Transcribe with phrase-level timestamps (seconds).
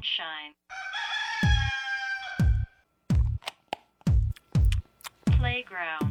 [0.00, 0.54] Sunshine.
[5.38, 6.09] Playground.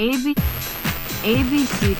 [0.00, 0.34] A B
[1.24, 1.94] A B C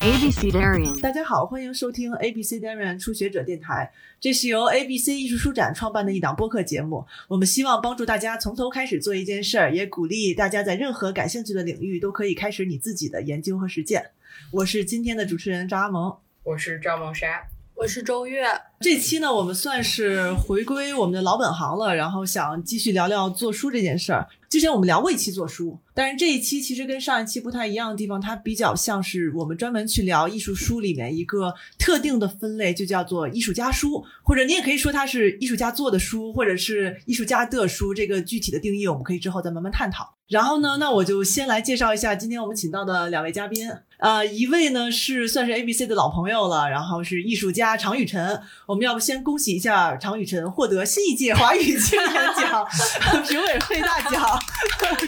[0.00, 3.90] A B C Darian 大家好，欢迎收听 ABC Darian 初学者电台。
[4.20, 7.06] 这是由 ABC 艺术书展创办的一档播客节目。
[7.26, 14.10] 我们希望帮助大家从头开始做一件事儿，也鼓励大家在任何感兴趣的领域都可以开始你自己的研究和实践。
[14.52, 16.14] 我是今天的主持人张阿萌。
[16.42, 18.44] 我是赵梦莎，我是周月，
[18.82, 24.26] 这期呢，我们算是回归我们的老本行了，然后想继续聊聊做书这件事儿。
[24.48, 37.92] 之前我们聊过一期做书，但是这一期其实跟上一期不太一样的地方，它比较像是我们专门去聊艺术书里面一个特定的分类，就叫做艺术家书，或者你也可以说它是艺术家做的书，或者是艺术家的书。
[37.92, 40.14] 这个具体的定义，我们可以之后再慢慢探讨。
[40.28, 43.68] 然后呢，那我就先来介绍一下今天我们请到的两位嘉宾。
[43.98, 48.40] 呃，一位呢是算是 ABC 的老朋友了，然后是艺术家常雨辰。
[48.70, 52.64] 我们要不先恭喜一下常雨辰获得新一届华语青年奖
[53.26, 54.38] 评委会大奖，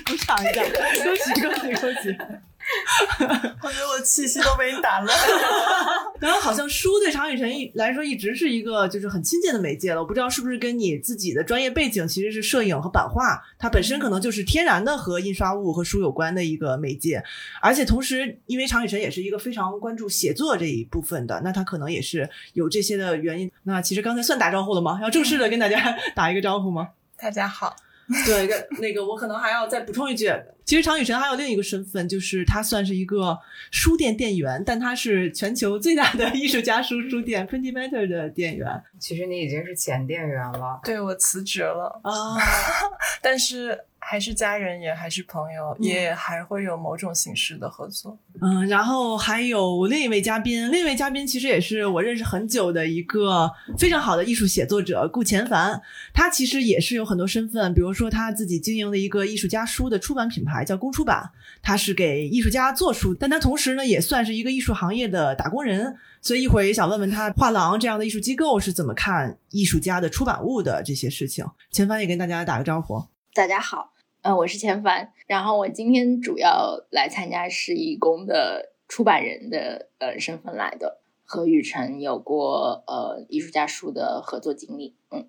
[0.04, 0.64] 鼓掌一下，
[1.04, 2.18] 恭喜恭喜恭喜！
[3.62, 6.14] 我觉得我气息都被你打乱了。
[6.20, 17.22] 然后好像书对常雨辰一来说一直是一个就是很亲近的媒介了，我不知道是不是跟你自己的专业背景其实是摄影和版画，它本身可能就是天然的和印刷物和书有关的一个媒介，
[17.60, 23.50] 而且同时因为常雨辰也是一个非常关注写作这一部分的，那他可能也是有这些的原因。
[23.64, 25.00] 那其实刚才算打招呼了吗？
[25.02, 26.90] 要正式的跟大家打一个招呼吗？
[27.16, 27.74] 大家好，
[28.26, 30.32] 对，跟那个我可能还要再补充一句，
[30.64, 33.38] 其实常雨辰还有另一个身份，就是他算是一个
[33.70, 40.80] 书店店员，但他是全球最大的艺术家书书店 Printy Matter 的店员其实你已经是前店员了。
[40.84, 42.36] 对我辞职了，啊。
[43.20, 48.18] 但是还是家人，也还是朋友，也还会有某种形式的合作。
[48.40, 55.80] 嗯，然后还有另一位嘉宾，另一位嘉宾其实也是我认识很久的一个非常好的艺术写作者顾前凡。
[56.12, 61.30] 他其实也是有很多身份，比如说他自己经营的一个艺术家书的出版品牌叫公出版，
[61.62, 65.96] 他是给艺术家做书，但他同时呢也算是一个艺术行业的打工人。
[66.20, 71.44] 所以一会儿也想问问他，画廊这样的艺术机构是怎么看艺术家的出版物的这些事情。
[71.70, 73.02] 前凡也跟大家打个招呼。
[73.34, 73.91] 大家好，
[74.22, 85.26] 呃，我是钱凡，然后我今天主要来参加是以公的出版人的呃身份来的，和雨辰有过呃艺术家书的合作经历，嗯，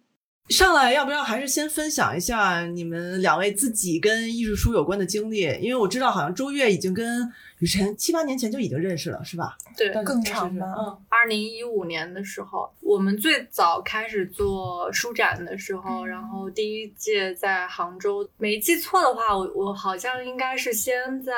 [0.50, 5.42] 上来要不要还是先分享一下你们两位自己跟艺术书有关的经历？
[5.60, 7.28] 因为我知道好像周月已经跟
[7.60, 9.58] 雨辰七八年前就已经认识了，是吧？
[9.78, 21.34] 对更长吗嗯，二零一五年的时候，我们最早开始做书展的时候，然后第一届在杭州，没记错的话，我我好像应该是先在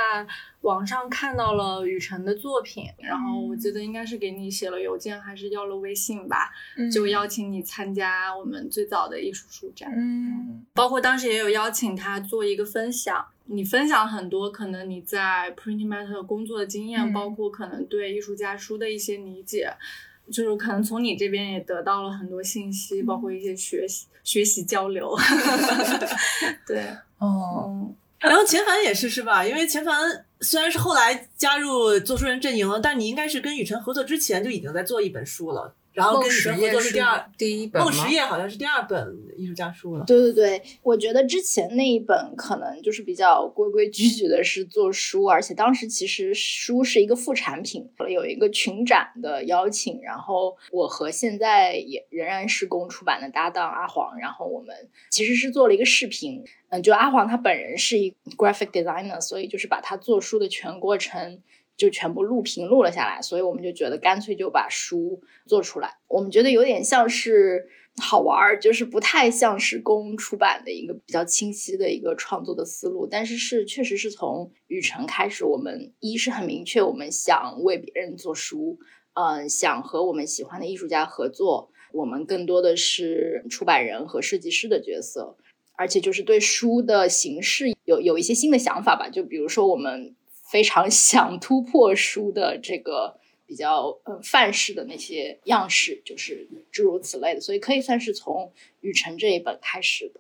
[0.62, 6.52] 网上看到了雨辰的作品，然后我记得应该是给你写了邮件，还是要了微信吧，
[6.92, 9.92] 就邀请你参加我们最早的艺术书展。
[9.96, 10.66] 嗯。
[10.74, 17.14] 包括当时也有邀请他做一个分享，你分享很多可能你在 Printing Matter 工作的经验，嗯。
[17.14, 19.72] 包括可能对艺术家书的一些理解，
[20.32, 25.16] 就是可能从你这边也得到了很多信息，包括一些学习学习交流。
[26.66, 26.84] 对，
[27.20, 29.46] 哦，嗯，然后钱凡也是是吧？
[29.46, 37.32] 因为钱凡虽然是后来加入做书人阵营了，但你应该是跟雨辰合作之前就已经在做一本书了，然后跟雨辰合作是第二。
[37.38, 40.04] 第一本吗梦实业好像是第二本艺术家书了。
[40.06, 54.76] 对对对，我觉得之前那一本可能就是比较规规矩矩的是做书，而且当时其实书是一个副产品，有一个群展的邀请，然后我和现在也仍然是公出版的搭档阿黄，然后我们
[55.10, 61.42] 其实是做了一个视频，嗯，就阿黄他本人是一 graphic designer，所以就是把他做书的全过程。
[61.78, 65.98] 就全部录屏录了下来，所以我们就觉得干脆就把书做出来。
[66.08, 67.68] 我们觉得有点像是
[68.02, 78.78] 好玩儿，就是不太像是公出版的一个比较清晰的一个创作的思路，但是是确实是从雨辰开始，我们一是很明确，我们想为别人做书，
[79.14, 85.38] 嗯、想和我们喜欢的艺术家合作，我们更多的是出版人和设计师的角色。
[85.78, 90.15] 而且就是对书的形式有有一些新的想法吧，就比如说我们
[90.46, 100.20] 非常想突破书的这个比较呃范式的那些样式，就是诸如此类的，所以可以算是从雨辰这一本开始的。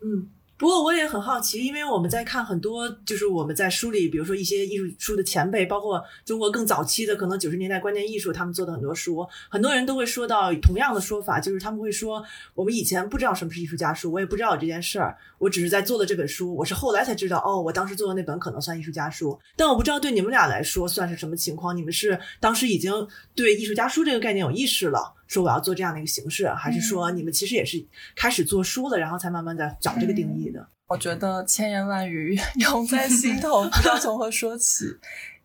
[0.00, 0.30] 嗯，
[0.64, 12.24] 不过我也很好奇，因为我们在看很多，就是我们在书里，比如说一些艺术书的前辈，包括中国更早期的，可能九十年代观念艺术，他们做的很多书，很多人都会说到同样的说法，就是他们会说，
[12.54, 25.12] 我们以前不知道什么是艺术家书，我也不知道有这件事儿，我只是在做的这本书，我是后来才知道，哦，我当时做的那本可能算艺术家书，但我不知道对你们俩来说算是什么情况，你们是当时已经对艺术家书这个概念有意识了？
[25.34, 27.84] 说我要做这样的一个形式，还是说你们其实也是
[28.14, 30.66] 开始做书了，然后才慢慢在找这个定义的？
[30.86, 34.84] 我觉得千言万语 涌在心头，不知道从何说起，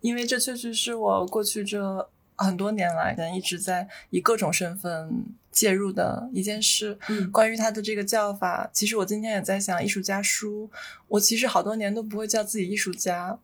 [0.01, 6.97] 因为这确实是我过去这很多年来一直在以各种身份介入的一件事。
[7.07, 10.69] 嗯关于它的这个叫法，其实我今天也在想，艺术家书，
[11.07, 13.37] 我其实好多年都不会叫自己艺术家，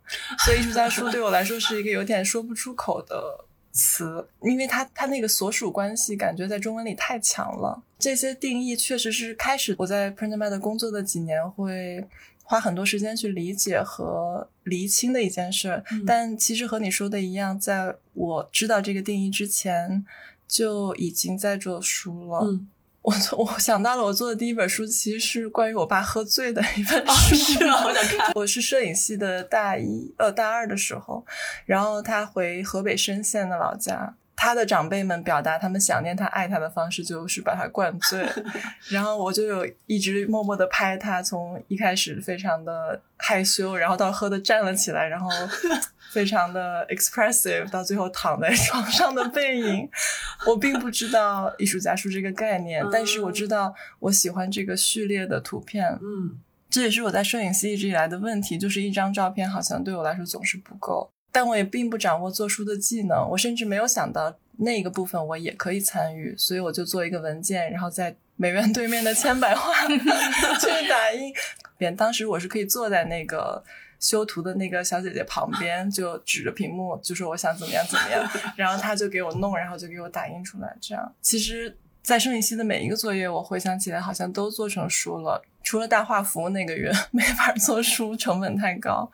[0.45, 3.44] 所以艺术家书对我来说是一个有点说不出口的
[3.75, 7.83] 词，因为它它那个所属关系感觉在中文里太强了。
[7.99, 12.07] 这些定义确实是开始我在 Print Med 工作的几年会
[12.43, 20.05] 花很多时间去理解和厘清的一件事但其实和你说的一样，在我知道这个定义之前，
[20.47, 22.39] 就已经在做书了。
[22.43, 22.67] 嗯，
[23.05, 27.35] 我做我想到了，我做的第一本书其实是关于我爸喝醉的一本哦书。
[27.35, 31.23] 是啊我想看 我是摄影系的大一呃大二的时候，
[31.65, 34.15] 然后他回河北深县的老家。
[34.35, 38.27] 他的长辈们表达他们想念他、爱他的方式，就是把他灌醉，
[38.89, 45.29] 然后我就有一直默默的拍他，从一开始非常的害羞，然后到喝的站了起来，然后
[46.11, 49.89] 非常的 expressive，到最后躺在床上的背影。
[50.45, 55.97] 我并不知道艺术家书这个概念，但是我知道我喜欢这个序列的图片。
[56.01, 61.09] 嗯这也是我在摄影系一直以来的问题，就是一张照片好像对我来说总是不够。
[61.35, 71.33] 但我也并不掌握做书的技能，我甚至没有想到那个部分我也可以参与，所以我就做一个文件，然后在美院对面的千百画 去打印。
[71.77, 73.61] 边当时我是可以坐在那个
[73.99, 80.73] 修图的那个小姐姐旁边，就指着屏幕就说我想怎么样怎么样， 然后她就给我弄，然后就给我打印出来。
[80.79, 89.11] 这样其实，在生理期的每一个作业，我回想起来好像都做成书了，除了大画幅那个月 没法做书，成本太高。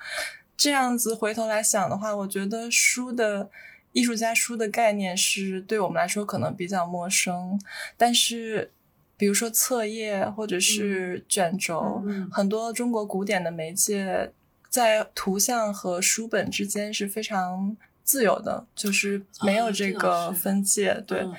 [0.62, 3.50] 这样子回头来想的话，我觉得书的
[3.94, 7.60] 艺术家书的概念是对我们来说可能比较陌生，
[7.98, 8.72] 但是
[9.18, 14.32] 比如说册页或者是卷轴，嗯很多中国古典的媒介
[14.70, 20.94] 在图像和书本之间是非常自由的，就是没有这个分界。
[21.08, 21.34] 对，嗯。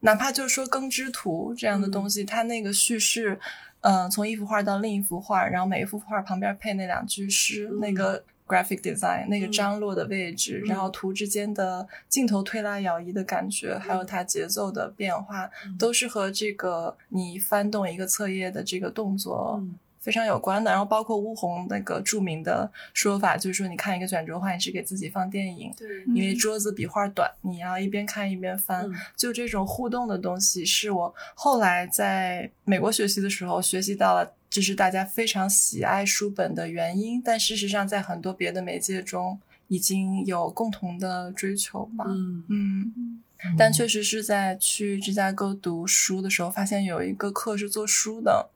[0.00, 3.38] 哪怕就是说耕织图这样的东西，它那个叙事，
[3.82, 7.78] 嗯、从一幅画到另一幅画，然后每一幅画旁边配那两句诗，嗯。
[7.78, 15.78] 那个 graphic design 那个张落的位置，嗯然后图之间的镜头推拉摇移的感觉，还有它节奏的变化，嗯。
[15.78, 19.58] 都是和这个你翻动一个册页的这个动作。
[19.62, 19.78] 嗯。
[20.02, 28.84] 非常有关的，然后包括乌红那个著名的说法，就是说你看一个卷轴画，你是给自己放电影，对，因为桌子比画短，你要一边看一边翻。
[28.84, 28.92] 嗯。
[29.16, 37.22] 就这种互动的东西，是我后来在美国学习的时候学习到了，这是大家非常喜爱书本的原因。
[37.24, 42.04] 但事实上，在很多别的媒介中，已经有共同的追求吧。
[42.06, 43.22] 嗯嗯，
[43.56, 48.50] 但确实是在去芝加哥读书的时候，发现有一个课是做书的，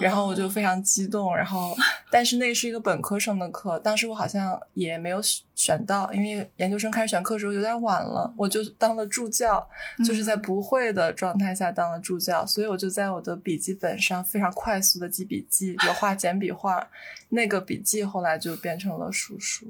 [0.00, 1.76] 然后我就非常激动，然后
[2.10, 9.66] 但是那是一个本科生的课，当时我好像也没有选选到，因为研究生开始选课的时候有点晚了，我就当了助教，
[10.04, 16.88] 就是在不会的状态下当了助教，所以我就在我的笔记本上非常快速的记笔记，有画简笔画，
[17.28, 19.66] 那个笔记后来就变成了叔叔。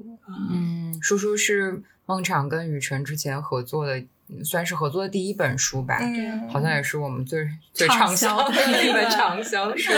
[0.49, 4.07] 嗯，叔叔是孟昶跟雨辰之前合作的，嗯
[4.43, 5.97] 算是合作的第一本书吧。
[6.01, 9.91] 嗯好像也是我们最最畅畅销的一本畅销书。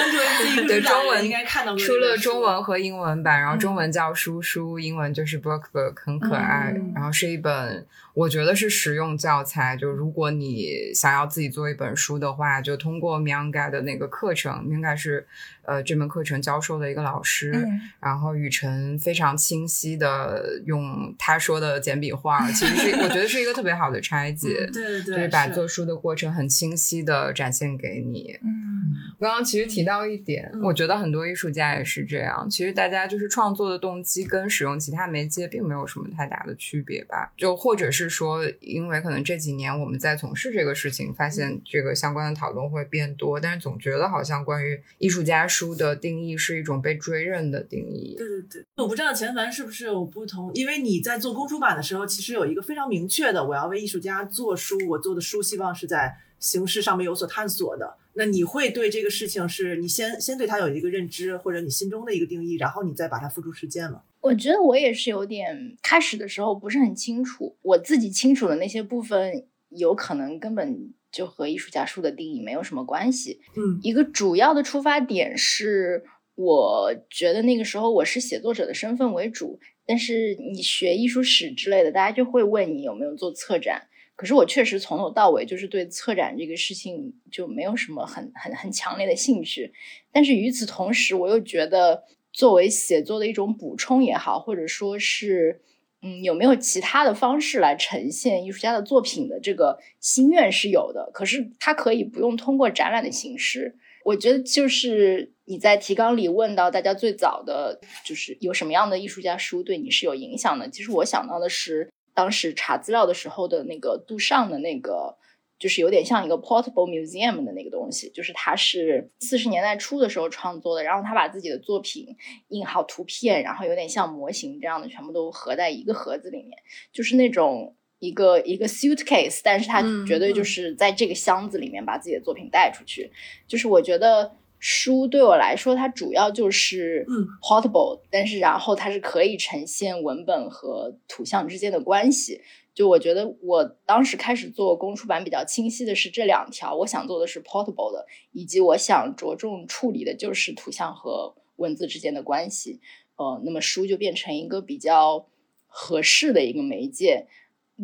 [0.55, 6.73] 对对中文应该看到过出了中文和英文版，然后嗯中文叫书书，英文就是 book book，很可爱。
[6.75, 15.25] 嗯然后是一本我觉得是实用教材，就如果你想要自己做一本书的话，就通过 Mianga 的那个课程，Mianga 是
[15.63, 24.69] 呃这门课程教授的一个老师，嗯然后雨辰非常清晰的用他说的简笔画，其实是我觉得是一个特别好的拆解。
[24.71, 28.37] 对对对，就是把做书的过程很清晰的展现给你。
[28.43, 28.71] 嗯
[29.19, 32.47] 刚刚其实提到一点，嗯我觉得很多艺术家也是这样。
[32.49, 37.31] 其实大家就是创作的动机跟使用其他媒介并没有什么太大的区别吧？
[37.37, 48.15] 就或者是说，因为可能这几年我们在从事这个事情，发现这个相关的讨论会变多，但是总觉得好像关于艺术家书的定义是一种被追认的定义。
[48.17, 57.95] 对对对，我不知道钱凡是不是有不同，因为你在做公出版的时候，其实有一个非常明确的，我要为艺术家做书，我做的书希望是在形式上面有所探索的。
[58.15, 64.03] 那你会对这个事情是你先先对它有一个认知，或者你心中的一个定义，然后你再把它付诸实践吗？
[64.21, 73.39] 我觉得我也是有点开始的时候不是很清楚，我自己清楚的那些部分，有可能根本就和艺术家书的定义没有什么关系。
[73.55, 76.03] 嗯一个主要的出发点是，
[76.35, 83.87] 我觉得那个时候我是写作者的身份为主，但是你学艺术史之类的，大家就会问你有没有做策展。
[84.23, 89.73] 可是我确实从头到尾就是对策展这个事情就没有什么很很很强烈的兴趣。
[90.13, 95.59] 但是与此同时，我又觉得作为写作的一种补充也好，或者说是
[96.01, 101.11] 嗯有没有其他的方式来呈现艺术家的作品的这个心愿是有的。
[101.13, 103.75] 可是它可以不用通过展览的形式。
[104.05, 110.69] 我觉得就是你在提纲里问到大家最早的就是有什么样的艺术家书对你是有影响的。
[110.69, 115.17] 其实我想到的是当时查资料的时候的那个杜尚的那个，
[115.59, 122.15] 就是有点像一个 portable museum 的那个东西，就是他是四十年代初的时候创作的，然后他把自己的作品
[122.49, 126.51] 印好图片，然后有点像模型这样的，全部都合在一个盒子里面，
[126.91, 127.75] 就是那种。
[127.99, 133.09] 一个一个 suitcase，但是他嗯绝对就是在这个箱子里面把自己的作品带出去。
[133.47, 142.39] 就是我觉得书对我来说，它主要就是嗯 portable，、但是然后它是可以呈现文本和图像之间的关系。
[142.73, 152.79] 就我觉得我当时开始做公出版比较清晰的是这两条，我想做的是 portable 的，以及我想着重处理的就是图像和文字之间的关系。
[153.17, 155.27] 呃，那么书就变成一个比较
[155.67, 157.27] 合适的一个媒介。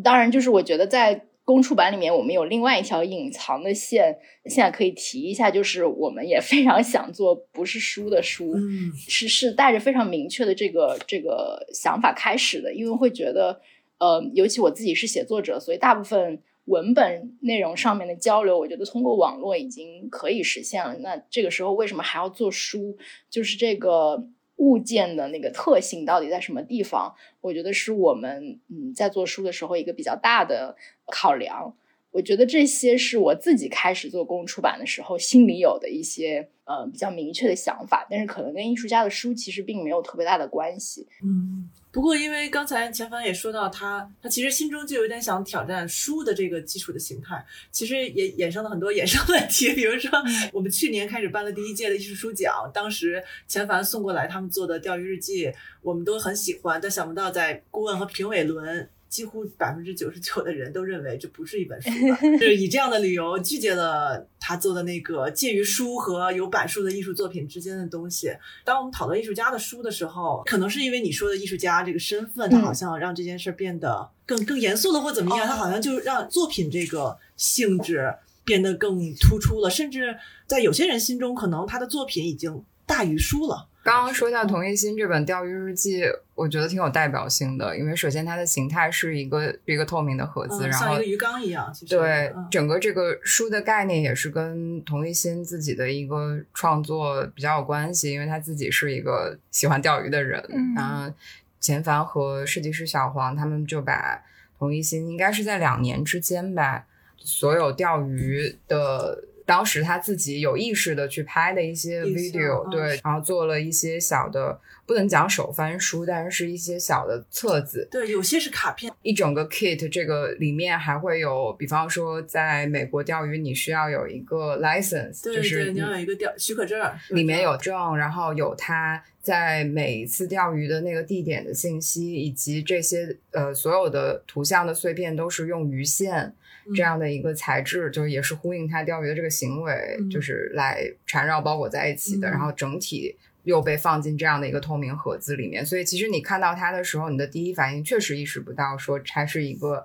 [0.01, 4.15] 当然，就是我觉得在公出版里面，我们有另外一条隐藏的线，
[4.45, 13.59] 现在可以提一下，就是我们也非常想做不是书的书，嗯是是带着非常明确的这个这个想法开始的，因为会觉得，
[13.97, 20.95] 呃，尤其我自己是写作者，所以大部分文本内容上面的交流，我觉得通过网络已经可以实现了。
[20.99, 22.95] 那这个时候为什么还要做书？
[23.27, 24.23] 就是这个
[24.59, 27.13] 物件的那个特性到底在什么地方？
[27.41, 31.75] 我觉得是我们嗯在做书的时候一个比较大的考量。
[32.11, 41.07] 我觉得这些是我自己开始做公共出版的时候心里有的一些呃比较明确的想法，但是可能跟艺术家的书其实并没有特别大的关系。
[41.23, 41.69] 嗯。
[41.91, 49.73] 不过，因为刚才钱凡也说到他，他其实心中就有点想挑战书的这个基础的形态，其实也衍生了很多衍生问题。
[49.73, 50.11] 比如说，
[50.53, 58.89] 我们去年开始办了第一届的艺术书奖，当时钱凡送过来他们做的钓鱼日记，我们都很喜欢，但想不到在顾问和评委轮。
[59.09, 68.31] 几乎百分之九十九的人都认为这不是一本书吧，就是以这样的理由拒绝了他做的那个介于书和有版书的艺术作品之间的东西。
[68.63, 78.13] 当我们讨论艺术家的书的时候，可能是因为你说的艺术家这个身份，他嗯好像让这件事变得更更严肃了，或怎么样，他好像就让作品这个性质
[78.45, 83.67] 变得更突出了，甚至在有些人心中，可能他的作品已经大于书了。
[83.89, 86.03] 刚刚说到童一新这本《钓鱼日记》，
[86.35, 101.11] 我觉得挺有代表性的，因为首先它的形态是一个一个透明的盒子，嗯，然后像一个鱼缸一样，其实对嗯整个这个书的概念也是跟童一新自己的一个创作比较有关系，因为他自己是一个喜欢钓鱼的人，嗯然后
[101.59, 104.21] 钱凡和设计师小黄他们就把
[104.59, 106.85] 童一新应该是在两年之间吧，
[107.17, 109.23] 所有钓鱼的。
[109.49, 112.69] 当时他自己有意识的去拍的一些 video，嗯。
[112.69, 126.79] 对，然后做了一些小的，不能讲手翻书，但是是一些小的册子，对，有些是卡片，一整个 kit，这个里面还会有，比方说在美国钓鱼，你需要有一个 license，对对，就是你要有一个钓许可证，
[127.09, 136.33] 里面有证，然后有他在每一次钓鱼的那个地点的信息，以及这些呃所有的图像的碎片都是用鱼线嗯
[136.75, 140.09] 这样的一个材质，就是也是呼应它钓鱼的这个行为，嗯。
[140.09, 142.31] 就是来缠绕包裹在一起的，嗯。
[142.31, 143.15] 然后整体。
[143.45, 149.83] 又被放进这样的一个透明盒子里面，所以其实你看到它的时候，你的第一反应确实意识不到说它是一个，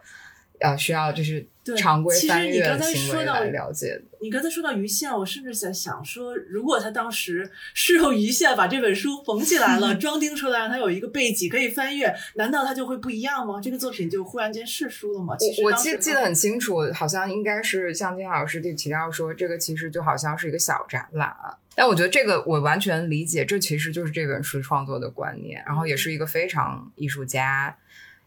[0.59, 4.03] 呃，需要就是对常规其实翻阅你刚才的行说到为来了解的。
[4.21, 13.61] 你刚才说到鱼线，我甚至在想说，如果他当时是用鱼线把这本书缝起来了， 装订出来，让它有一个背脊可以翻阅，难道它就会不一样吗？
[13.63, 15.37] 这个作品就忽然间是书了吗？
[15.39, 21.35] 其实我我记记得很清楚，好像应该是向金老师就提到说，这个其实就好像是一个小展览。
[21.77, 27.77] 但我觉得这个我完全理解，这其实就是这本书创作的观念，然后也是一个非常艺术家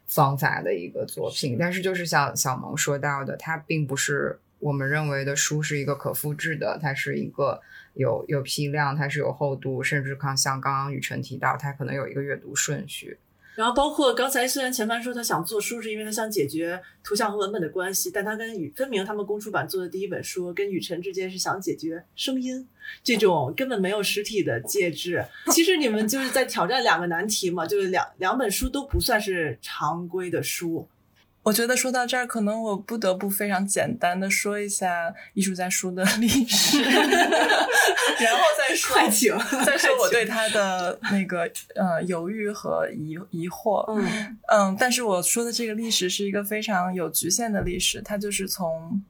[0.08, 1.58] 方法的一个作品。
[1.60, 7.62] 但是就是像小萌说到的，它并不是我们认为的书是一个可复制的，它是一个
[7.94, 13.18] 有有批量，它是有厚度，甚至看像刚刚雨辰提到，它可能有一个阅读顺序。
[13.58, 22.68] 然后包括刚才虽然前番说他想做书，是因为他想解决图像和文本的关系，但他跟雨分明他们公出版做的第一本书跟雨辰之间是想解决声音
[23.04, 25.26] 这种根本没有实体的介质。
[25.48, 30.88] 其实你们就是在挑战两个难题嘛，就是两两本书都不算是常规的书。
[31.48, 39.34] 我觉得说到这儿，可能我不得不非常简单的说一下艺术家书的历史， 然后再说 快请
[39.66, 43.86] 再说我对他的那个呃犹豫和疑疑惑。
[43.94, 49.02] 嗯嗯，但是我说的这个历史是一个非常有局限的历史，它就是从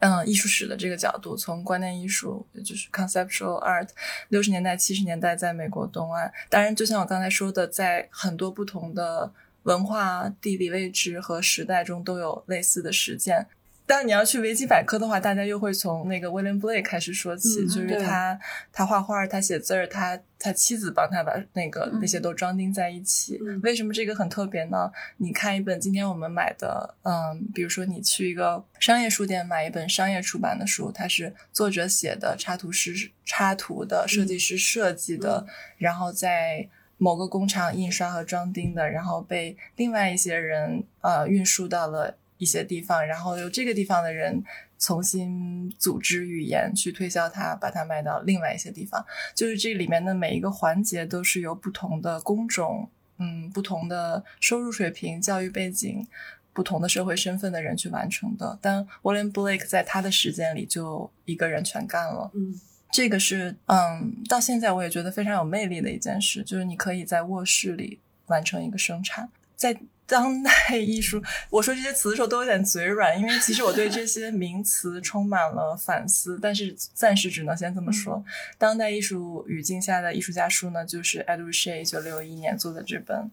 [0.00, 3.88] 嗯艺术史的这个角度，从观念艺术，也就是 conceptual art，
[4.28, 6.30] 六十年代、七十年代在美国东岸。
[6.50, 9.32] 当然，就像我刚才说的，在很多不同的
[9.66, 13.46] 文化、地理位置和时代中都有类似的实践。
[13.88, 18.36] 但你要去维基百科的话，大家又会从那个 William Blake 开始说起，嗯就是他
[18.72, 23.38] 他画画，他写字儿，他他妻子帮他把那个、那些都装订在一起。
[23.40, 24.90] 嗯为什么这个很特别呢？
[25.18, 35.46] 你看一本今天我们买的，嗯，比如说你去一个商业书店买一本商业出版的书，它是作者写的，插图师插图的，设计师设计的，
[35.78, 44.42] 然后在某个工厂印刷和装订的，然后被另外一些人呃运输到了一些地方，然后由这个地方的人
[44.78, 49.04] 重新组织语言去推销它，把它卖到另外一些地方。
[49.34, 52.88] 就是这里面的每一个环节都是由不同的工种、
[53.18, 56.06] 嗯，不同的收入水平、教育背景、
[56.52, 58.58] 不同的社会身份的人去完成的。
[58.60, 62.30] 但 William Blake 在他的时间里就一个人全干了。
[62.34, 62.58] 嗯
[62.90, 69.78] 这个是嗯，到现在我也觉得非常有魅力的一件事，就是你可以在卧室里完成一个生产，在。
[70.08, 78.24] 当代艺术，我说这些词的时候都有点嘴软，因为其实我对这些名词充满了反思，但是暂时只能先这么说。
[78.56, 83.28] 当代艺术语境下的艺术家书呢，就是 Edward Shea 一九六一年做的这本，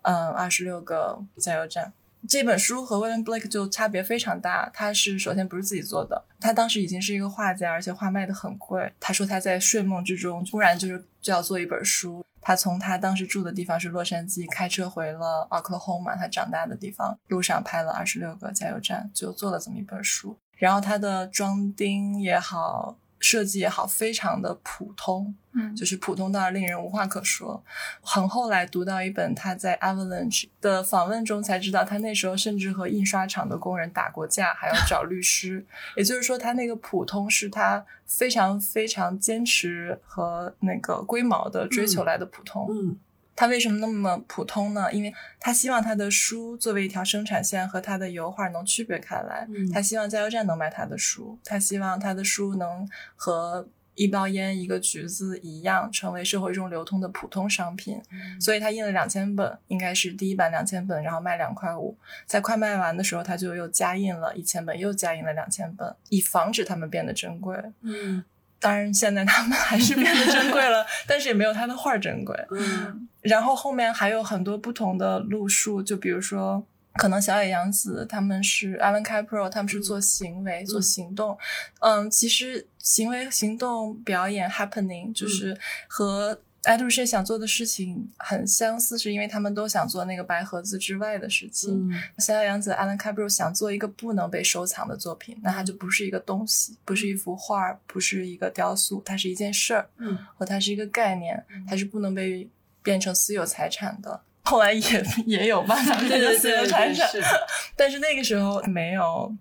[0.00, 1.92] 嗯，二十六个加油站。
[2.28, 4.70] 这本书和 William Blake 就差别非常大。
[4.72, 8.92] 他是首先不是自己做的，他当时已经是一个画家，而且画卖的很贵。
[8.98, 12.24] 他说他在睡梦之中突然就是就要做一本书。
[12.40, 20.38] 他从他当时住的地方是洛杉矶，开车回了 Oklahoma，他长大的地方，路上拍了二十六个加油站，就做了这么一本书。
[20.56, 27.64] 然后他的装订也好，设计也好，非常的普通，嗯就是普通到令人无话可说。
[28.02, 35.64] 很后来读到一本他在 Avalanche 的访问中才知道，他那时候甚至和印刷厂的工人打过架，还要找律师。
[35.96, 42.66] 也就是说，他那个普通是他非常非常坚持和那个龟毛的追求来的普通。
[42.70, 42.98] 嗯
[43.36, 44.92] 他为什么那么普通呢？
[44.92, 49.46] 因为他希望他的书作为一条生产线和他的油画能区别开来。
[49.48, 58.00] 嗯他希望加油站能卖他的书，他希望他的书能和一包烟、一个橘子一样，成为社会中流通的普通商品。
[58.40, 61.96] 所以他印了两千本，应该是第一版两千本，然后卖两块五。
[62.26, 67.56] 在快卖完的时候，他就又加印了一千本，又加印了两千本，以防止他们变得珍贵。
[67.82, 68.24] 嗯
[68.60, 72.34] 当然，现在他们还是变得珍贵了， 但是也没有他的画珍贵。
[72.50, 81.36] 嗯然后后面还有很多不同的路数，就比如说，可能小野洋子他们是 Alan Capro，他们是做行为、做行动。
[81.80, 85.58] 嗯，其实行为、行动、表演 happening 就是
[85.88, 91.90] 和 Edward Shea 想做的事情很相似，是因为他们都想做那个白盒子之外的事情。
[91.90, 99.88] 嗯小野洋子 Alan Capro 想做一个不能被收藏的作品，那它就不是一个东西，不是一幅画，不是一个雕塑，它是一件事儿。
[99.98, 102.48] 嗯和它是一个概念，它是不能被
[102.84, 104.22] 变成私有财产的。
[104.42, 107.22] 后来也也有办法对变成私有财产，是
[107.74, 109.34] 但是那个时候没有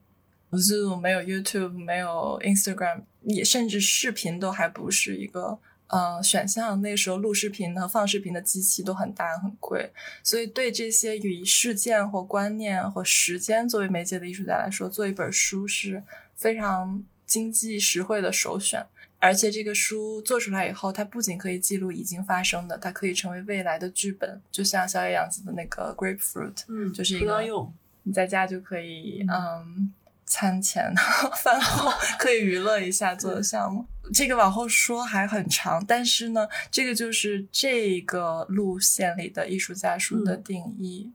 [0.51, 6.81] Zoom，没有 YouTube，没有 Instagram，也甚至视频都还不是一个呃选项。
[6.81, 9.91] 那个时候录视频和放视频的机器都很大很贵，
[10.23, 16.01] 所以对这些以事件或观念或时间作为媒介的艺术家来说，做一本书是
[16.37, 18.85] 非常经济实惠的首选。
[19.25, 27.41] 而且这个书做出来以后，它不仅可以记录已经发生的，它可以成为未来的剧本，就像小野洋子的那个 Grapefruit，嗯，就是一个。
[28.05, 29.93] 你在家就可以嗯
[30.25, 30.93] 餐前
[31.41, 33.85] 饭后 可以娱乐一下做的项目。
[34.13, 41.09] 这个往后说还很长，但是呢，这个就是这个路线里的艺术家书的定义。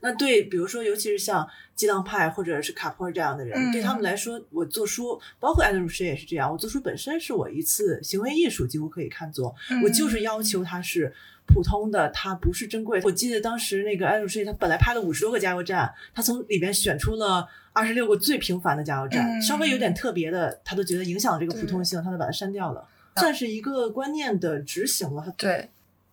[0.00, 11.12] 那对，比如说，尤其是像激浪派或者是卡普尔这样的人，嗯对他们来说，我做书，包括安德鲁什也是这样，我做书本身是我一次行为艺术，几乎可以看作，嗯我就是要求它是
[11.46, 13.00] 普通的，它不是珍贵。
[13.04, 22.86] 我记得当时那个安德鲁什，他本来拍了五十多个加油站，他从里边选出了二十六个最平凡的加油站，嗯稍微有点特别的，他都觉得影响了这个普通性，他就把它删掉了，
[23.16, 25.34] 算是一个观念的执行了。
[25.36, 25.68] 对，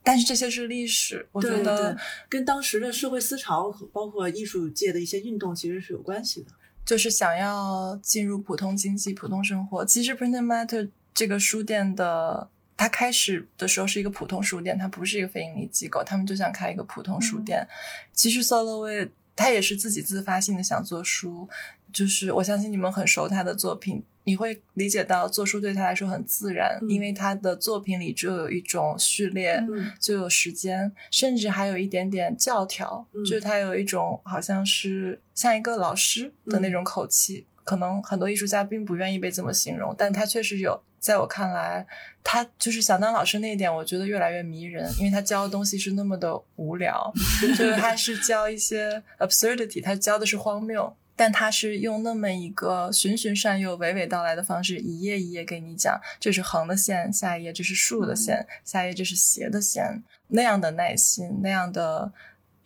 [0.07, 1.97] 但是这些是历史，我觉得，
[2.29, 6.51] 跟当时的社会思潮，包括艺术界的一些运动，其实是有关系的。
[6.85, 9.83] 就是想要进入普通经济、普通生活。
[9.83, 17.67] 其实 Print Matter 这个书店的，它开始的时候是一个普通书店，它不是一个非盈利机构，他们就想开一个普通书店。
[18.13, 21.49] 其实 Soloway 他也是自己自发性的想做书，
[21.91, 24.01] 就是我相信你们很熟他的作品。
[24.27, 37.47] 你会理解到做书对他来说很自然，嗯因为他的作品里就有一种序列，嗯就有时间，甚至还有一点点教条，嗯就是他有一种好像是像一个老师的那种口气。
[37.63, 40.81] 可能很多艺术家并不愿意被这么形容，但他确实有。
[40.99, 41.85] 在我看来，
[42.23, 62.13] 他就是想当老师那一点，我觉得越来越迷人，因为他教的东西是那么的无聊， 就是他是教一些 absurdity，他教的是荒谬，但他是用那么一个循循善诱、娓娓道来的方式，一页一页给你讲，这是横的线，下一页这是竖的线，下一页这是斜的线，那样的耐心，那样的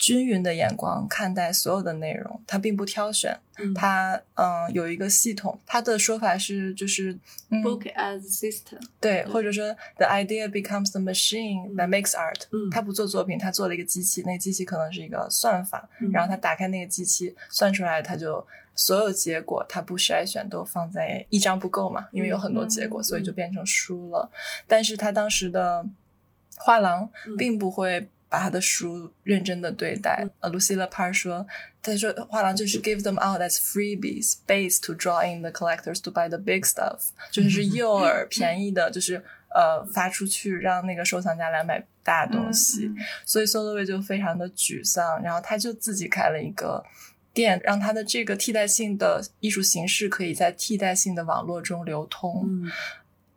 [0.02, 3.72] 均匀的眼光看待所有的内容，他并不挑选，嗯。
[3.76, 7.16] 他嗯有一个系统，他的说法是就是
[7.50, 12.46] 嗯 Book as system，对，或者说 the idea becomes the machine that makes art。
[12.52, 12.68] 嗯。
[12.72, 16.10] 他不做作品，他做了一个机器，那个机器可能是一个算法，嗯。
[16.12, 24.32] 然后他打开那个机器，算出来，他就所有结果他不筛选都放在一张不够嘛，因为有很多结果，嗯所以就变成书了。
[24.66, 25.86] 但是他当时的
[26.58, 27.38] 画廊嗯。
[27.38, 30.26] 并不会把他的书认真的对待。
[30.40, 31.46] 呃，Lucilla Parr 说，
[31.84, 36.62] 他说画廊就是 give them out as freebies, base to draw in the collectors to buy the big
[36.62, 39.22] stuff，就是是诱饵便宜的，就是
[39.54, 42.90] 呃发出去让那个收藏家来买大东西。
[43.26, 46.82] 所以 Soloway 就非常的沮丧，然后他就自己开了一个。
[47.34, 52.44] 店让他的这个替代性的艺术形式可以在替代性的网络中流通。
[52.46, 52.70] 嗯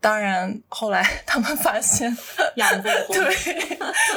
[0.05, 2.15] 当然，后来 他们发现，
[2.55, 3.35] 对，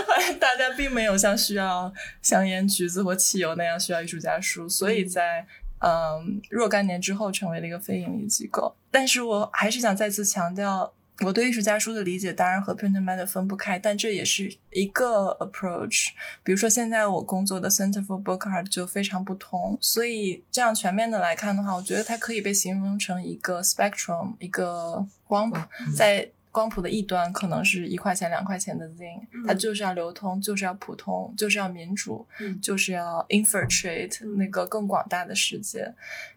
[0.05, 5.45] 发现大家并没有像需要香烟、橘子或汽油那样需要艺术家书，所以在
[5.79, 8.75] 嗯若干年之后成为了一个非盈利机构。
[8.91, 10.93] 但是我还是想再次强调，
[11.25, 16.09] 我对艺术家书的理解当然和 print matter 分不开，但这也是一个 approach。
[16.43, 25.57] 比如说现在我工作的 Center for Book Art 就非常不同，所以这样全面的来看的话，我觉得它可以被形容成一个 spectrum，一个光谱，
[25.95, 35.93] 在光谱的一端可能是一块钱、两块钱的 zine，、它就是要流通，就是要普通，就是要民主，嗯就是要 infiltrate 嗯那个更广大的世界，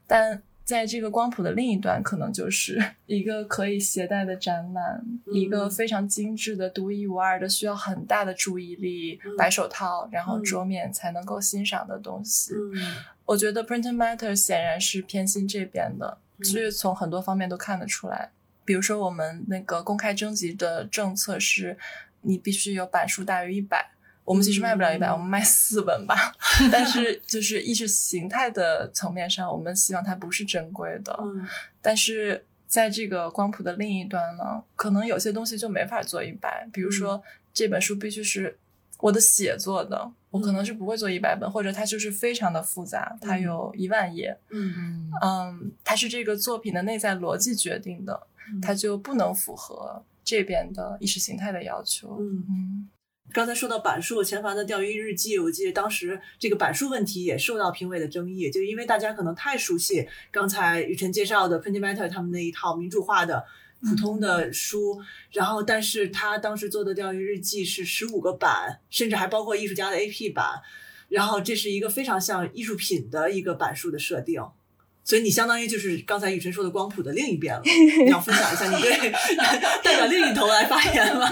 [0.06, 0.42] 但。
[0.70, 12.54] 在这个光谱的另一端，可能就是 一个可以携带的展览，嗯一个非常精致的、独一无二的、需要很大的注意力、嗯白手套，然后嗯桌面才能够欣赏的东西。
[12.54, 12.94] 嗯
[13.26, 18.30] 我觉得 Print Matter 显然是偏心这边的，嗯所以从很多方面都看得出来。
[18.64, 21.76] 比如说，我们那个公开征集的政策是，
[22.22, 23.90] 你必须有版数大于一百。
[24.30, 26.14] 我们其实卖不了一百、嗯我们卖四本吧。
[26.70, 31.12] 但是就是意识形态的层面上，我们希望它不是珍贵的。
[31.20, 31.44] 嗯
[31.82, 37.20] 但是在这个光谱的另一端呢，可能有些东西就没法做一百，比如说、
[37.52, 38.56] 这本书必须是
[38.98, 52.18] 我的写作的，我可能是不会做一百本，或者它就是非常的复杂，它有一万页，嗯嗯嗯，它是这个作品的内在逻辑决定的，嗯它就不能符合这边的意识形态的要求。
[52.20, 52.88] 嗯嗯
[53.32, 63.44] 刚才说到板数，前凡的钓鱼日记，我记得当时这个板数问题也受到评委的争议，就因为大家可能太熟悉刚才雨辰介绍的 Print Matter 他们那一套民主化的
[63.80, 65.00] 普通的书，
[65.32, 70.60] 然后但是他当时做的钓鱼日记是十五个版，甚至还包括艺术家的 AP 版，
[71.08, 74.42] 然后这是一个非常像艺术品的一个板数的设定。
[75.02, 77.62] 所以你相当于就是刚才雨辰说的光谱的另一边了，
[78.04, 79.10] 你要分享一下你对
[79.82, 81.28] 代表另一头来发言了？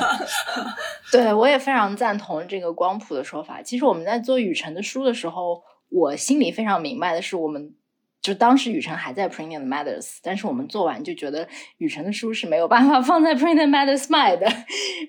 [1.12, 3.62] 对，我也非常赞同这个光谱的说法。
[3.62, 7.74] 其实我们在做雨辰的书的时候，我心里非常明白的是，我们
[8.20, 14.46] 就当时雨辰还在 Print and Matters，但是我们做完就觉得雨辰的书是没有办法放在 Print and Matters 卖的，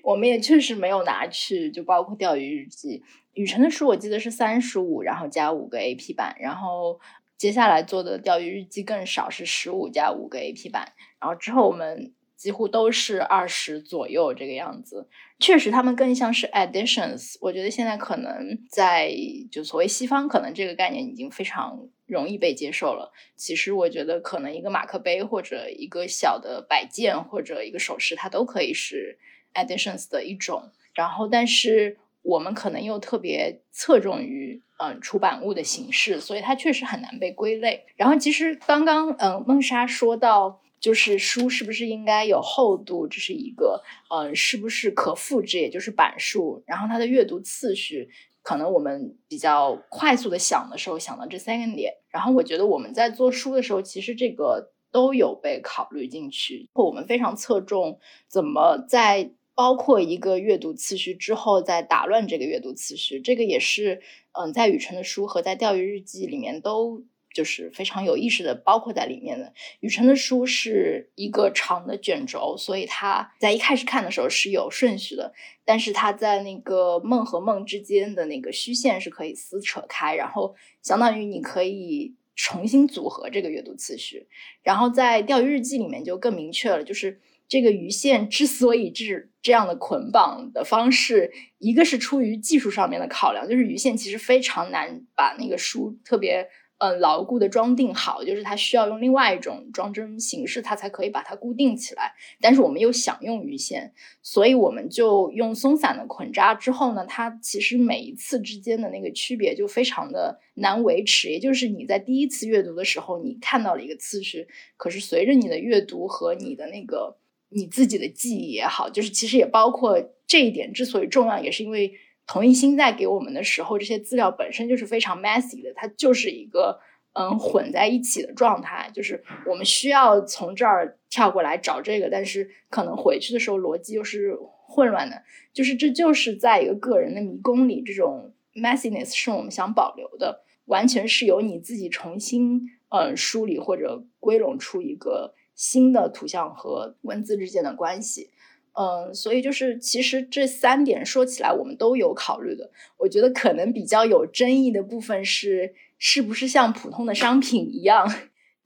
[0.02, 3.02] 我们也确实没有拿去，就包括钓鱼日记。
[3.34, 6.98] 雨辰的书我记得是三十五，然后加五个 AP 版，然后
[7.40, 15.08] 接下来做的钓鱼日记更少，是十五加五个 AP 版，然后之后我们几乎都是二十左右这个样子。
[15.38, 17.38] 确实，他们更像是 additions。
[17.40, 19.10] 我觉得现在可能在
[19.50, 23.10] 就所谓西方，可能这个概念已经非常容易被接受了。
[23.36, 29.18] 其实我觉得，可能一个马克杯或者一个小的摆件或者一个首饰，它都可以是
[29.54, 30.70] additions 的一种。
[30.92, 37.84] 然后，但是我们可能又特别侧重于嗯出版物的形式，所以它确实很难被归类。
[37.96, 40.60] 然后，其实刚刚嗯梦莎说到。
[40.80, 48.08] 就是书是不是应该有厚度，这是一个，呃，是不是可复制，也就是版数，然后它的阅读次序，
[48.42, 64.00] 可能我们比较快速的想的时候想到这三个点，然后我觉得我们在做书的时候，其实这个都有被考虑进去，我们非常侧重怎么在包括一个阅读次序之后再打乱这个阅读次序，这个也是，
[64.32, 67.04] 嗯，在雨辰的书和在钓鱼日记里面都。
[67.32, 69.54] 就是非常有意识的包括在里面的。
[69.78, 75.32] 雨辰的书是一个长的卷轴，所以他在一开始看的时候是有顺序的，
[75.64, 84.26] 但是他在那个梦和梦之间的那个虚线是可以撕扯开，然后相当于你可以重新组合这个阅读次序。
[84.64, 87.20] 然后在钓鱼日记里面就更明确了，就是
[87.50, 96.48] 这个鱼线之所以是这样的捆绑的方式，一个是出于技术上面的考量，就是鱼线其实非常难把那个书特别。
[96.82, 102.14] 嗯，牢固的装订好，就是它需要用另外一种装帧形式，它才可以把它固定起来。
[102.40, 106.54] 但是我们又想用鱼线，所以我们就用松散的捆扎。
[106.54, 111.28] 之后呢，它其实每一次之间的那个区别就非常的难维持。
[111.28, 117.18] 也就是你在第一次阅读的时候，你看到了一个次序，可是随着你的阅读和你的那个
[117.50, 121.92] 你自己的记忆也好，就是其实也包括这一点之所以重要，也是因为。
[122.26, 126.78] 同一心在给我们的时候，这些资料本身就是非常 messy 的，它就是一个
[127.12, 135.20] 嗯混在一起的状态，就是我们需要从这儿跳过来找这个，但是可能回去的时候逻辑又是混乱的，
[135.52, 142.60] 就是这就是在一个个人的迷宫里，这种 messiness 是我们想保留的，完全是由你自己重新
[142.90, 148.30] 嗯梳理或者归拢出一个新的图像和文字之间的关系。
[148.72, 152.70] 嗯，所以就是其实这三点说起来，我们都有考虑的。
[152.96, 158.08] 我觉得可能比较有争议的部分是，是不是像普通的商品一样，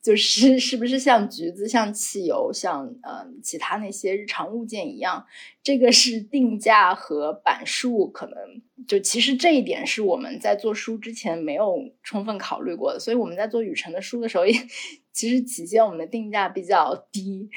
[0.00, 5.26] 就是是不是像橘子、像汽油、像嗯其他那些日常物件一样，
[5.64, 8.37] 这个是定价和版数可能
[8.87, 13.00] 就其实这一点是我们在做书之前没有充分考虑过的。
[13.00, 14.54] 所以我们在做雨辰的书的时候也。
[15.14, 17.48] 其实起先我们的定价比较低，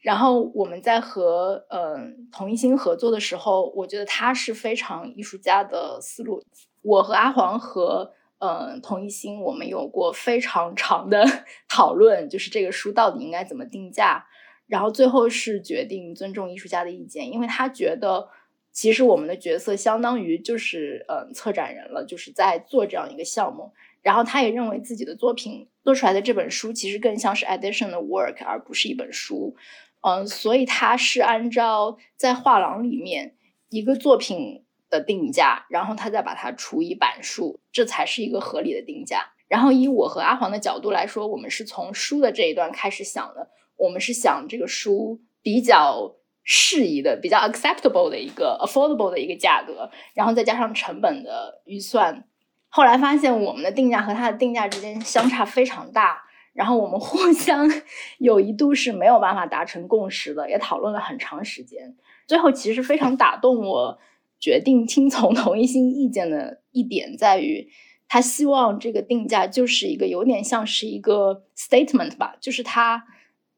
[0.00, 6.42] 然后我们在和嗯同一心合作的时候，我觉得他是非常艺术家的思路。
[6.82, 11.24] 我和阿黄和嗯同一心，我们有过非常长的
[11.70, 14.26] 讨论，就是这个书到底应该怎么定价。
[14.66, 18.28] 然后最后是决定尊重艺术家的意见，因为他觉得
[18.72, 23.72] 其实我们的角色相当于就是嗯策展人了，就是在做这样一个项目。
[24.04, 29.56] 然后他也认为自己的作品做出来的这本书其实更像是 edition 的 work，而不是一本书。
[30.02, 33.34] 嗯，所以他是按照在画廊里面
[33.70, 39.32] 一个作品的定价，然后他再把它除以版数，这才是一个合理的定价。
[39.48, 52.28] 然后以我和阿黄的角度来说，我们是从书的这一段开始想的，我们是想这个书比较适宜的、比较 acceptable 的一个 affordable 的一个价格，然后再加上成本的预算。
[52.76, 56.20] 后来发现我们的定价和他的定价之间相差非常大，
[56.52, 57.70] 然后我们 互相
[58.18, 61.94] 有一度是没有办法达成共识的，也讨论了很长时间。
[62.26, 63.96] 最后其实非常打动我，
[64.40, 67.68] 决定听从同一心意见的一点在于，
[68.08, 73.04] 他希望这个定价就是一个有点像是一个 statement 吧，就是他，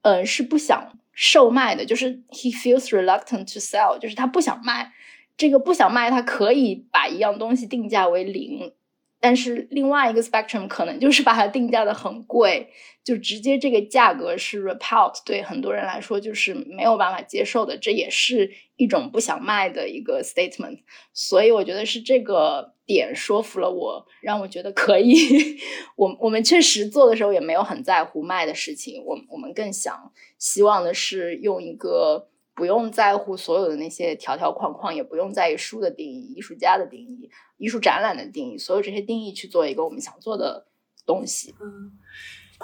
[0.03, 4.93] 嗯，是不想售卖的，就是 he feels reluctant to sell，就是他不想卖，
[5.39, 8.75] 这个不想卖，他可以把一样东西定价为零。
[9.19, 12.69] 但是另外一个 spectrum 可能就是把它定价的很贵，
[13.03, 20.81] 就直接这个价格是 report，对很多人来说就是没有办法接受的，这也是一种不想卖的一个 statement。
[21.13, 25.17] 所以我觉得是这个点说服了我，让我觉得可以。
[25.97, 32.29] 我我们确实做的时候也没有很在乎卖的事情，我我们更想希望的是用一个。
[32.57, 40.67] 不用在乎所有的那些条条框框，也不用在意书的定义、艺术家的定义、艺术展览的定义，所有这些定义去做一个我们想做的
[41.05, 41.55] 东西。
[41.61, 41.93] 嗯，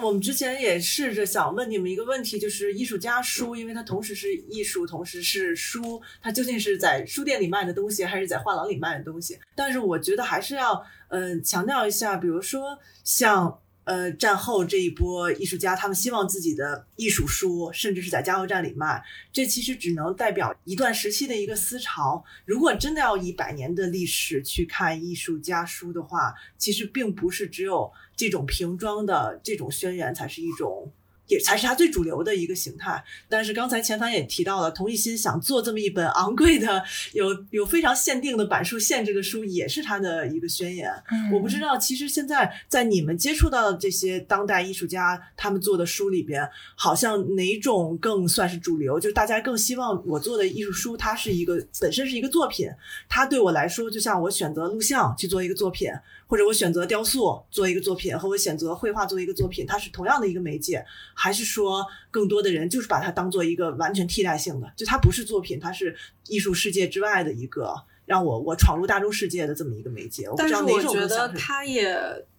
[0.03, 9.39] 我们之前也试着想问你们一个问题，就是艺术家书，因为它同时是艺术，同时是书，它究竟是在书店里卖的东西，还是在画廊里卖的东西？
[9.55, 13.62] 但是我觉得还是要嗯强调一下，比如说像。
[13.85, 22.25] 呃，战后这一波艺术家，他们希望自己的艺术书，甚至是在加油站里卖，这其实只能代表一段时期的一个思潮。
[22.45, 30.93] 如果真的要以百年的历史去看艺术家书的话，其实并不是只有这种瓶装的这种宣言才是一种
[31.27, 33.03] 也才是它最主流的一个形态。
[33.29, 36.83] 但是刚才钱凡也提到了，童一心想做这么一本昂贵的、
[37.13, 40.91] 有有非常限定的版数限制的书，也是他的一个宣言。
[41.33, 48.99] 我不知道，其实现在在你们接触到的这些当代艺术家他们做的书里边，好像哪种更算是主流？
[49.01, 52.69] 就是大家更希望我做的艺术书，它是一个本身是一个作品，
[53.09, 55.91] 它对我来说，就像我选择录像去做一个作品，
[56.33, 65.95] 或者我选择雕塑做一个作品，和我选择绘画做一个作品，它是同样的一个媒介，还是说更多的人就是把它当做一个完全替代性的，就它不是作品，它是
[66.29, 67.75] 艺术世界之外的一个
[68.07, 70.25] 让我我闯入大众世界的这么一个媒介。
[70.25, 71.95] 我不但是知道哪种我觉得它也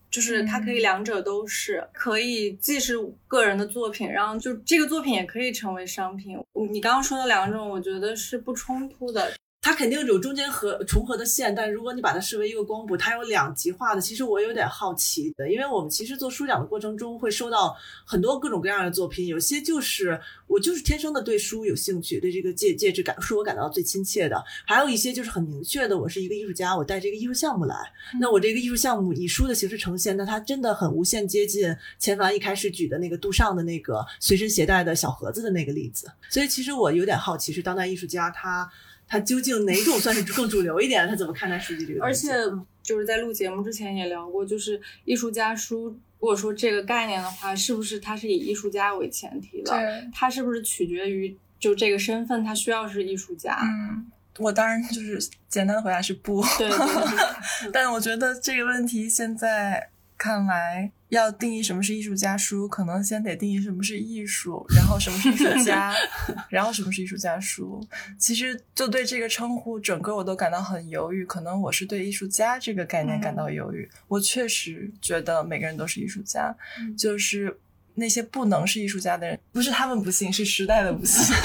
[0.10, 2.96] 就是它可以两者都是，可以既是
[3.28, 6.36] 个人的作品，然后就这个作品也可以成为商品。
[6.72, 9.32] 你刚刚说的两种，我觉得是不冲突的。
[9.64, 14.02] 它肯定有中间和重合的线，但如果你把它视为一个光谱，它有两极化的。
[14.02, 17.74] 其实我有点好奇的，因为我们其实做书展的过程中会收到
[18.04, 24.36] 很多各种各样的作品，有些就是我就是天生的对书有兴趣，对这个介介质感是我感到最亲切的；
[24.68, 27.74] 还有一些就是很明确的，我是一个艺术家，我带这个艺术项目来，
[28.20, 36.12] 那我这个艺术项目以书的形式呈现，那它真的很无限接近钱凡一开始举的那个杜尚的那个随身携带的小盒子的那个例子。
[36.30, 38.70] 所以其实我有点好奇，是当代艺术家他。
[39.14, 41.08] 他究竟哪种算是更主流一点？
[41.08, 42.02] 他怎么看待书籍这个？
[42.02, 42.34] 而且
[42.82, 49.70] 就是在录节目之前也聊过，就是艺术家书，如果说这个概念的话，是不是它是以艺术家为前提的？
[49.70, 53.56] 对，它是不是取决于就这个身份，他需要是艺术家？
[53.62, 56.44] 嗯，我当然就是简单的回答是不。
[56.58, 59.92] 对对对 但我觉得这个问题现在
[60.24, 65.94] 看来，要定义什么是艺术家书，可能先得定义什么是艺术， 然后什么是艺术家，
[66.50, 67.86] 然后什么是艺术家书。
[68.18, 71.26] 其实就对这个称呼，整个我都感到很犹豫。
[71.26, 73.90] 可能我是对艺术家这个概念感到犹豫。
[74.08, 76.56] 我确实觉得每个人都是艺术家，
[76.98, 77.60] 就是。
[77.96, 81.36] 那些不能是艺术家的人，不是他们不信，是时代的不信。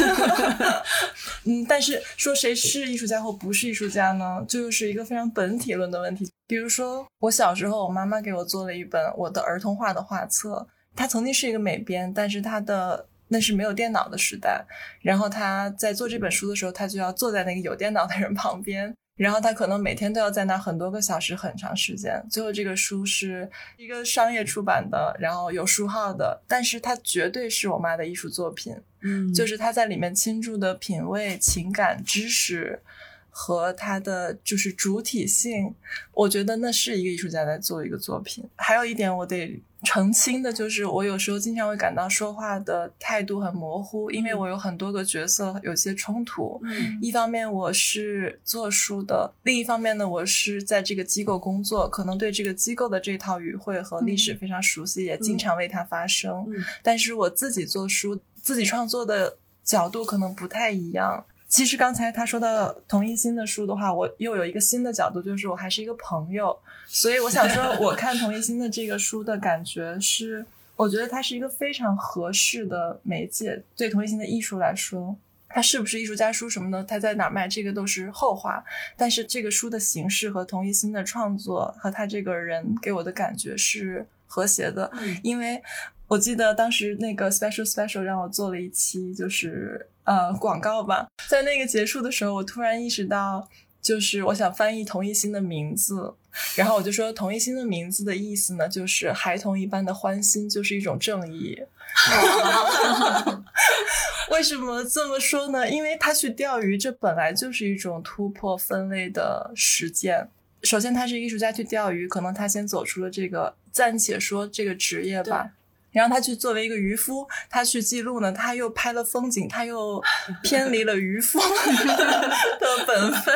[1.44, 6.30] 嗯，但是说谁是艺术家或不是艺术家呢，这就是一个非常本体论的问题。
[6.46, 14.64] 比如说，我小时候，我妈妈给我做了一本我的儿童画的画册，它曾经是一个美编，但是它的那是没有电脑的时代，
[15.02, 18.94] 然后他在做这本书的时候，他就要坐在那个有电脑的人旁边。
[19.18, 22.24] 然后他可能每天都要在那很多个小时，很长时间。
[22.30, 28.74] 最后这个书是一个商业出版的，然后有书号的，但是它绝对是我妈的艺术作品。
[29.00, 32.82] 嗯，就是他在里面倾注的品味、情感、知识
[33.30, 35.74] 和他的就是主体性，
[36.12, 38.44] 我觉得那是一个艺术家在做一个作品。
[38.56, 46.60] 还有一点我得澄清的就是，我有时候经常会感到说话的态度很模糊，因为我有很多个角色，有些冲突。
[46.64, 56.44] 嗯一方面我是做书的，另一方面呢，我是在这个机构工作，可能对这个机构的这套语汇和历史非常熟悉，也经常为它发声。
[56.48, 61.24] 嗯但是我自己做书，自己创作的角度可能不太一样。
[61.48, 66.56] 其实刚才他说到同一新的书的话，我又有一个新的角度，就是我还是一个朋友，
[66.86, 70.44] 所以我想说，我看同一新的这个书的感觉是，
[70.76, 75.16] 我觉得它是一个非常合适的媒介，对同一新的艺术来说。
[75.50, 78.62] 它是不是艺术家书什么的，它在哪儿卖，这个都是后话。
[78.98, 85.62] 但是这个书的形式和同一新的创作和他这个人给我的感觉是和谐的，嗯因为
[86.08, 93.46] 我记得当时那个 special special 让我做了一期，就是呃广告吧，在那个结束的时候，我突然意识到，
[93.82, 96.14] 就是我想翻译同一心的名字，
[96.56, 101.60] 然后我就说同一心的名字的意思呢，就是孩童一般的欢心，就是一种正义。
[104.30, 105.68] 为什么这么说呢？
[105.68, 110.28] 因为他去钓鱼，这本来就是一种突破分类的实践。
[110.62, 115.50] 首先，他是艺术家去钓鱼，可能他先走出了这个暂且说这个职业吧。
[115.90, 120.02] 然后他去作为一个渔夫，他去记录呢，他又拍了风景，他又
[120.42, 121.38] 偏离了渔夫
[122.60, 123.34] 的本分，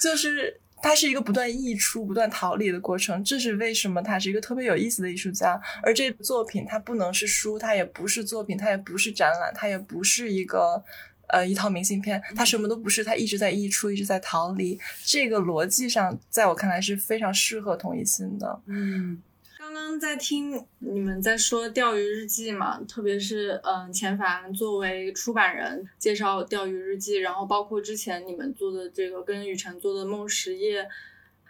[0.00, 3.22] 就是他是一个不断溢出、不断逃离的过程。
[3.22, 5.60] 这是为什么他是一个特别有意思的艺术家。
[5.82, 10.82] 而这作品它不能是书，它也不是作品，它也不是展览，它也不是一个。
[11.30, 14.80] 呃，一套明信片，它什么都不是，它一直在溢出，一直在逃离。
[15.04, 18.62] 这个逻辑上，在我看来是非常适合同一心的。
[18.66, 19.22] 嗯
[19.68, 30.88] 刚刚在听你们在说钓鱼日记嘛，特别是嗯，钱凡作为出版人介绍钓鱼日记，然后包括之前你们做的这个跟雨辰做的梦实业，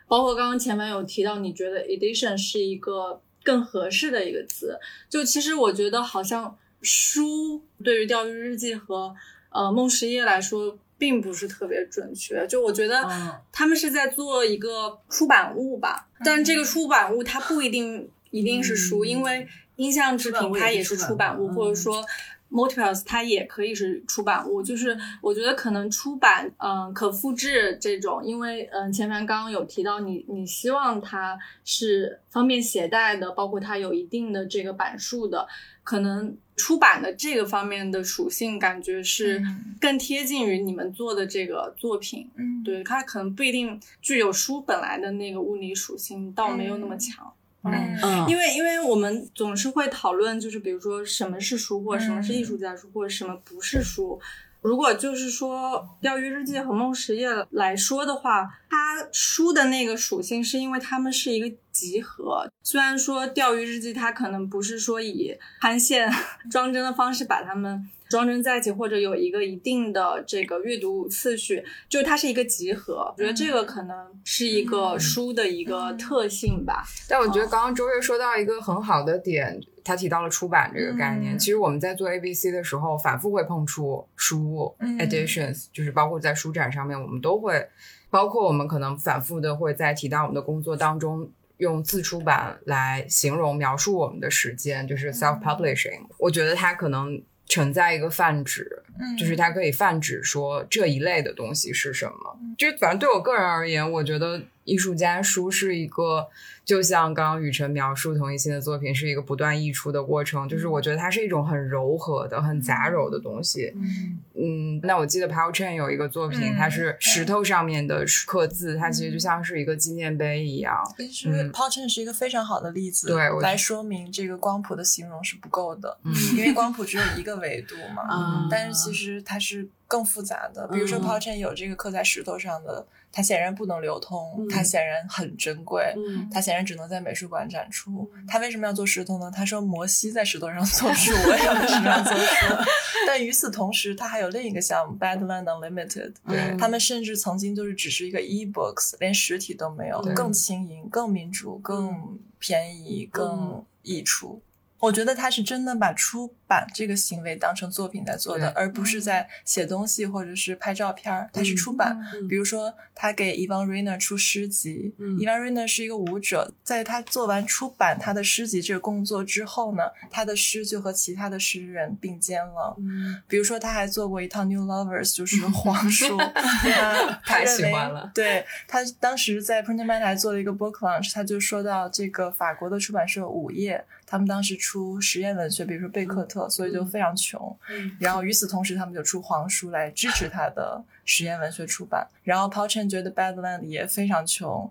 [0.09, 4.77] 包括刚刚钱凡有提到，你觉得 edition 是一个更合适的一个词。
[5.09, 9.15] 就其实我觉得好像书对于钓鱼日记和
[9.51, 10.77] 呃梦实业来说。
[10.99, 13.33] 并不是特别准确，就我觉得嗯。
[13.53, 19.47] 他们是在做一个出版物吧，但这个出版物它不一定一定是书，因为
[19.77, 21.55] 音像制品它也是出版物，嗯。
[21.55, 22.05] 或者说
[22.51, 24.63] Multiples 它也可以是出版物。
[24.63, 35.47] 就是我觉得可能出版，嗯、可复制这种，因为嗯，前凡刚刚有提到你，你希望它是方便携带的，包括它有一定的这个版数的，
[35.83, 42.29] 可能出版的这个方面的属性，感觉是嗯更贴近于你们做的这个作品。
[42.35, 47.33] 嗯，对，它可能不一定具有书本来的那个物理属性，倒没有那么强。
[47.65, 54.21] 嗯嗯，因为因为我们总是会讨论，就是比如说什么是书，或者什么是艺术家书，或者什么不是书。
[54.61, 62.51] 如果就是说《钓鱼日记》和《梦实业》来说的话，它书的那个属性是因为它们是一个集合。
[62.63, 65.33] 虽然说《钓鱼日记》它可能不是说以
[65.63, 66.11] 勘线
[66.51, 73.15] 装帧的方式把它们装帧在一起，或者有一个一定的这个阅读次序，就是它是一个集合。
[73.17, 76.85] 我觉得这个可能是一个书的一个特性吧。
[77.09, 81.37] 但我觉得刚刚周月说到一个很好的点，他提到了出版这个概念。
[81.37, 87.69] 嗯其实我们在做 ABC 的时候，反复会碰触书、嗯 editions，就是包括在书展上面，我们都会，
[88.11, 91.31] 包括我们可能反复的会在提到我们的工作当中。
[91.59, 102.39] 用自出版来形容描述我们的时间，就是 self publishing、我觉得它可能存在一个泛指，嗯就是它可以泛指说这一类的东西是什么。
[102.57, 106.29] 就反正对我个人而言，我觉得艺术家书是一个，
[106.65, 110.47] 就像刚刚雨辰描述同一心的作品，是一个不断溢出的过程。
[110.47, 113.73] 就是我觉得它是一种很柔和的、很杂糅的东西。
[113.75, 114.19] 嗯。
[114.35, 116.57] 嗯，那我记得 Paul Chen 有一个作品，嗯。
[116.57, 120.77] 它是石头上面的刻字，它其实就像是一个纪念碑一样。
[120.99, 121.51] 其实嗯。
[121.51, 126.13] Paul Chen 是一个非常好的例子，对来说明这个光谱的形容是不够的，嗯。
[126.37, 128.03] 因为光谱只有一个维度嘛。
[128.45, 128.49] 嗯。
[128.51, 138.09] 但是其实它是更复杂的，比如说嗯 Paul Chen 有这个刻在石头上的，它显然不能流通，嗯它显然很珍贵，嗯它显然只能在美术馆展出。
[138.29, 139.33] 他为什么要做石头呢？
[139.35, 142.47] 他说摩西在石头上做书，我也要在石头上做书。
[143.09, 154.43] 但与此同时，他还有另一个项目 Badland Unlimited，对他们甚至曾经就是只是一个 e-books，连实体都没有，更轻盈、更民主、更便宜、更溢出。
[154.81, 161.29] 我觉得他是真的把出版这个行为当成作品在做的，而不是在写东西或者是拍照片儿。
[161.33, 162.27] 他是出版，嗯。
[162.27, 165.17] 比如说他给 Ivan Rayner 出诗集、嗯。
[165.21, 172.75] I v a n Rayner 是一个舞者，在他做完出版他的诗集这个工作之后呢，他的诗就和其他的诗人并肩了。
[172.79, 173.21] 嗯。
[173.29, 187.59] 比如说，他还做过一套 New Lovers，就是 黄书， 他太喜欢了对他当时在 Printer Man 还做了一个 book launch，他就说到这个法国的出版社午夜，他们当时出实验文学，比如说贝克特，所以就非常穷。
[187.71, 192.07] 嗯然后与此同时，他们就出黄书来支持他的实验文学出版。
[192.23, 194.71] 然后 Paul Chen 觉得 Badland 也非常穷。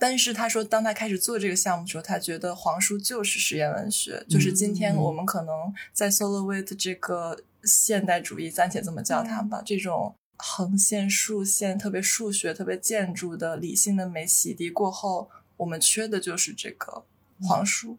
[0.00, 17.04] 但是他说，当他开始做这个项目的时候，他觉得黄书就是实验文学，就是今天我们可能在 Solo with 这个现代主义，暂且这么叫它吧，这种横线、竖线、特别数学、特别建筑的理性的美洗涤过后，我们缺的就是这个
[17.42, 17.98] 黄书。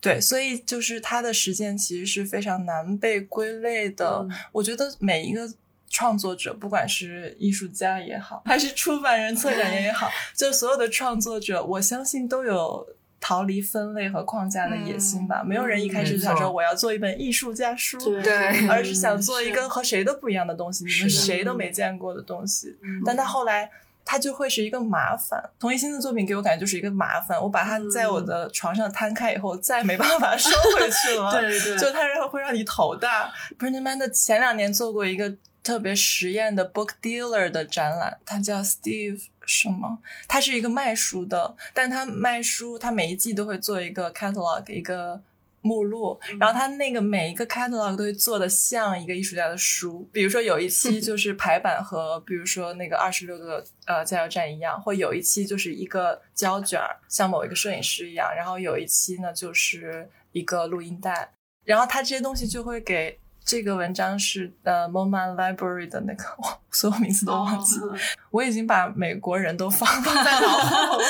[0.00, 4.20] 对，所以就是他的实践其实是非常难被归类的。
[4.22, 5.52] 嗯我觉得每一个
[5.90, 12.86] 创作者，不管是艺术家也好，还是出版人、策展人也好， 就所有的创作者，我相信都有
[13.20, 15.42] 逃离分类和框架的野心吧。
[15.42, 22.76] 没有人一开始没想说我要做一本艺术家书，对对而是想做一个和谁都不一样的东西，你们谁都没见过的东西。
[22.82, 23.70] 嗯但他后来。
[24.10, 25.38] 他就会是一个麻烦。
[25.60, 30.48] 童一心的作品给我感觉就是一个麻烦，我把它在我的床上摊开以后，再没办法 收
[30.78, 31.30] 回去了。
[31.38, 33.30] 对对就它然后会让你头大。
[33.58, 39.98] Printing Man 的前两年做过一个特别实验的 book dealer 的展览，他叫 Steve 什么？
[40.26, 45.20] 他是一个卖书的，但他卖书，他每一季都会做一个 catalog 一个。
[45.68, 61.30] 目录，然后他那个每一个 catalog 都会做的像一个艺术家的书，比如说有一期就 是排版和比如说那个二十六个呃加油站一样，或有一期就是一个胶卷儿，像某一个摄影师一样，然后有一期呢就是一个录音带，
[61.64, 67.96] 然后他这些东西就会给这个文章是呃 MoMA Library 的那个， 我，所有名字都忘记了，
[68.30, 71.04] 我已经把美国人都放 放在脑后了。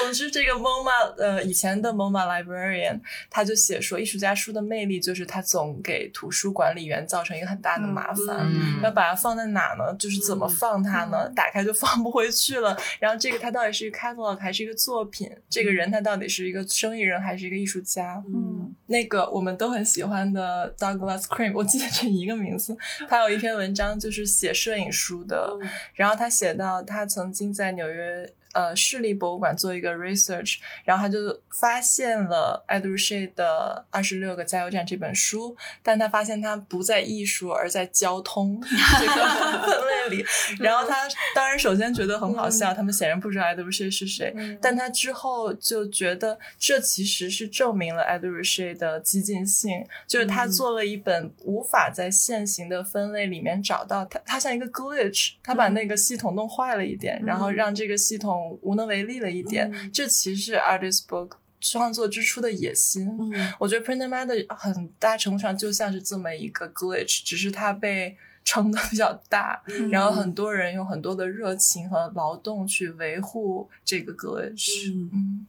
[0.00, 8.46] 总之，这个 MoMA 呃以前的 MoMA librarian 他就写说，艺术家书的魅力就是他总给图书管理员造成一个很大的麻烦。
[8.50, 9.94] 嗯要把它放在哪呢？
[9.98, 11.28] 就是怎么放它呢？
[11.34, 12.76] 打开就放不回去了。
[13.00, 15.30] 然后这个它到底是一个 catalog 还是一个作品？
[15.48, 18.22] 这个人他到底是一个生意人还是一个艺术家？
[18.28, 22.76] 嗯那个我们都很喜欢的 Douglas Cream，我记得这一个名字。
[23.08, 25.58] 他有一篇文章就是写摄影书的，
[25.94, 28.32] 然后他写到他曾经在纽约。
[28.58, 38.60] 呃市立博物馆做一个 research，然后他就发现了艾杜谢的《二十六个加油站》这本书，但他发现它不在艺术，而在交通
[38.98, 40.24] 这个分类里。
[40.58, 40.96] 然后他
[41.34, 59.90] 当然首先觉得很好笑，他们显然不知道艾杜谢是谁，但他之后就觉得这其实是证明了艾杜谢的激进性，就是他做了一本无法在现行的分类里面找到它，它像一个 glitch，他把那个系统弄坏了一点，然后让这个系统无能为力了一点。
[59.92, 63.06] 这其实是 artist book 创作之初的野心。
[63.20, 74.90] 嗯我觉得 Print Mad 很大程度上就像是这么一个 glitch，只是它被撑的比较大，然后很多人用很多的热情和劳动去维护这个 glitch。
[74.90, 75.46] 嗯嗯，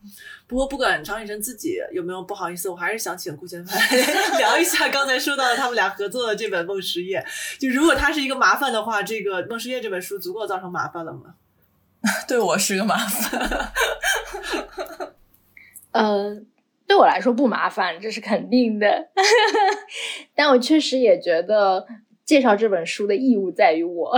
[0.47, 3.79] 不过不管常雨辰自己有没有不好意思，我还是想请顾千帆
[4.37, 7.23] 聊一下 刚才说到的他们俩合作的这本《梦十夜》。
[7.59, 11.35] 就如果它是一个麻烦的话，这个《梦十夜》这本书足够造成麻烦了吗？
[12.27, 13.71] 对我是个麻烦。
[15.91, 16.35] 呃，
[16.87, 19.09] 对我来说不麻烦，这是肯定的。
[20.35, 21.85] 但我确实也觉得
[22.23, 24.17] 介绍这本书的义务在于我。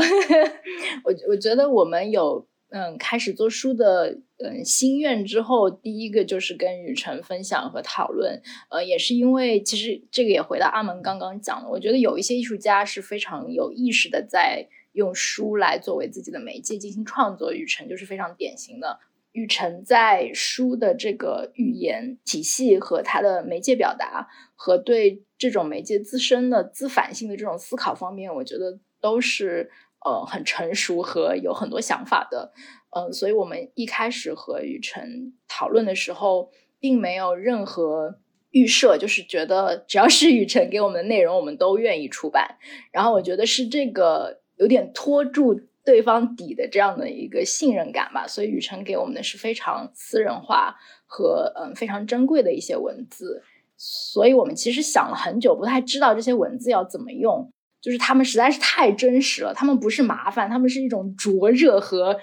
[1.04, 8.42] 我我觉得我们有嗯开始做书的嗯心愿之后，第一个就是跟雨辰分享和讨论。
[8.70, 19.00] 呃，也是因为其实这个也回到阿门刚刚讲的，我觉得有一些艺术家是非常有意识的在用书来作为自己的媒介进行创作，雨辰就是非常典型的。
[19.34, 29.72] 雨辰在书的这个语言体系和他的媒介表达，和对这种媒介自身的自反性的这种思考方面，我觉得都是
[30.04, 32.52] 呃很成熟和有很多想法的。
[32.90, 38.20] 嗯、所以我们一开始和雨辰讨论的时候，并没有任何
[38.50, 42.58] 预设，就是觉得只要是雨辰给我们的内容，我们都愿意出版。
[42.92, 50.76] 然后我觉得是这个有点拖住对方底的这样的一个信任感吧，所以雨辰给我们的是非常私人化
[51.08, 53.42] 和嗯非常珍贵的一些文字，
[53.76, 57.52] 所以我们其实想了很久，不太知道这些文字要怎么用，
[57.82, 62.20] 就是他们实在是太真实了，他们不是麻烦，他们是一种灼热和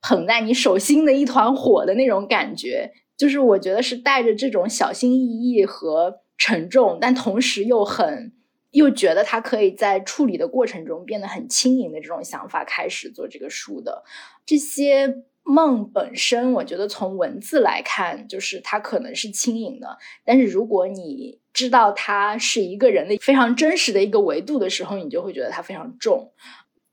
[0.00, 8.32] 捧在你手心的一团火的那种感觉，就是我觉得是带着这种小心翼翼和沉重，但同时又很。
[8.72, 14.02] 又觉得他可以在处理的过程中变得很轻盈的这种想法开始做这个书的。
[14.44, 26.32] 这些梦本身，我觉得从文字来看，就是它可能是轻盈的，但是如果你知道它是一个人的非常真实的一个维度的时候，你就会觉得它非常重。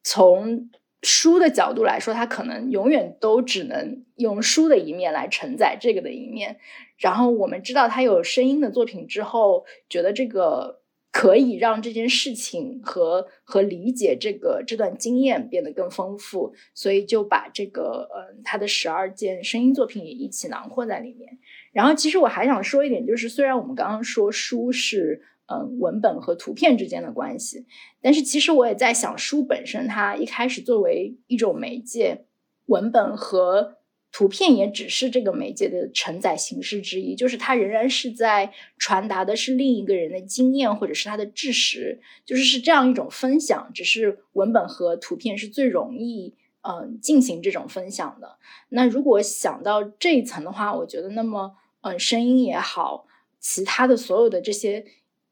[0.03, 0.69] 从
[1.01, 6.57] 书的角度来说，它可能永远都只能用书的一面来承载这个的一面。
[6.97, 10.78] 然后我们知道它有声音的作品之后，觉得这个
[11.11, 21.39] 可以让这件事情和和理解这个这段经验变得更丰富，所以就把这个呃他的十二件声音作品也一起囊括在里面。
[21.71, 27.65] 然后其实我还想说一点，就是虽然我们刚刚说书是嗯文本和图片之间的关系，
[28.01, 32.25] 但是其实我也在想，书本身它一开始作为一种媒介，
[32.67, 33.78] 文本和
[34.11, 48.37] 图片也只是这个媒介的承载形式之一，就是它仍然是在传达的是另一个人的经验或者是他的知识，就是是这样一种分享，只是文本和图片是最容易嗯、进行这种分享的。
[48.67, 53.07] 那如果想到这一层的话，我觉得那么嗯、声音也好，
[53.39, 54.85] 其他的所有的这些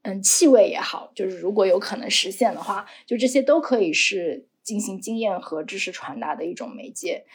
[0.04, 7.26] 嗯气味也好，就是如果有可能实现的话，就这些都可以是进行经验和知识传达的一种媒介。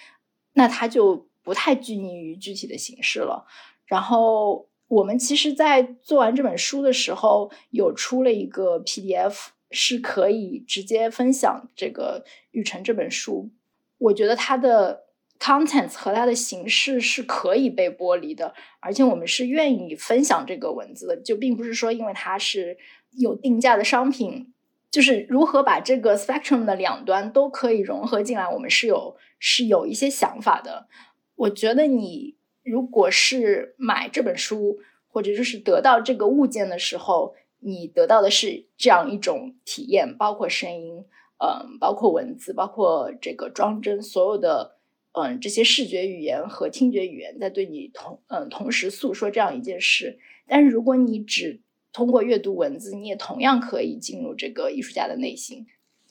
[0.54, 3.46] 那它就不太拘泥于具体的形式了。
[3.86, 13.50] 然后我们其实，在做完这本书的时候，有出了一个 PDF，是可以直接分享这个《雨辰》这本书。
[13.98, 15.04] 我觉得它的
[15.38, 22.76] contents 和它的形式是可以被剥离的，而且我们是愿意分享这个文字的，就并不是说因为它是
[23.12, 24.52] 有定价的商品，
[24.90, 30.88] 就是如何把这个 spectrum 的两端都可以融合进来，我们是有是有一些想法的。
[31.36, 34.78] 我觉得你如果是买这本书，
[35.08, 41.04] 或者就是得到这个物件的时候，你得到的是这样一种体验，包括声音，
[41.38, 44.76] 嗯，包括文字，包括这个装帧，所有的
[45.12, 50.18] 嗯这些视觉语言和听觉语言在对你同嗯同时诉说这样一件事。
[50.46, 51.60] 但是如果你只
[51.92, 55.66] 通过阅读文字，你也同样可以进入这个艺术家的内心。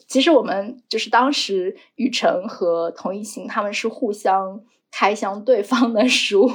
[0.08, 6.52] 其实我们就是当时雨辰和童一星他们是互相开箱对方的书，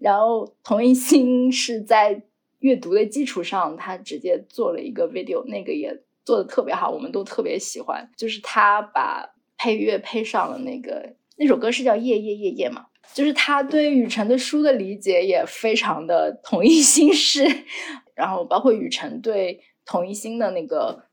[0.00, 2.22] 然后童一星是在
[2.60, 8.08] 阅读的基础上，他直接做了一个 video，那个也做的特别好，我们都特别喜欢。
[8.16, 17.44] 就是他把配乐配上了那个那首歌是叫《夜夜夜夜》嘛，就是他对雨辰的书的理解也非常的统一心式，
[18.14, 21.06] 然后包括雨辰对统一心的那个，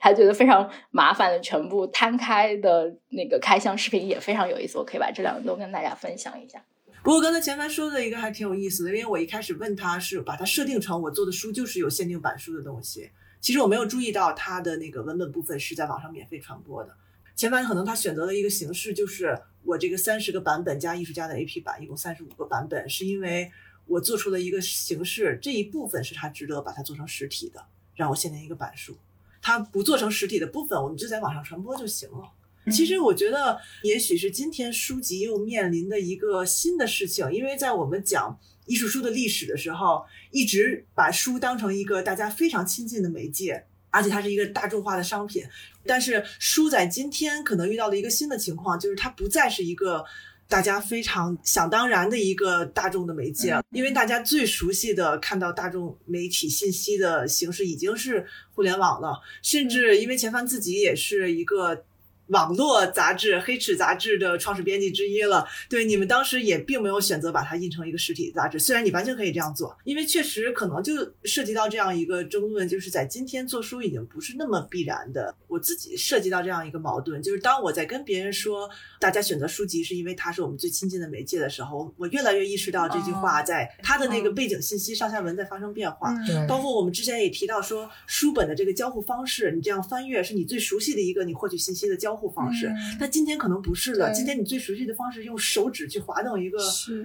[0.00, 6.64] 他觉得非常麻烦的全部摊开的那个开箱视频也非常有意思，我可以把这两个都跟大家分享一下。
[7.02, 16.94] 不过刚才前凡说的一个还挺有意思的，因为我一开始问他是把它设定成我做的书就是有限定版书的东西，其实我没有注意到他的那个文本部分是在网上免费传播的。
[17.34, 23.50] 前凡可能他选择了一个形式，就是我这个三十个版本加艺术家的 AP 版，一共三十五个版本，是因为
[23.86, 28.98] 我做出了一个形式，这一部分是他值得把它做成实体的，让我限定一个版数。
[29.42, 32.30] 它不做成实体的部分，我们就在网上传播就行了。
[32.70, 45.42] 其实我觉得，也许是今天书籍又面临的一个新的事情，因为在我们讲艺术书的历史的时候，一直把书当成一个大家非常亲近的媒介，而且它是一个大众化的商品。
[45.86, 50.04] 但是书在今天可能遇到了一个新的情况，就是它不再是一个
[50.50, 61.84] 大家非常想当然的一个大众的媒介，因为大家最熟悉的看到大众媒体信息的形式已经是互联网了，甚至因为钱帆自己也是一个。
[62.30, 65.46] 网络杂志《黑齿》杂志的创始编辑之一了。
[65.68, 70.92] 对，你们当时也并没有选择把它印成一个实体杂志，虽然你完全可以这样做，因为确实可能就
[71.24, 75.34] 涉及到这样一个争论，就是在今天做书已经不是那么必然的。
[75.48, 78.70] 我自己涉及到这样一个矛盾，就是当我在跟别人说
[79.00, 86.14] 大家选择书籍是因为它是我们最亲近的媒介的时候，我越来越意识到这句话在它的那个背景信息上下文在发生变化。
[86.24, 92.70] 对包括我们之前也提到说，书本的这个交互方式，你这样翻阅是你最熟悉的一个你获取信息的交互方式。
[92.98, 96.58] 但今天可能不是了，今天你最熟悉的方式用手指去滑动一个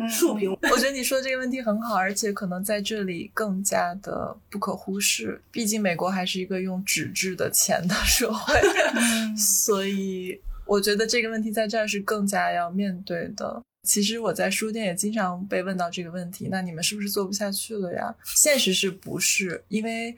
[0.09, 0.51] 竖屏。
[0.71, 5.41] 我觉得你说这个问题很好，而且可能在这里更加的不可忽视。
[5.51, 8.53] 毕竟美国还是一个用纸质的钱的社会，
[9.37, 13.63] 所以我觉得这个问题在这儿是更加要面对的。
[13.83, 18.13] 其实我在书店也经常被问到这个问题，那你们是不是做不下去了呀？
[18.23, 19.63] 现实是不是？
[19.67, 20.15] 因为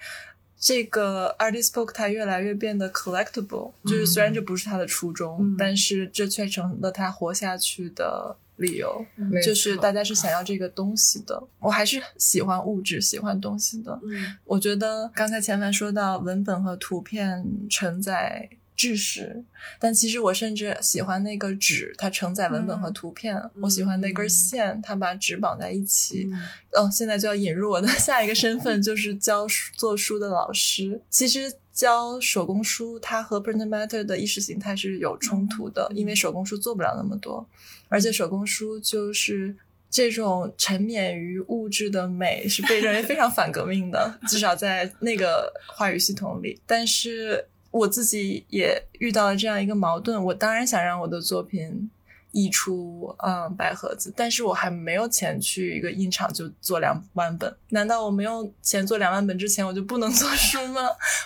[0.59, 5.55] 这个 artist book 它越来越变得 collectible，就是虽然这不是它的初衷，嗯。
[5.57, 9.05] 但是这却成了它活下去的理由。
[9.15, 13.99] 没就是大家是想要这个东西的，我还是喜欢物质、喜欢东西的。
[14.03, 14.35] 嗯。
[14.45, 19.43] 我觉得刚才前凡说到文本和图片承载知识，
[19.79, 23.37] 但其实我甚至喜欢那个纸，它承载文本和图片。
[23.59, 26.29] 我喜欢那根线，它把纸绑在一起。
[26.31, 26.39] 嗯
[26.77, 31.01] 嗯，现在就要引入我的 下一个身份，就是教书做书的老师。
[31.09, 37.45] 其实教手工书，它和 print matter 的意识形态是有冲突的，因为手工书做不了那么多，
[37.89, 39.57] 而且手工书就是。
[39.89, 46.59] 这种沉湎于物质的美是被认为非常反革命的，至少在那个话语系统里。
[46.67, 47.47] 但是
[47.77, 51.89] 我自己也遇到了这样一个矛盾，我当然想让我的作品
[52.31, 57.55] 溢出嗯白盒子，但是我还没有钱去一个印厂就做两万本。
[57.69, 60.81] 难道我没有钱做两万本之前，我就不能 做书吗？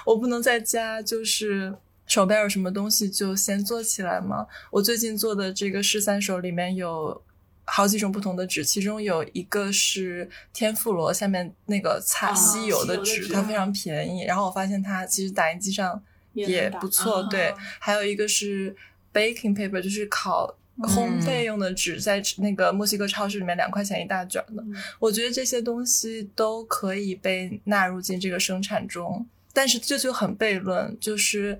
[0.05, 1.73] 我不能在家就是
[2.05, 4.45] 手边有什么东西就先做起来吗？
[4.71, 7.21] 我最近做的这个试三首里面有。
[7.63, 14.23] 好几种不同的纸，其中有一个是天妇罗下面那个擦啊吸油的纸，吸油的纸它非常便宜。
[14.25, 16.03] 然后我发现它其实打印机上
[16.34, 17.53] 也不错，啊对。
[17.79, 18.75] 还有一个是
[19.13, 24.63] baking paper，就是烤烘焙用的纸，在那个墨西哥超市里面两块钱一大卷的。
[24.63, 31.59] 嗯我觉得这些东西都可以被纳入进这个生产中，但是这就很悖论，就是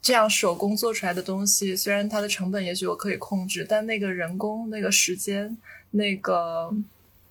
[0.00, 5.56] 这样手工做出来的东西，虽然它的成本也许我可以控制，但那个人工、那个时间、
[5.90, 6.72] 那个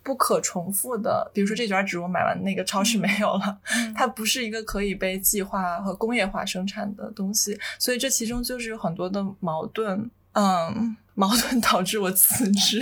[0.03, 3.57] 不可重复的，比如说这卷纸我买完那个超市没有了，
[3.95, 10.09] 它不是一个可以被计划和工业化生产的东西，所以这其中就是有很多的矛盾。
[10.33, 12.81] 嗯，矛盾导致我辞职。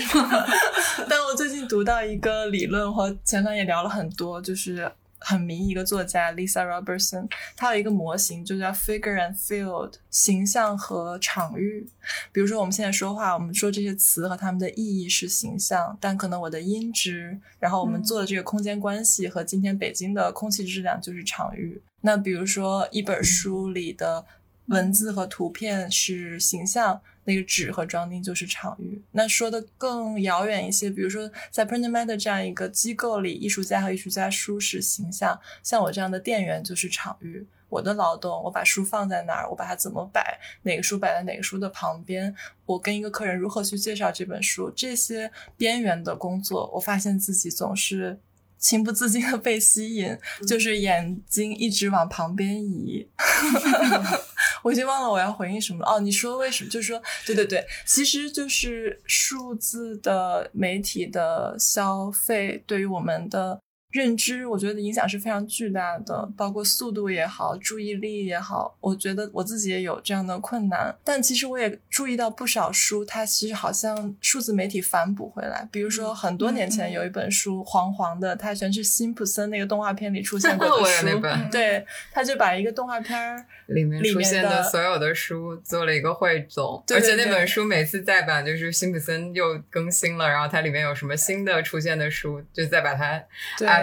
[1.10, 4.90] 但我最近读到一个理论，和前段也聊了很多，就是
[5.20, 11.88] 很迷一个作家 Lisa Robertson，她有一个模型，就叫 Figure and Field，形象和场域。
[12.32, 21.82] 比如说我们现在说话，我们说这些词和它们的意义是形象，但可能我的音质，然后我们做的这个空间关系和今天北京的空气质量就是场域。
[22.02, 24.26] 那比如说一本书里的
[24.68, 29.00] 文字和图片是形象，那个纸和装订就是场域。
[29.12, 37.46] 那说的更遥远一些，比如说在 Print Matter 这样一个机构里，艺术家和艺术家书是形象，像我这样的店员就是场域。
[37.70, 42.34] 我的劳动，我把书放在哪儿，我把它怎么摆，哪个书摆在哪个书的旁边，
[42.66, 48.20] 我跟一个客人如何去介绍这本书，这些边缘的工作，我发现自己总是
[48.60, 53.08] 情不自禁的被吸引，就是眼睛一直往旁边移。
[54.62, 55.94] 我已经忘了我要回应什么了。
[55.94, 56.70] 哦，你说为什么？
[56.70, 63.60] 就是说，对对对，其实就是数字的媒体的消费对于我们的。
[63.92, 68.78] 认知，我觉得影响是非常巨大的，包括速度也好，注意力也好。
[68.80, 75.68] 我觉得我自己也有这样的困难，但其实我也注意到不少书，它其实好像数字媒体反哺回来。
[75.72, 81.08] 比如说很多年前有一本书，黄黄的，它全是辛普森那个动画片里出 现过的书。
[81.08, 93.22] 那本对，他就把一个动画片儿 里面出现的所有的书做了一个汇总，对对对而且那本书每次再版就是辛普森又更新了，然后它里面有什么新的出现的书，就再把它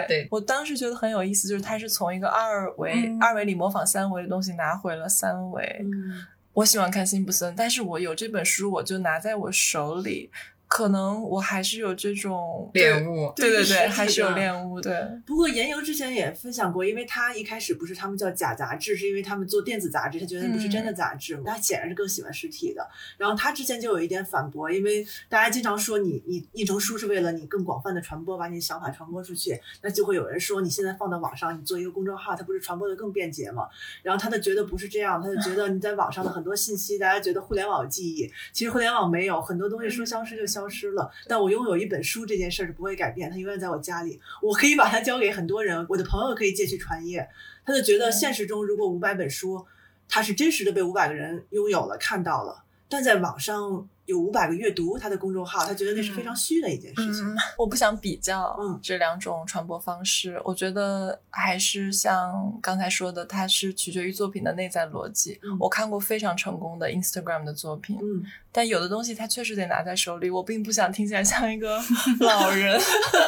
[0.06, 0.26] 对。
[0.30, 5.80] 我当时觉得很有意思，就是他是从一个二维、嗯二维里模仿三维的东西拿回了三维。
[5.82, 10.30] 嗯我喜欢看辛普森，但是我有这本书，我就拿在我手里，
[10.68, 14.92] 可能我还是有这种恋物对对对，还是有的恋物，对。
[15.24, 22.86] 不过言由之前也分享过，因为他一开始不是他们叫假杂志，是因为他们做电子杂志，他觉得不是真的杂志嘛，他显然是更喜欢实体的。
[23.16, 33.68] 然后他之前就有一点反驳，因为大家经常说你你印成书是为了你更广泛的传播，把你的想法传播出去，那就会有人说你现在放到网上，你做一个公众号，它不是传播的更便捷吗？
[34.02, 41.10] 然后他就觉得不是这样，他就觉得你在网上的很多信息，大家觉得互联网有记忆，其实互联网没有，很多东西说消失就消失了。
[41.26, 47.28] 但我拥有一本书这件事儿是不会改变，它永远在我家里，我可以把它交给很多人，我的朋友可以借去传阅。
[47.64, 49.66] 他就觉得现实中如果五百本书，
[50.08, 57.26] 它是真实的被五百个人拥有了、看到了，但在网上有五百个阅读他的公众号，他觉得那是非常虚的一件事情。
[57.26, 65.38] 嗯，我不想比较嗯这两种传播方式，我觉得还是像刚才说的，它是取决于作品的内在逻辑。
[65.42, 70.30] 嗯我看过非常成功的 Instagram 的作品，嗯，但有的东西它确实得拿在手里。
[70.30, 71.80] 我并不想听起来像一个
[72.20, 72.80] 老人，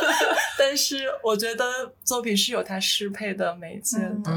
[0.59, 1.65] 但是我觉得
[2.05, 4.31] 作品是有它适配的媒介的。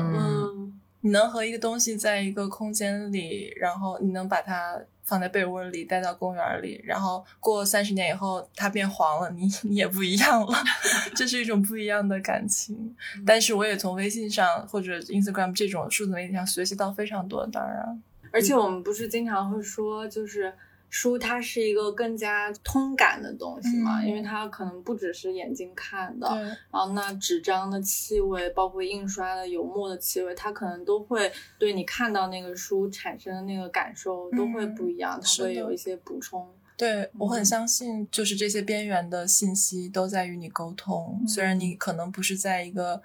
[1.02, 10.54] 你能和一个东西在一个空间里，然后你能把它放在被窝里，带到公园里，然后过三十年以后它变黄了，你你也不一样了，
[11.16, 12.96] 这是一种不一样的感情。
[13.26, 20.54] 但是我也从微信上或者 Instagram 这种数字媒体上学习到非常多，当然，而且我们不是经常会说，就是
[20.92, 36.46] 书它是一个更加通感的东西嘛，嗯因为它可能不只是眼睛看的，对，然后那纸张的气味，包括印刷的油墨的气味，它可能都会对你看到那个书产生的那个感受都会不一样，它会有一些补充。
[36.76, 41.24] 对我很嗯相信，就是这些边缘的信息都在与你沟通。
[41.28, 43.02] 虽然你可能不是在一个，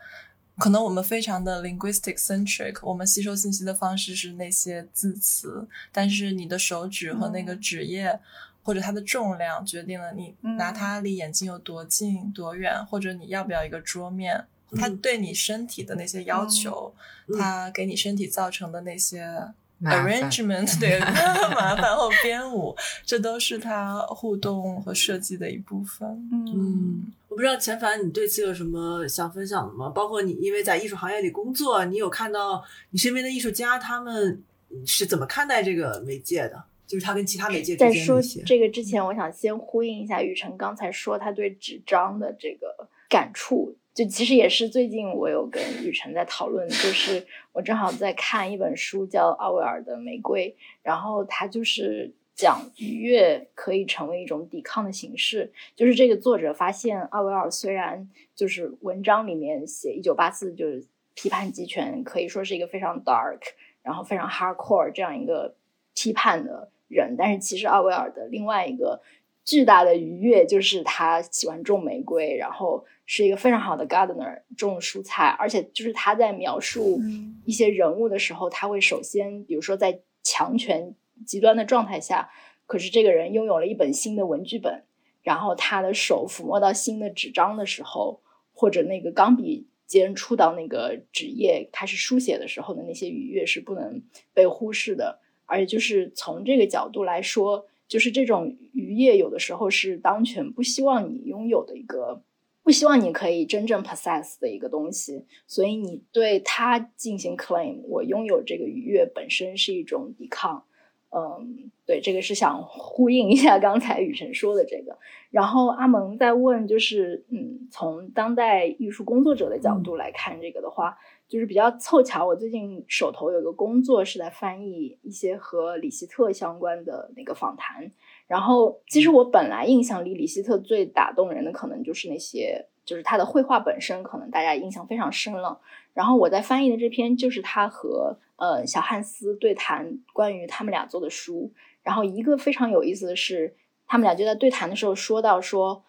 [0.58, 8.20] 可能我们非常的 linguistic centric，我们吸收信息的方式是那些字词，但是你的手指和那个纸页。
[8.62, 14.44] 或者它的重量决定了你拿它离眼睛有多近、多远，或者你要不要一个桌面。
[14.72, 16.92] 它嗯对你身体的那些要求，
[17.28, 19.52] 嗯它给你身体造成的那些
[19.82, 20.98] arrangement 对
[21.54, 22.74] 麻烦后编舞，
[23.04, 26.08] 这都是他互动和设计的一部分。
[26.32, 29.88] 嗯，我不知道钱凡你对此有什么想分享的吗？
[29.90, 34.42] 包括你因为在艺术行业里工作，你有看到你身边的艺术家他们
[34.84, 36.64] 是怎么看待这个媒介的？
[36.86, 38.44] 就是他跟其他媒介之在说间。
[38.44, 50.50] 这个之前，我想先呼应一下雨辰刚才说他对纸张的这个感触，就其实也是最近我有跟雨辰在讨论，就是我正好在看一本书叫奥威尔的《玫瑰》，
[50.82, 60.84] 然后他就是讲愉悦可以成为一种抵抗的形式，就是这个作者发现奥威尔虽然就是文章里面写一九八四就是
[61.14, 63.40] 批判集权，可以说是一个非常 dark，
[63.82, 65.54] 然后非常 hardcore 这样一个
[65.94, 69.00] 批判的人，但是其实奥威尔的另外一个
[69.46, 77.00] 巨大的愉悦就是他喜欢种玫瑰，然后是一个非常好的 gardener，种蔬菜，而且就是他在描述
[77.44, 80.94] 一些人物的时候，他会首先比如说在强权
[81.24, 82.28] 极端的状态下，
[82.66, 84.82] 可是这个人拥有了一本新的文具本，
[85.22, 88.20] 然后他的手抚摸到新的纸张的时候，
[88.52, 94.02] 或者那个钢笔尖触到那个纸页开始书写的时候的那些愉悦是不能
[94.34, 95.20] 被忽视的。
[95.48, 102.22] 而且就是从这个角度来说，就是这种渔业有的时候是当权不希望你拥有的一个，
[102.62, 110.64] 不希望你可以真正 possess 的一个东西，所以你对它进行 claim，我拥有这个愉悦本身是一种抵抗。
[111.10, 114.98] 嗯，对，这个是想呼应一下刚才雨辰说的这个。
[115.30, 127.90] 然后阿蒙在问，就是嗯，从当代艺术工作者的角度来看这个的话，就是比较凑巧，我最近手头有个工作是在翻译一些和李希特相关的那个访谈。
[128.26, 135.60] 然后，其实我本来印象里，李希特最打动人的可能就是那些就是他的绘画本身可能大家印象非常深了。
[135.94, 141.52] 然后我在翻译的这篇就是他和呃小汉斯对谈关于他们俩做的书。
[141.82, 143.56] 然后一个非常有意思的是，
[143.86, 145.84] 他们俩就在对谈的时候说到说，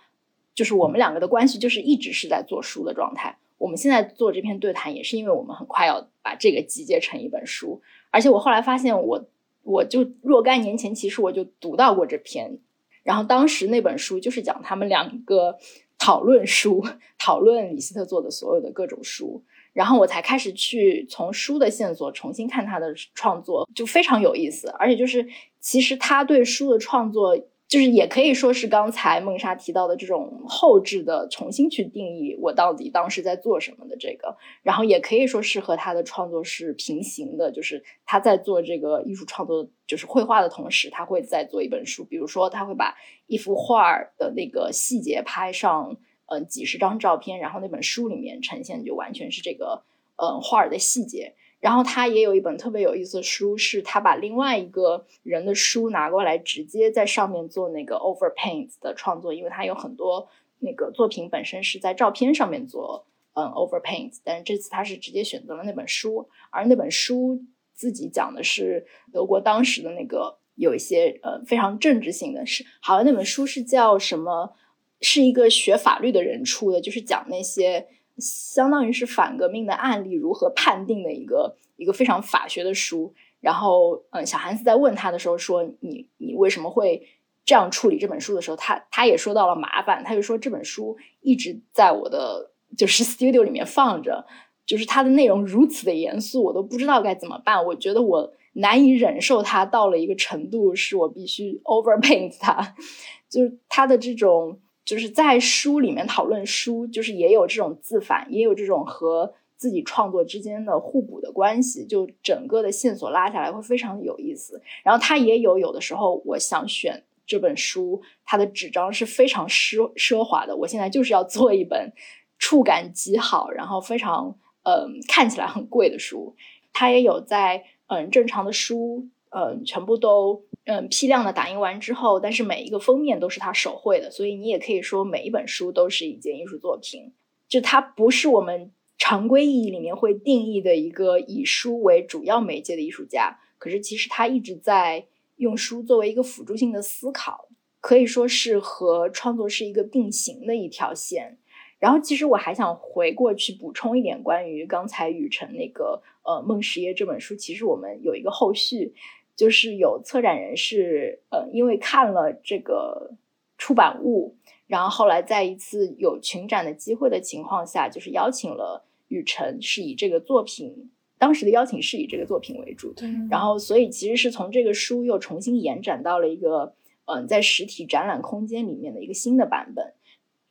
[0.53, 3.37] 就是我们两个的关系就是一直是在做书的状态。
[3.57, 7.81] 我们现在做这篇对谈也是因为我们很快要把这个集结成一本书。
[8.11, 9.29] 而且我后来发现我
[9.63, 12.59] 我就若干年前其实我就读到过这篇，
[13.03, 15.57] 然后当时那本书就是讲他们两个
[15.97, 16.85] 讨论书，
[17.17, 19.43] 讨论李希特做的所有的各种书。
[19.73, 24.69] 然后我才开始去从书的线索重新看他的创作，就非常有意思。
[24.79, 25.27] 而且就是
[25.59, 27.37] 其实他对书的创作，
[27.67, 42.95] 就是也可以说是刚才梦莎提到的这种后置的重新去定义我到底当时在做什么的这个，然后也可以说是和他的创作是平行的，就是他在做这个艺术创作，就是绘画的同时，他会在做一本书，比如说他会把
[43.27, 45.97] 一幅画的那个细节拍上。
[46.29, 49.81] 嗯，几十张照片，然后那本书里面呈现就完全是这个
[50.17, 51.33] 嗯画儿的细节。
[51.59, 60.27] 然后他也有一本特别有意思的书，是他把另外一个人的书拿过来，直接在上面做那个 over paint 的创作，因为他有很多
[60.59, 67.41] 那个作品本身是在照片上面做嗯 over paint，但是这次他是直接选择了那本书，而那本书
[67.73, 74.53] 自己讲的是德国当时的那个有一些呃非常政治性的，是好像那本书是叫什么？
[74.99, 77.87] 是一个学法律的人出的，就是讲那些
[78.17, 83.13] 相当于是反革命的案例如何判定的一个一个非常法学的书。
[83.39, 87.07] 然后，嗯，小韩斯在问他的时候说：“你你为什么会
[87.45, 90.03] 这样处理这本书的时候，他他也说到了麻烦。
[90.03, 94.25] 他就说这本书一直在我的就是 studio 里面放着，
[94.65, 97.63] 就是它的内容如此的严肃，我都不知道该怎么办。
[97.63, 102.75] 我觉得我难以忍受它到了一个程度，是我必须 overpaint 它，
[103.29, 114.61] 就是它的这种。”就是在书里面讨论书，就是也有这种自反，也有这种和自己创作之间的互补的关系，就整个的线索拉下来会非常有意思。
[114.83, 120.55] 然后它也有有的时候，我想选这本书，它的纸张是非常奢奢华的。
[120.55, 121.91] 我现在就是要做一本
[122.39, 126.33] 触感极好，然后非常嗯看起来很贵的书。
[126.71, 130.46] 它也有在嗯正常的书嗯全部都。
[130.69, 137.13] 嗯，批量的打印完之后，但是每一个封面都是他手绘的，所以你也可以说每一本书都是一件艺术作品。
[137.47, 145.07] 就它不是我们常规意义里面会定义的一个以书为主要媒介的艺术家，可是其实他一直在
[145.37, 147.47] 用书作为一个辅助性的思考，
[147.79, 151.37] 可以说是和创作是一个并行的一条线。
[151.79, 158.93] 然后，其实我还想回过去补充一点关于刚才雨辰那个呃《梦十夜》这本书，其实我们有一个后续。
[159.37, 163.11] 就是有策展人是，呃，因为看了这个
[163.57, 164.35] 出版物，
[164.65, 172.91] 然后后来在一次有群展的机会的情况下，就是邀请了雨辰，是以这个作品，当时的邀请是以这个作品为主，
[173.29, 176.73] 然后所以其实是从这个书又重新延展到了一个，
[177.05, 179.93] 嗯，在实体展览空间里面的一个新的版本。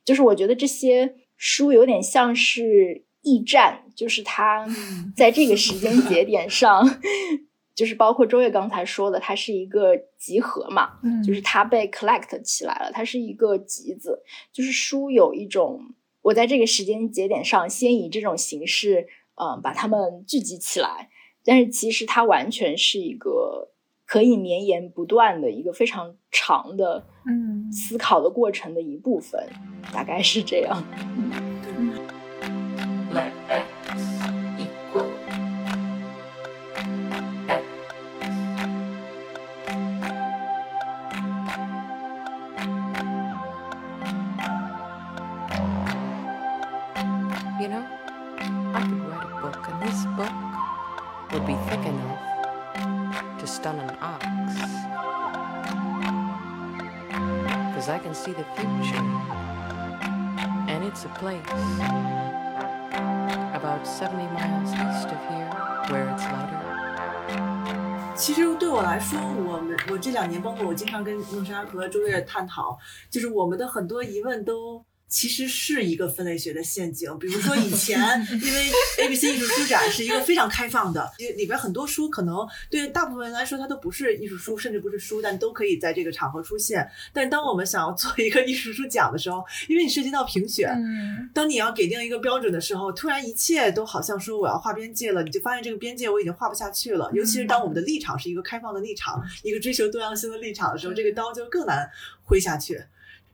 [0.05, 4.65] 就是我觉得这些书有点像是驿站，就是它
[5.17, 6.89] 在这个 时间节点上。
[7.77, 14.23] 就是包括周越刚才说的，它是一个集合嘛，嗯，就是它被 collect 起来了，它是一个集子。
[14.51, 21.11] 就是书有一种，我在这个时间节点上先以这种形式，嗯，把它们聚集起来。
[21.45, 23.69] 但是其实它完全是一个
[24.07, 29.47] 可以绵延不断的一个非常长的，嗯，思考的过程的一部分，
[29.93, 30.83] 大概是这样。
[58.14, 59.06] see the future.
[60.68, 61.42] And it's a place
[63.54, 65.50] about 70 miles east of here
[65.90, 66.60] where it's lighter.
[68.16, 72.78] 其实对我来说，我们我这两年，包括我经常跟梦莎和周越探讨，
[73.10, 74.75] 就是我们的很多疑问都。
[75.17, 77.19] 其实是一个分类学的陷阱。
[77.19, 77.99] 比如说以 前，
[78.31, 86.87] 因为 ABC 艺术书展是一个非常开放的，里边很多书可能对大部分人来说它都不是艺术书，甚至不是书，但都可以在这个场合出现。
[87.15, 90.71] 但是当我们想要做一个艺术书奖的时候，因为你涉及到评选，
[91.33, 97.11] 当你要给定一个标准的时候，突然一切都好像说我要画边界了，你就发现这个边界我已经画不下去了。
[97.15, 101.89] 尤其是当我们的立场是一个开放的立场，一个追求多样性的立场的时候，这个刀就更难
[102.23, 102.79] 挥下去。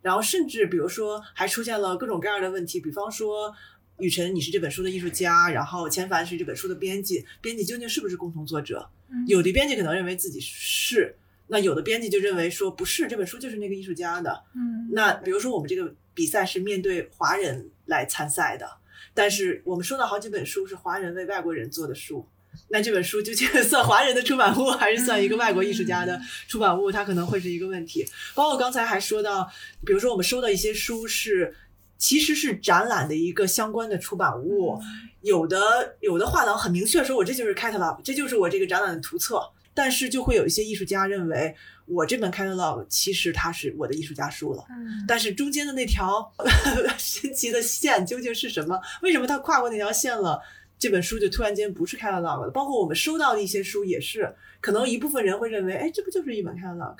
[0.02, 3.54] 然后甚至比如说还出现了各种各样的问题，比方说。
[3.98, 8.88] 雨辰，你是这本书的艺术家，然后钱凡是这本书的编辑，编辑究竟是不是共同作者？
[9.28, 11.14] 有的编辑可能认为自己是，
[11.46, 14.42] 那有的编辑就认为说不是，这本书就是那个艺术家的。
[14.56, 18.68] 嗯那比如说我们这个比赛是面对华人来参赛的，
[19.14, 22.26] 但是我们收到好几本书是华人为外国人做的书，
[22.68, 26.90] 那这本书究竟 算华人的出版物，还是算一个外国艺术家的出版物？
[26.92, 28.06] 它可能会是一个问题。
[28.34, 29.50] 包括刚才还说到，
[29.84, 31.54] 比如说我们收到一些书是。
[31.98, 34.76] 其实是展览的一个相关的出版物，
[35.20, 39.40] 有的有的画廊很明确说，我这就是 catalog，这就是我这个展览的图册。
[39.72, 41.54] 但是就会有一些艺术家认为，
[41.86, 44.64] 我这本 catalog 其实它是我的艺术家书了。
[44.70, 46.28] 嗯但是中间的那条
[46.98, 48.80] 神奇的线究竟是什么？
[49.02, 50.40] 为什么他跨过那条线了？
[50.82, 52.50] 这本书就突然间不是 catalog 了。
[52.50, 56.96] 包括我们收到的一些书也是，可能一部分人会认为，哎，这不就是一本 catalog？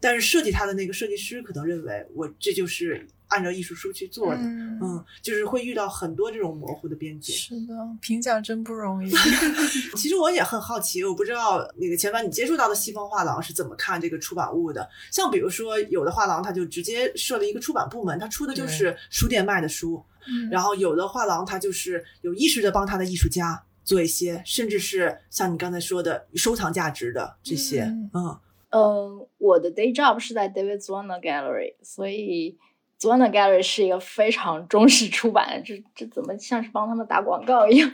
[0.00, 4.40] 但是设计它的那个设计师可能认为，我这就是按照艺术书去做的。
[4.40, 7.34] 嗯嗯，就是会遇到很多这种模糊的边界。
[7.34, 9.10] 是的，评奖真不容易。
[9.96, 14.88] 其实我也很好奇，我不知道那个前凡你接触到的西方画廊是怎么看这个出版物的？
[15.12, 20.04] 像比如说，有的画廊它就直接设了一个出版部门，它出的就是书店卖的书；嗯
[20.50, 27.82] 然后有的画廊它就是有意识的帮他的艺术家做一些，甚至是像你刚才说的收藏价值的这些。
[27.82, 32.58] 嗯嗯嗯，我的 day job 是在 David Zwirner Gallery，所以
[33.00, 37.90] Zwirner Gallery 是一个非常重视出版的，这这怎么像是帮他们打广告一样？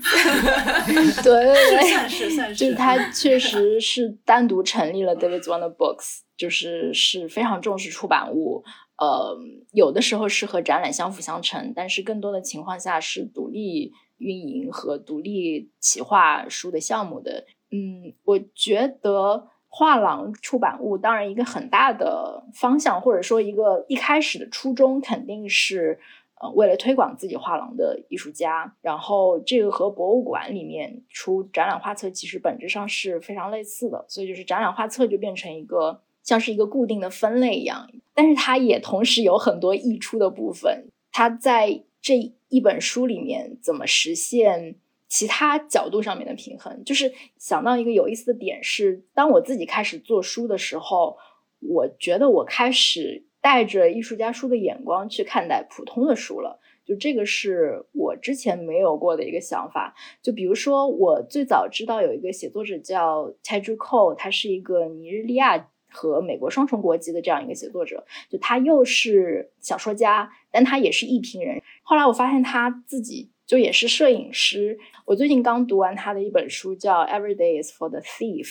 [1.23, 8.65] 对 对对，算是 算是，就是他确实是单独成立了 David Zwirner Books，就是是非常重视出版物。
[9.03, 9.37] 呃，
[9.73, 17.47] 有的时候是和展览相辅相成，但是更多的情况下是独立运营和独立企划书的项目的。
[17.73, 25.99] 嗯，我觉得画廊出版物当然一个很大的方向，或者说一个一开始的初衷肯定是。
[26.43, 40.89] 呃，为了推广自己画廊的艺术家，然后这个和博物馆里面出展览画册其实本质上是非常类似的，所以就是展览画册就变成一个像是一个固定的分类一样，但是它也同时有很多溢出的部分。
[41.11, 44.77] 它在这一本书里面怎么实现
[45.09, 46.83] 其他角度上面的平衡？
[46.85, 51.17] 就是想到一个有意思的点是，当我自己开始做书的时候，
[51.61, 53.25] 我觉得我开始。
[53.43, 59.97] 带着艺术家书的眼光去看待普通的书了，就这个是我之前没有过的一个想法。
[60.23, 65.59] 就比如说，我最早知道有一个写作者叫 Teju Cole，他是一个尼日利亚
[65.93, 71.63] 和美国双重国籍的这样一个写作者，就他又是小说家，但他也是艺评人。
[71.83, 74.79] 后来我发现他自己就也是摄影师。
[75.05, 78.47] 我最近刚读完他的一本书，叫《Every Day Is for the Thief》，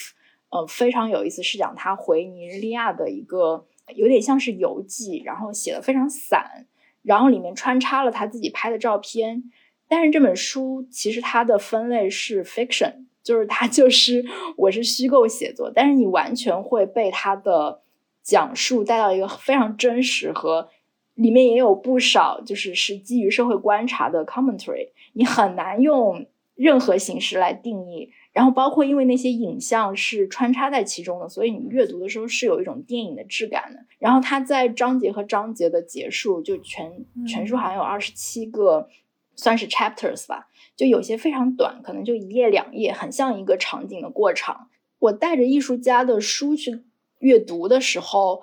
[0.50, 3.66] 呃，非常有意思，是讲他回尼日利亚的一个。
[3.96, 6.66] 有点像是游记，然后写的非常散，
[7.02, 9.52] 然后里面穿插了他自己拍的照片。
[9.90, 14.26] 但是这本书其实它的分类是 fiction，就是它就是
[14.58, 17.82] 我是虚构写作，但是你完全会被它的
[18.24, 20.70] 讲述带到一个非常真实和
[21.16, 28.10] 里面也有不少就是是基于社会观察的 commentary，你很难用任何形式来定义。
[28.34, 33.80] 然后包括因为那些影像是穿插在其中的，所以你阅读的时候是有一种电影的质感的。
[34.00, 38.88] 然后它在章节和章节的结束，就全全书好像有二十七个，
[39.36, 40.48] 算是 chapters 吧，
[40.82, 44.70] 就有些非常短，可能就一页两页，很像一个场景的过场。
[44.98, 46.82] 我带着艺术家的书去
[47.20, 48.42] 阅读的时候，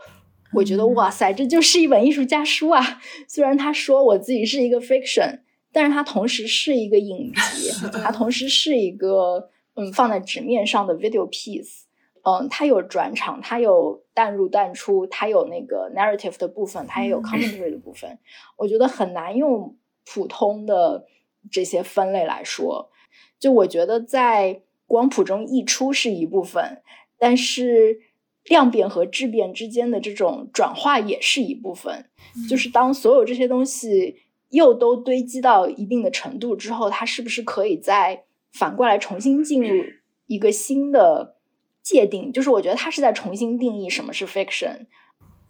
[0.52, 3.00] 我觉得哇塞，这就是一本艺术家书啊！
[3.26, 5.40] 虽然他说我自己是一个 fiction，
[5.72, 7.70] 但是它同时是一个影集，
[8.04, 9.50] 它同时是一个。
[9.80, 11.82] 嗯，放在纸面上的 video piece，
[12.24, 18.18] 嗯，它有转场，它有淡入淡出，它有那个 narrative 的部分，它也有 commentary 的部分。
[18.56, 21.06] 我觉得很难用普通的
[21.50, 22.90] 这些分类来说。
[23.38, 26.82] 就我觉得在光谱中溢出是一部分，
[27.18, 28.00] 但是
[28.44, 32.06] 量变和质变之间的这种转化也是一部分。
[32.48, 34.16] 就是当所有这些东西
[34.50, 39.84] 又都堆积到一定的程度之后，它是不是可以再反过来重新进入
[40.26, 41.36] 一个新的
[41.82, 44.86] 界定，就是我觉得它是在重新定义什么是 fiction。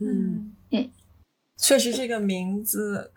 [0.00, 0.90] 嗯嗯，
[1.56, 3.12] 确实这个名字，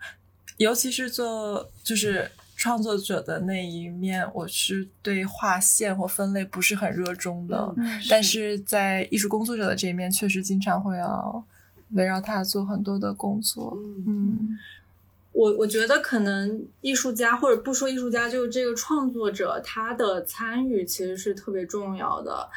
[0.56, 2.30] 尤其是做就是
[2.62, 7.74] 创作者的那一面，我是对划线或分类不是很热衷的。
[7.76, 11.44] 嗯 但是在艺术工作者的这一面，确实经常会要
[11.94, 13.76] 围绕它做很多的工作。
[13.76, 14.58] 嗯嗯
[15.32, 22.48] 我我觉得可能艺术家或者不说艺术家，就是这个创作者他的参与其实是特别重要的。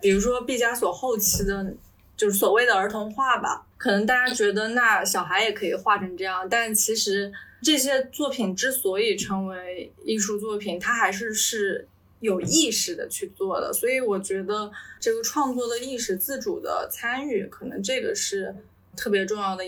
[0.00, 1.74] 比如说毕加索后期的，
[2.16, 7.30] 就是所谓的儿童画吧，可能大家觉得那小孩也可以画成这样，但其实
[7.64, 11.88] 这些作品之所以成为艺术作品，它还是是
[12.20, 13.72] 有意识的去做的。
[13.72, 18.54] 所以我觉得这个创作的意识、自主的参与，可能这个是
[18.94, 19.64] 特别重要的。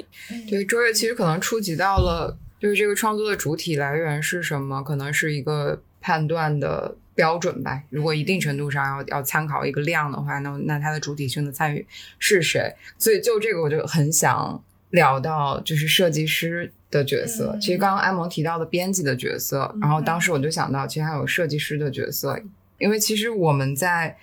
[0.48, 7.82] 对，周月其实可能触及到了，就是这个创作的主体来源是什么，可能是一个判断的标准吧。
[7.90, 11.86] 如果一定程度上要要参考一个量的话，那那它的主体性的参与
[12.18, 12.74] 是谁？
[12.98, 17.52] 所以就这个，我就很想聊到就是设计师的角色。
[17.54, 22.40] 嗯其实刚刚安萌提到的编辑的角色，然后当时我就想到，其实还有设计师的角色，
[22.78, 24.16] 因为其实我们在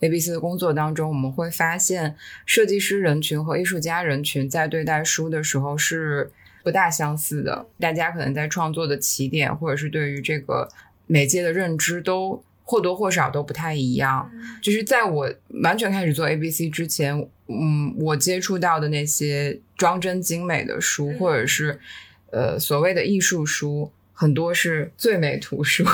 [0.00, 6.30] A B C 的工作当中，我们会发现设计师人群和艺术家人群在对待书的时候是
[6.62, 7.66] 不大相似的。
[7.80, 10.68] 大家可能在创作的起点，或者是对于这个
[11.06, 14.30] 媒介的认知，都或多或少都不太一样。
[14.60, 21.78] 就是在我完全开始做 A B C 之前，嗯，我接触到的那些装帧精美的书，或者是
[22.32, 25.84] 呃所谓的艺术书，很多是最美图书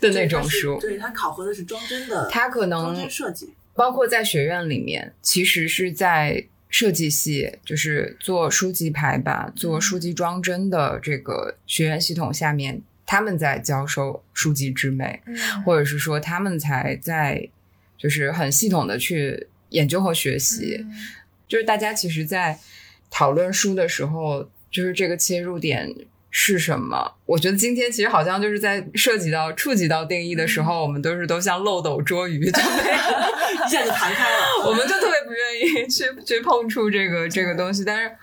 [0.00, 0.76] 的那种书。
[0.80, 3.50] 对它考核的是装帧的，它可能设计。
[3.74, 15.18] 包括在学院里面，其实是在设计系，就是做书籍排版、做书籍装帧的这个学院系统下面，他们在教授书籍之美，
[15.64, 17.48] 或者是说他们才在
[17.96, 20.84] 就是很系统的去研究和学习。
[21.48, 22.58] 就是大家其实，在
[23.10, 25.90] 讨论书的时候，就是这个切入点
[26.30, 27.14] 是什么？
[27.24, 32.60] 我觉得今天其实好像就是在涉及到、触及到定义的时候，我们都是都像漏斗捉鱼，就被
[33.66, 34.44] 一下就弹开了。
[34.68, 38.14] 我们就特别不愿意去去碰触这个这个东西，但是。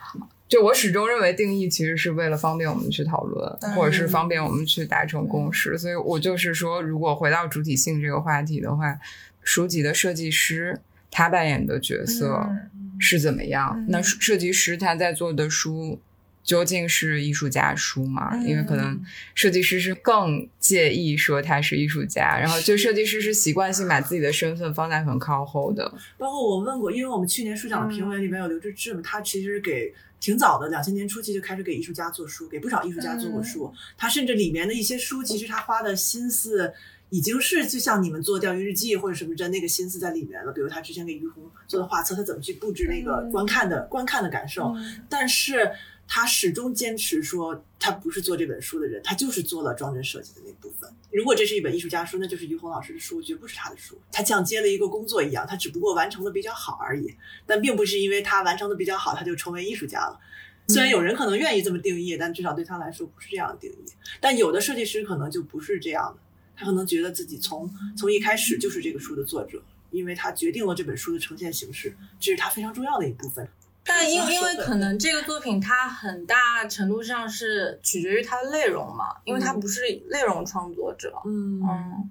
[0.55, 3.45] 就我始终认为，定义其实是为了方便我们去讨论，
[3.75, 5.77] 或者是方便我们去达成共识。
[5.77, 8.97] 所以我就是说，如果回到主体性这个话题的话，
[9.43, 10.79] 书籍的设计师
[11.11, 12.49] 他扮演的角色
[12.97, 13.85] 是怎么样？
[13.89, 15.99] 那设计师他在做的书
[16.41, 18.33] 究竟是艺术家书吗？
[18.45, 18.97] 因为可能
[19.33, 25.93] 设计师是更介意说他是艺术家，然后就设计师是习惯性把自己的身份放在很靠后的。
[26.17, 29.93] 包括我问过，因为我们去年书奖的评委里面有刘志志嘛，他其实给
[30.25, 33.71] 挺早的，两千年初期就开始给艺术家做书，给不少艺术家做过书。
[33.95, 36.73] 他甚至里面的一些书，其实他花的心思
[37.11, 40.51] 已经是就像你们做钓鱼日记或者什么的那个心思在里面了。
[40.51, 44.73] 比如他之前给于红做的画册，他怎么去布置那个观看的、观看的感受，
[45.07, 45.69] 但是。
[46.07, 50.89] 他始终坚持说，他不是做这本书的人，他就是做了装帧设计的那部分。
[51.11, 53.97] 如果这是一本艺术家书，那就是于红老师的书，绝不是他的书。
[54.11, 57.13] 他像接了一个工作一样，他只不过完成的比较好而已。
[57.45, 60.19] 但并不是因为他完成的比较好，他就成为艺术家了。
[60.67, 63.91] 虽然有人可能愿意这么定义，但至少对他来说不是这样的定义。
[64.19, 66.21] 但有的设计师可能就不是这样的，
[66.55, 73.47] 他可能觉得自己从从一开始就是这个书的作者，因为他决定了这本书的呈现形式，这是他非常重要的一部分。
[73.87, 81.13] 但因因为可能这个作品它很大程度上是取决于它的内容嘛，因为它不是内容创作者。
[81.25, 82.09] 嗯嗯，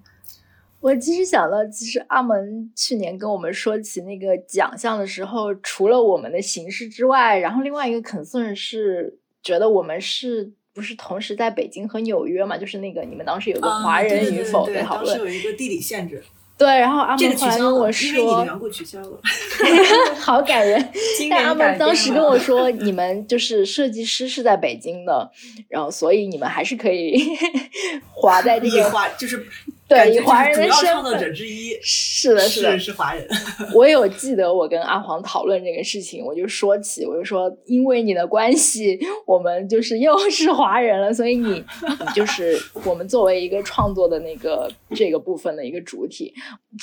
[0.78, 12.56] 我其实想到，其实阿门去年跟我们说起那个奖项的时候，除了我们的形式之外，然后另外一个 concern 是觉得我们是不是同时在北京和纽约嘛？
[12.56, 16.22] 就是那个你们当时有个华人与否的讨嗯当时论，有一个地理限制，
[16.56, 19.20] 对，然后阿这个取门后来跟我消了，因为你的说，缘故取消了。
[20.20, 20.80] 好感人。
[20.80, 25.28] 但阿今年改门当时跟我说，你们就是设计师是在北京的，
[25.68, 27.20] 然后所以你们还是可以
[28.14, 29.44] 划在这个滑就是
[29.86, 31.34] 对以华人的身创作者份。
[31.34, 33.26] 之一，是的，是的，是华人。
[33.74, 46.32] 我有记得我跟阿黄讨论这个事情，我就说起，我就说，因为你的关系，我们就是又是华人了，所以你 你就是我们作为一个创作的那个这个部分的一个主体。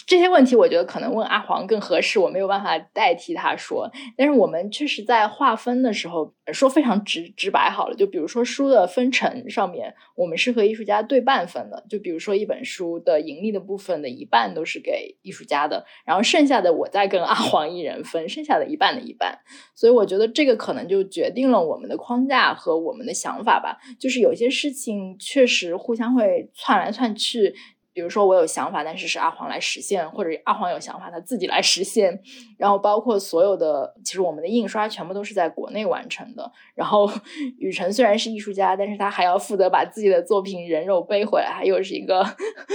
[0.05, 3.89] 这些问题，我觉得可能问阿黄更合适，我没有办法代替他说。
[4.15, 11.83] 但是我们确实在划分的时候说非常直直白好了，就比如说书的分成上面，我们是和艺术家对半分的。
[11.89, 19.39] 就比如说一本书的盈利的部分的一半都是给艺术家的，然后剩下的我再跟阿黄一人分，剩下的一半的一半。
[19.75, 23.79] 所以我觉得这个可能就决定了我们的框架和我们的想法吧。
[23.99, 27.55] 就是有些事情确实互相会窜来窜去。
[27.93, 32.21] 比如说我有想法，但是是阿黄来实现，或者阿黄有想法他自己来实现。
[32.57, 36.49] 然后包括所有的，其实我们的印刷全部都是在国内完成的。
[36.73, 37.09] 然后
[37.59, 42.25] 雨辰虽然是艺术家，但是他还要负责把自己的作品人肉背回来，还又是一个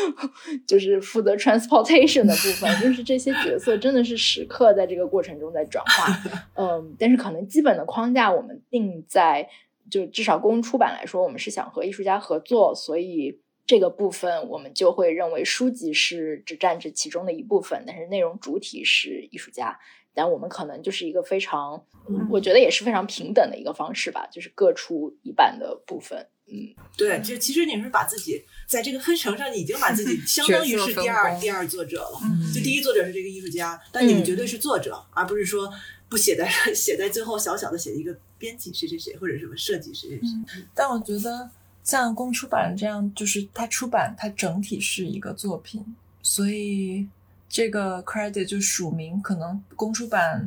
[0.68, 6.12] 就是负责 transportation 的部分，就是这些角色真的是时刻在这个过程中在转化。
[6.54, 9.48] 嗯，但是可能基本的框架我们定在，
[9.90, 13.40] 就至少公出版来说，我们是想和艺术家合作，所以。
[13.66, 19.78] 这个部分我们就会认为书籍是只占这其中的一部分，但是内容主体是艺术家。
[20.14, 26.26] 但我们可能就是一个非常，嗯我觉得也是非常平等的一个方式吧，就是各出一半的部分。
[26.46, 32.18] 嗯，对，就其实你是把自己在这个分成上，你已经把自己 相当于是第二第二作者了。
[32.22, 35.70] 嗯就第一作者是这个艺术家，但你们嗯绝对是作者，而不是说
[36.08, 40.62] 不写在 写在最后小小的写一个编辑谁谁谁或者什么设计谁谁谁。
[40.74, 41.50] 但我觉得
[41.86, 45.82] 像公出版这样，就是它出版它整体是一个作品，
[46.20, 47.08] 所以
[47.48, 50.46] 这个 credit 就署名，可能公出版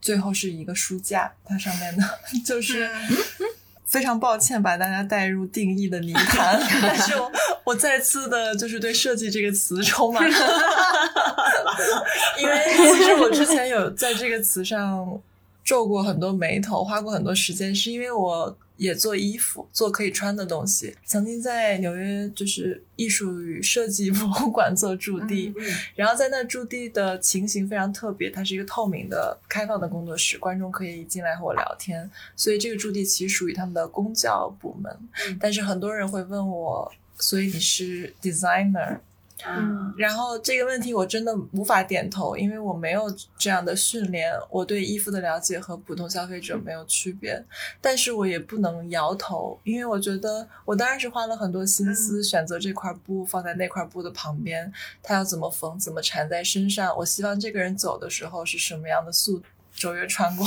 [0.00, 2.04] 最后是一个书架，它上面的
[2.46, 2.88] 就是。
[3.86, 7.30] 非常抱歉把大家带入定义的泥潭， 但是我
[7.62, 10.36] 我再次的就是对设计这个词充满了，
[12.40, 15.20] 因为其实我之前有在这个词上
[15.62, 20.94] 皱过很多眉头，花过很多时间，是因为我也做衣服，做可以穿的东西。
[21.04, 25.64] 曾经在纽约就是艺术与设计博物馆做驻地，嗯
[25.94, 34.92] 然后在那驻地的情形非常特别，它是一个透明的、开放的工作室，观众可以进来和我聊天，所以这个驻地其实属于他们的公教部门。
[35.28, 38.98] 嗯但是很多人会问我，所以你是 designer？
[39.46, 43.02] 嗯然后这个问题我真的无法点头，因为我没有
[43.38, 47.44] 这样的训练，我对衣服的了解和普通消费者没有区别。
[47.80, 54.72] 但是我也不能摇头，因为我觉得我当然是花了很多心思选择这块布放在那块布的旁边，
[55.02, 56.96] 它要怎么缝，怎么缠在身上。
[56.96, 59.44] 我希望这个人走的时候是什么样的速度。
[59.76, 60.46] 周越穿过，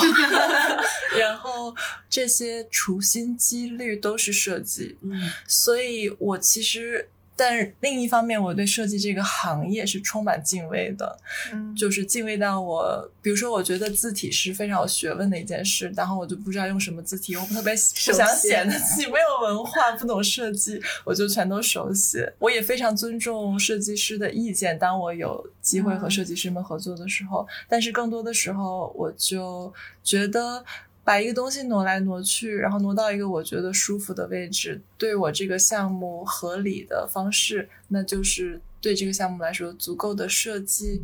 [1.19, 1.75] 然后
[2.09, 11.17] 这些处心积虑都是设计，嗯所以我其实，但是另一方面，我对设计这个行业是充满敬畏的，
[11.53, 22.33] 嗯就是敬畏到我，比如说，我觉得字体是非常有学问的一件事，然后我就不知道用什么字体，我特别不想显得自己没有文化，不懂设计，我就全都手写。
[22.39, 29.71] 我也非常尊重设计师的意见，当我有机会和设计师们合作的时候，但是更多的时候，我就
[30.03, 30.65] 觉得。
[31.07, 41.01] 把一个东西挪来挪去，然后挪到一个我觉得舒服的位置，对我这个项目合理的方式，那就是对这个项目来说足够的设计。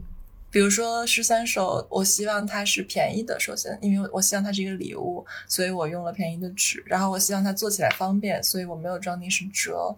[0.51, 6.83] 比如说十三首，我希望它是便宜的，首先，因为我希望它是一个礼物，所以我用了便宜的纸。
[6.85, 9.95] 然后我希望它做起来方便，所以我没有装订式折。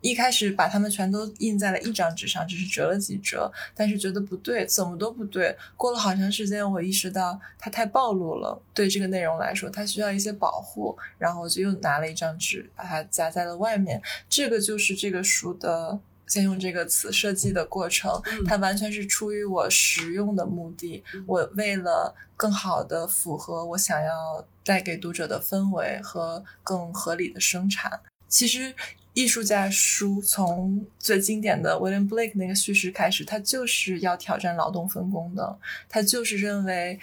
[0.00, 5.56] 一开始把它们全都印在了一张纸上，只是折了几折，但是觉得不对，怎么都不对。
[5.76, 10.96] 过了好长时间，我意识到它太暴露了，对这个内容来说，它需要一些保护。
[11.18, 14.00] 然后我就又拿了一张纸，把它夹在了外面。
[14.28, 16.00] 这个就是这个书的。
[16.26, 21.02] 先用这个词设计的过程，嗯它完全是出于我实用的目的。
[21.12, 27.98] 嗯我为了更好的符合我想要带给读者的氛围和更合理的生产。
[28.28, 28.72] 其实，
[29.12, 35.58] 艺术家书从最经典的 William Blake 那个叙事开始，他就是要挑战劳动分工的。
[35.88, 36.98] 他就是认为，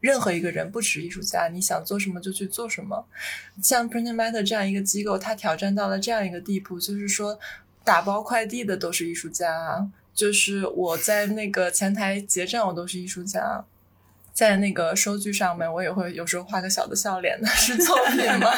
[0.00, 3.04] 任何一个人，不止艺术家，你想做什么就去做什么。
[3.60, 7.38] 像 Printing Matter 这样一个机构，它挑战到了这样一个地步，就是说，
[7.82, 13.64] 打包快递的都是艺术家，就是我在那个前台结账，我都是艺术家。
[14.38, 18.48] 在那个收据上面，我也会有时候画个小的笑脸，那 是作品吗？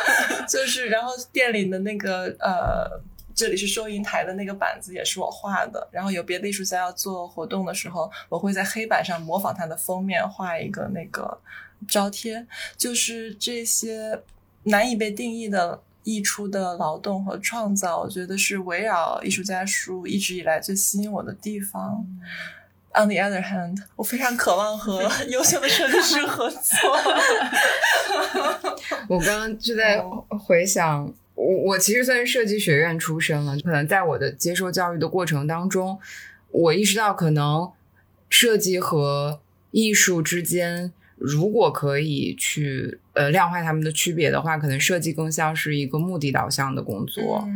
[0.46, 3.00] 就是，然后店里的那个呃，
[3.34, 5.88] 这里是收银台的那个板子也是我画的。
[5.90, 11.40] 然后有别的艺术家要做活动的时候，我会在黑板上模仿他的封面画一个那个
[11.88, 12.46] 招贴，
[12.76, 14.20] 就是这些
[14.64, 15.80] 难以被定义的。
[16.02, 22.04] 溢出的劳动和创造，我觉得是围绕艺术家书一直以来最吸引我的地方。
[22.92, 26.58] On the other hand，我非常渴望和优秀的设计师合作。
[29.08, 30.02] 我刚刚就在
[30.46, 36.00] 回想，我我其实算是设计学院出身了，可能在我的接受教育的过程当中，
[36.50, 37.70] 我意识到可能
[38.28, 39.40] 设计和
[39.70, 47.46] 艺术之间，如果可以去呃量化他们的区别的话，可能设计更像是一个目的导向的工作。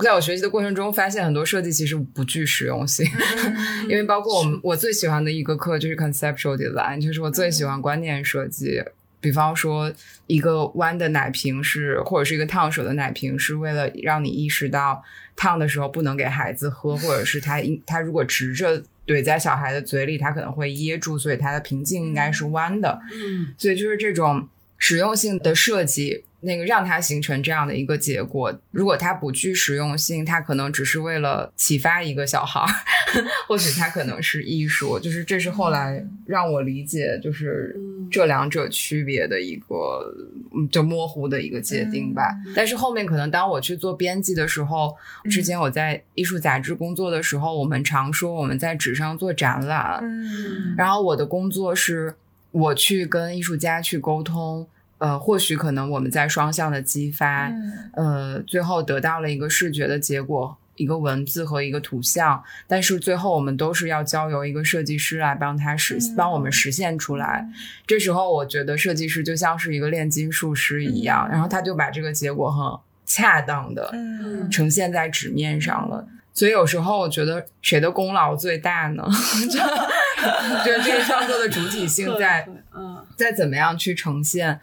[0.00, 3.06] 在我学习的过程中，发现很多设计其实不具实用性，
[3.88, 8.82] 因为包括我们我最喜欢的一个课就是 conceptual design，就是我最喜欢观念设计。
[9.20, 9.92] 比方说，
[10.26, 15.00] 一个弯的奶瓶是，或者是一个烫手的奶瓶，是为了让你意识到
[15.36, 23.00] 烫的时候不能给孩子喝，或者是他应它如果直着怼在小孩的嘴里，他可能会噎住，所以它的瓶颈应该是弯的。
[23.12, 24.48] 嗯所以就是这种
[24.78, 28.52] 实用性的设计，那个让它形成这样的一个结果。
[28.70, 32.68] 如果它不具实用性，它可能只是为了启发一个小孩儿，
[33.48, 34.98] 或许它可能是艺术。
[34.98, 40.14] 就是这是后来让我理解，就是嗯这两者区别的一个
[40.54, 42.34] 嗯就模糊的一个界定吧。
[42.54, 44.94] 但是后面可能当我去做编辑的时候，
[45.30, 52.14] 之前我在艺术杂志工作的时候，我们常说我们在纸上做展览，嗯然后我的工作是
[52.50, 54.66] 我去跟艺术家去沟通，
[55.02, 67.44] 呃，或许可能我们在双向的激发，嗯呃，最后得到了一个视觉的结果，一个文字和一个图像，但是最后我们都是要交由一个设计师来帮他实、嗯帮我们实现出来。
[67.84, 76.06] 这时候，我觉得设计师就像是一个炼金术师一样，然后他就把这个结果很恰当的嗯呈现在纸面上了。
[76.32, 79.02] 所以有时候我觉得谁的功劳最大呢？
[79.50, 79.58] 就
[80.64, 84.60] 觉得这个创作的主体性在嗯在怎么样去呈现。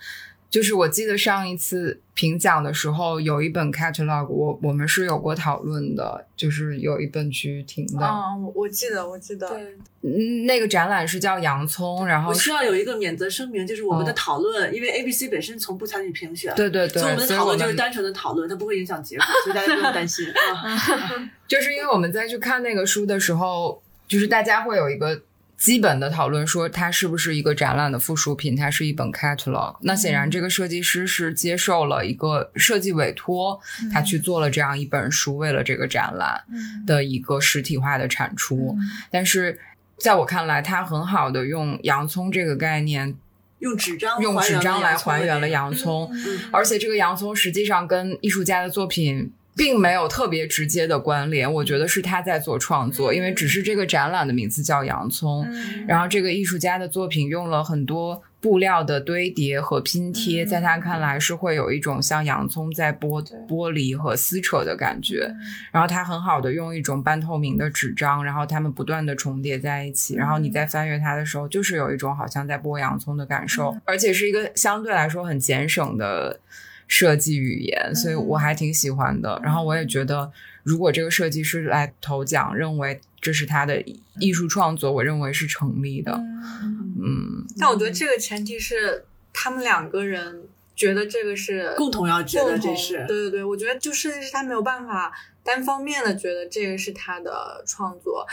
[0.50, 8.06] 就是我记得上一次评奖的时候，有一本 catalog，我我们是有过讨论的，就是有一本去听的。
[8.06, 20.76] 嗯，我我记得，我记得，对，嗯，那个展览是叫洋葱，然后我需要有一个免责声明，就是我们的哦讨论，因为 ABC 本身从不参与评选，对对对，所以我们的所以我们讨论就是单纯的讨论，它不会影响结果，所以大家不用担心啊。
[21.48, 25.22] 就是因为我们在去看那个书的时候，就是大家会有一个
[25.60, 29.76] 基本的讨论，说它是不是一个展览的附属品，它是一本 catalog。
[29.82, 33.60] 那显然，这个设计师是接受了一个设计委托，
[33.92, 36.42] 他去做了这样一本书，为了这个展览
[36.88, 38.78] 的一个实体化的产出。
[39.12, 39.60] 但是
[39.98, 43.14] 在我看来，他很好的用洋葱这个概念，
[43.60, 51.52] 用纸张用纸张来还原了洋洋葱，嗯而且这个洋葱实际上跟艺术家的作品并没有特别直接的关联。
[51.52, 55.46] 我觉得是他在做创作，因为只是这个展览的名字叫洋葱，
[55.86, 65.30] 然后这个艺术家的作品用了很多布料的堆叠和拼贴，在他看来是会有一种像洋葱在剥剥离和撕扯的感觉。
[65.74, 76.40] 然后他很好的用一种半透明的纸张，然后它们不断的重叠在一起，然后你在翻阅它的时候，就是有一种好像在剥洋葱的感受，而且是一个相对来说很节省的
[76.90, 79.40] 设计语言，所以我还挺喜欢的。
[79.42, 80.30] 然后我也觉得，
[80.64, 83.82] 如果这个设计师来投奖，认为这是他的
[84.20, 86.12] 艺术创作，我认为是成立的。
[86.12, 90.44] 嗯，但我觉得这个前提是他们两个人
[90.76, 95.14] 觉得这个是共同要觉得共同这是对对对，我觉得就设计师他没有办法
[95.44, 98.26] 单方面的觉得这个是他的创作，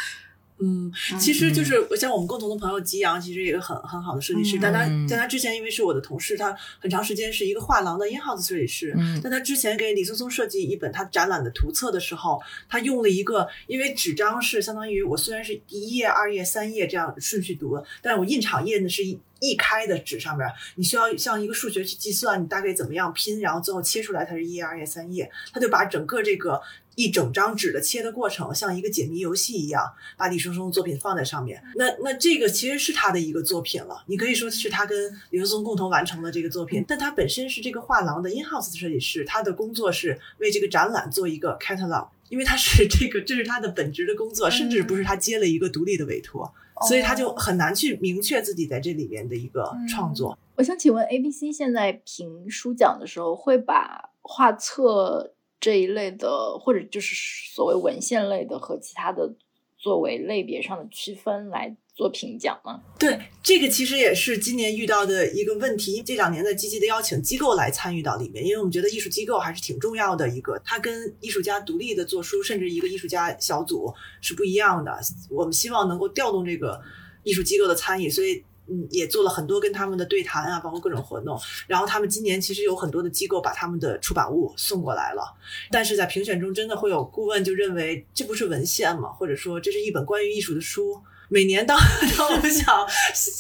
[0.59, 4.57] 嗯，其实就是像我们共同的朋友吉阳，其实也是很很好的设计师。
[4.57, 8.95] 嗯但他嗯但他之前因为是我的同事，他很长时间是一个画廊的 in house 设计师。
[8.97, 26.59] 嗯但他之前给李松松设计一本他展览的图册的时候，他用了一个，因为纸张是相当于我虽然是一页、二页、三页这样顺序读，但是我印厂页呢是一一开的纸上面，你需要像一个数学去计算，你大概怎么样拼，然后最后切出来它是一页、二页、三页，他就把整个这个
[26.97, 29.85] 一整张纸的切的过程，像一个解谜游戏一样，
[30.19, 31.63] 把李松松的作品放在上面。
[31.77, 36.85] 那那这个其实是他的一个作品了，你可以说是他跟李松松共同完成的这个作品。
[36.89, 42.09] 但他本身是这个画廊的 in house 设计师，他的工作是为这个展览做一个 catalog。
[42.29, 46.53] 因为他是这个，这是他的本职的工作，甚至不是他接了一个独立的委托，
[46.89, 50.37] 所以他就很难去明确自己在这里面的一个创作。
[50.57, 55.35] 我想请问，A B C 现在评书奖的时候，会把画册
[55.67, 57.17] 这一类的，或者就是
[57.53, 59.35] 所谓文献类的和其他的
[59.77, 62.81] 作为类别上的区分来做评奖吗？
[63.01, 66.01] 对，这个其实也是今年遇到的一个问题。
[66.05, 74.97] 这两年在积极的邀请机构来参与到里面，因为我们觉得艺术机构还是挺重要的一个，它跟艺术家独立的做书，甚至一个艺术家小组是不一样的。
[75.29, 76.81] 我们希望能够调动这个
[77.25, 78.45] 艺术机构的参与，所以。
[78.69, 81.41] 嗯，也做了很多跟他们的对谈啊，包括各种活动。
[81.67, 85.23] 然后他们今年其实有很多的机构把他们的出版物送过来了，
[85.71, 89.09] 但是在评选中真的会有顾问就认为这不是文献吗？
[89.11, 91.01] 或者说这是一本关于艺术的书。
[91.29, 91.77] 每年当
[92.17, 92.87] 当我们想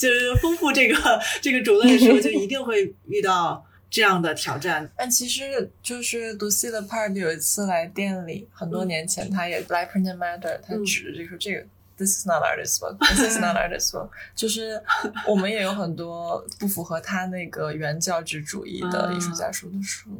[0.00, 4.90] 就是丰富这个这个种类的时候，就一定会遇到这样的挑战。
[4.98, 11.64] 但其实就是 Lucille Part 有一次来店里，很多年前，他也来 Print Matter，他嗯指着就说这个。
[11.98, 12.98] This is not artist book.
[12.98, 14.10] This is not artist book.
[14.36, 14.82] 就是
[15.26, 20.10] 我们也有很多不符合他那个原教旨主义的艺术家书的书。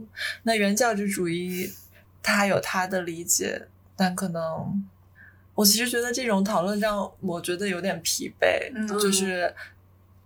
[0.45, 1.71] 那原教旨主义，
[2.23, 4.83] 他有他的理解，但可能
[5.55, 8.73] 我其实觉得这种讨论让我觉得有点疲惫。
[8.75, 9.55] 嗯就是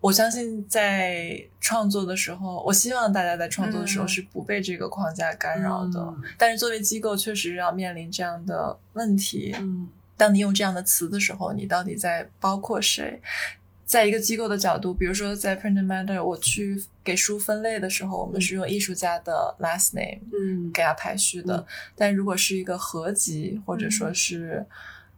[0.00, 6.00] 我相信在创作的时候，我希望大家在创作的时候嗯是不被这个框架干扰的。
[6.00, 9.52] 嗯但是作为机构，确实要面临这样的问题。
[9.58, 9.88] 嗯
[10.20, 13.20] 当你用这样的词的时候，你到底在包括谁？
[13.86, 21.66] 在一个机构的角度，比如说在 Print Matter，我去给书分类的时候，我们是用艺术家的 last name 嗯给它排序的。
[21.96, 24.64] 但如果是一个合集，或者说是、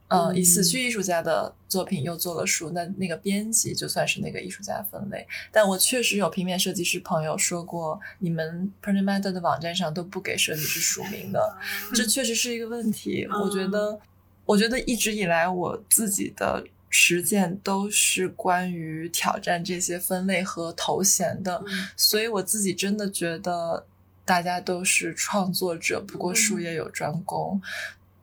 [0.07, 5.27] 呃嗯以死去艺术家的作品又做了书，那那个编辑就算是那个艺术家分类。
[5.51, 11.57] 但我确实有平面设计师朋友说过，你们 Print Matter 的网站上都不给设计师署名的，
[11.93, 13.27] 这确实是一个问题。
[13.31, 13.99] 嗯我觉得，
[14.45, 21.63] 我觉得一直以来我自己的实践都是关于挑战这些分类和头衔的，
[21.95, 23.85] 所以我自己真的觉得
[24.25, 27.61] 大家都是创作者，不过术业有专攻。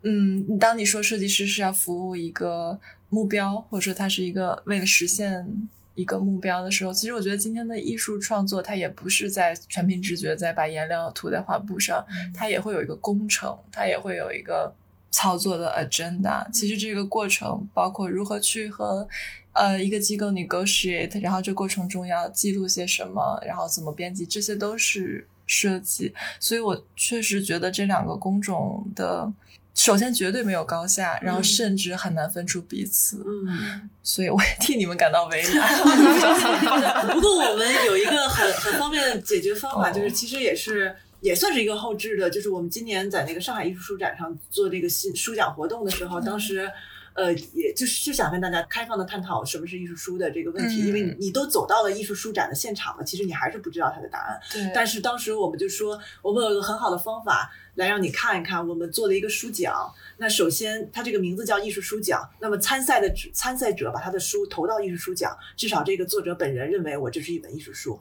[0.02, 2.78] 嗯，当你说设计师是要服务一个
[3.08, 5.46] 目标，或者说他是一个为了实现
[5.94, 12.02] 一个目标的时候，其实我觉得今天的艺术创作，它也不是在全凭直觉，在把颜料涂在画布上，
[12.32, 14.72] 它也会有一个工程，它也会有一个
[15.10, 16.50] 操作的 agenda。
[16.52, 19.06] 其实这个过程包括如何去和
[19.52, 26.14] 呃一个机构 negotiate，然后这过程中要记录些什么，然后怎么编辑，这些都是设计。
[26.38, 29.32] 所以我确实觉得这两个工种的。
[29.72, 35.78] 首先绝对没有高下，然后甚至很难分出彼此，嗯， 所以我也替你们感到为难。
[37.14, 46.70] 不过我们有一个很很方便的解决方法，哦就是其实也是也算是一个后置的，就是我们今年在那个上海艺术书展上做这个新书奖活动的时候，当时。
[47.12, 54.40] 呃，也就是就想跟大家开放的探讨什么是艺术书的这个问题，嗯因为你你都走到了艺术书展的现场了，其实你还是不知道它的答案。
[54.50, 59.92] 对但是当时我们就说，我们有一个很好的方法来让你看一看，我们做了一个书奖。
[60.20, 62.28] 那首先，它这个名字叫艺术书奖。
[62.40, 67.98] 那么参赛的参赛者把他的书投到艺术书奖，至少这个作者本人认为我这是一本艺术书。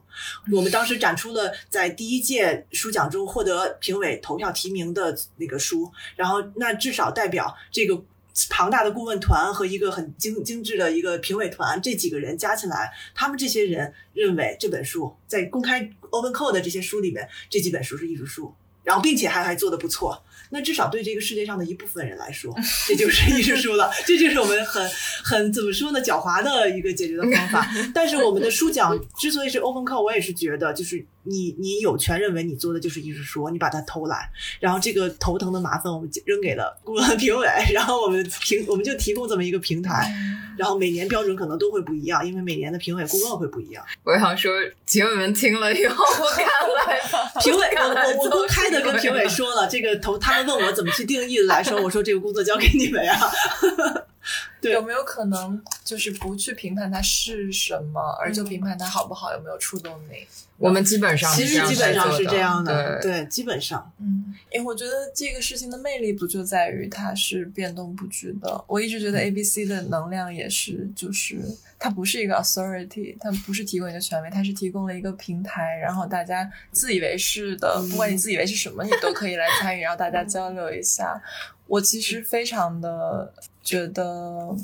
[0.51, 8.03] 我们当时展出了在第一届书奖中获得评委投票提名的那个书，然后那至少代表这个。
[8.49, 20.23] 庞大的顾问团和一个很精精致的一个评委团，这几个人加起来，他们这些人认为这本书在公开 open code 的这些书里面，这几本书是艺术书，然后并且还还做的不错。
[20.51, 22.51] 那至少对这个世界上的一部分人来说，
[22.87, 23.91] 这就是艺术书了。
[24.07, 24.83] 这就是我们很
[25.23, 27.69] 很怎么说呢，狡猾的一个解决的方法。
[27.93, 34.27] 但是我们的书奖之所以是 open call，我也是觉得，就是你你有权认为你做的就是艺术书，你把它偷来，
[34.59, 40.11] 然后这个头疼的麻烦我们扔给了顾问评委，然后我们评我们就提供这么一个平台，
[40.57, 43.85] 然后每年标准可能都会不一样，因为每年的评委顾问会不一样。
[44.03, 44.51] 我想说，
[44.89, 46.47] 评委们听了以后，我看
[46.87, 46.88] 来
[47.41, 53.17] 评委，我我我公开的跟评委说了，这个投他们问我怎么去定义来说，我说这个工作交给你们呀。
[53.61, 54.18] 对
[54.61, 60.27] 有没有可能就是不去评判它是什么，而就评判它好不好，有没有触动你？
[60.57, 63.11] 我们基本上其是这样实基本上是这样的，对。
[63.21, 68.61] 对，基本上，嗯，因为我觉得这个事情的魅力不就在于它是变动不居的。
[68.67, 71.39] 我一直觉得 A B C 的能量也是，就是
[71.79, 81.21] 它不是一个 authority，它不是提供一个权威，它是提供了一个平台，然后大家自以为是的，不管你自以为是什么，你都可以来参与，然后大家交流一下。
[81.69, 83.33] 我其实非常的
[83.63, 84.55] 觉得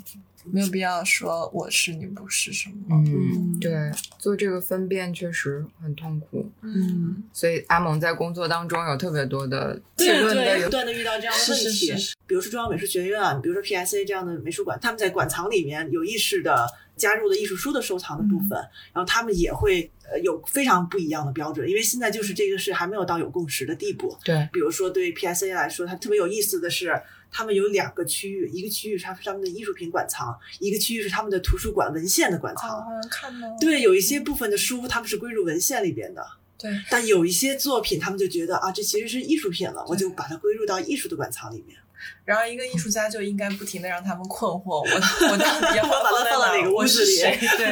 [0.44, 2.76] 没有必要说我是你不是什么。
[2.90, 6.50] 嗯，对，做这个分辨确实很痛苦。
[6.62, 18.58] 嗯，所以阿蒙在工作当中有特别多的对对，不断的遇到这样的问题，是是是比如说中央美术学院啊，比如说 PSA 这样的美术馆，他们在馆藏里面有意识的加入的艺术书的收藏的部分，
[18.94, 24.18] 然后他们也会呃有非常不一样的标准，因为现在就是这个是还没有到有共识的地步。
[24.24, 26.94] 对比如说对 PSA 来说，它特别有意思的是，
[27.32, 32.70] 他们有两个区域，一个区域是他他们的艺术品馆藏，一个区域是他们的图书馆文献的馆藏。
[32.70, 36.26] 好像看到对，有一些部分的书他们是归入文献里边的，
[36.58, 41.78] 对但有一些作品他们就觉得啊，这其实是艺术品了，我就把它归入到艺术的馆藏里面。
[42.24, 47.48] 然后一个艺术家就应该不停的让他们困惑， 我我到底要把它放到哪个屋我是子里？
[47.58, 47.72] 对，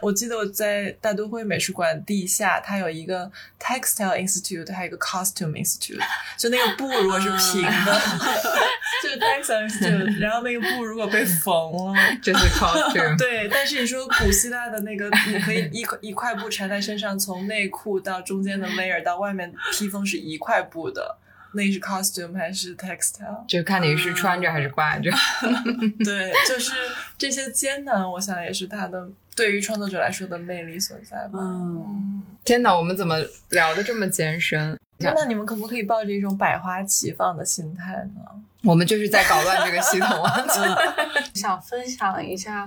[0.00, 3.30] 我记得我在大都会美术馆地下，它有一个
[3.60, 6.00] Textile Institute，还有一个 Costume Institute，
[6.38, 8.00] 就那个布如果是平的，
[9.02, 11.94] 就是 Textile Institute，然后那个布如果被缝了。
[12.22, 13.16] 这是 costume。
[13.18, 21.18] 对，但是你说古希腊的那个，你可以一块一块布缠在身上，从内裤到中间的 layer 到外面披风是一块布的，
[21.52, 23.46] 那是 costume 还是 textile？
[23.46, 25.10] 就看你是穿着还是挂着。
[26.04, 26.72] 对，就是
[27.16, 31.38] 这些艰难，我想也是它的对于创作者来说的魅力所在吧。
[31.40, 33.16] 嗯，天哪，我们怎么
[33.50, 34.78] 聊的这么艰深？
[34.98, 38.22] 那你们可不可以抱着一种百花齐放的心态呢？
[38.64, 40.44] 我们就是在搞乱这个系统啊！
[41.34, 42.66] 想分享一下，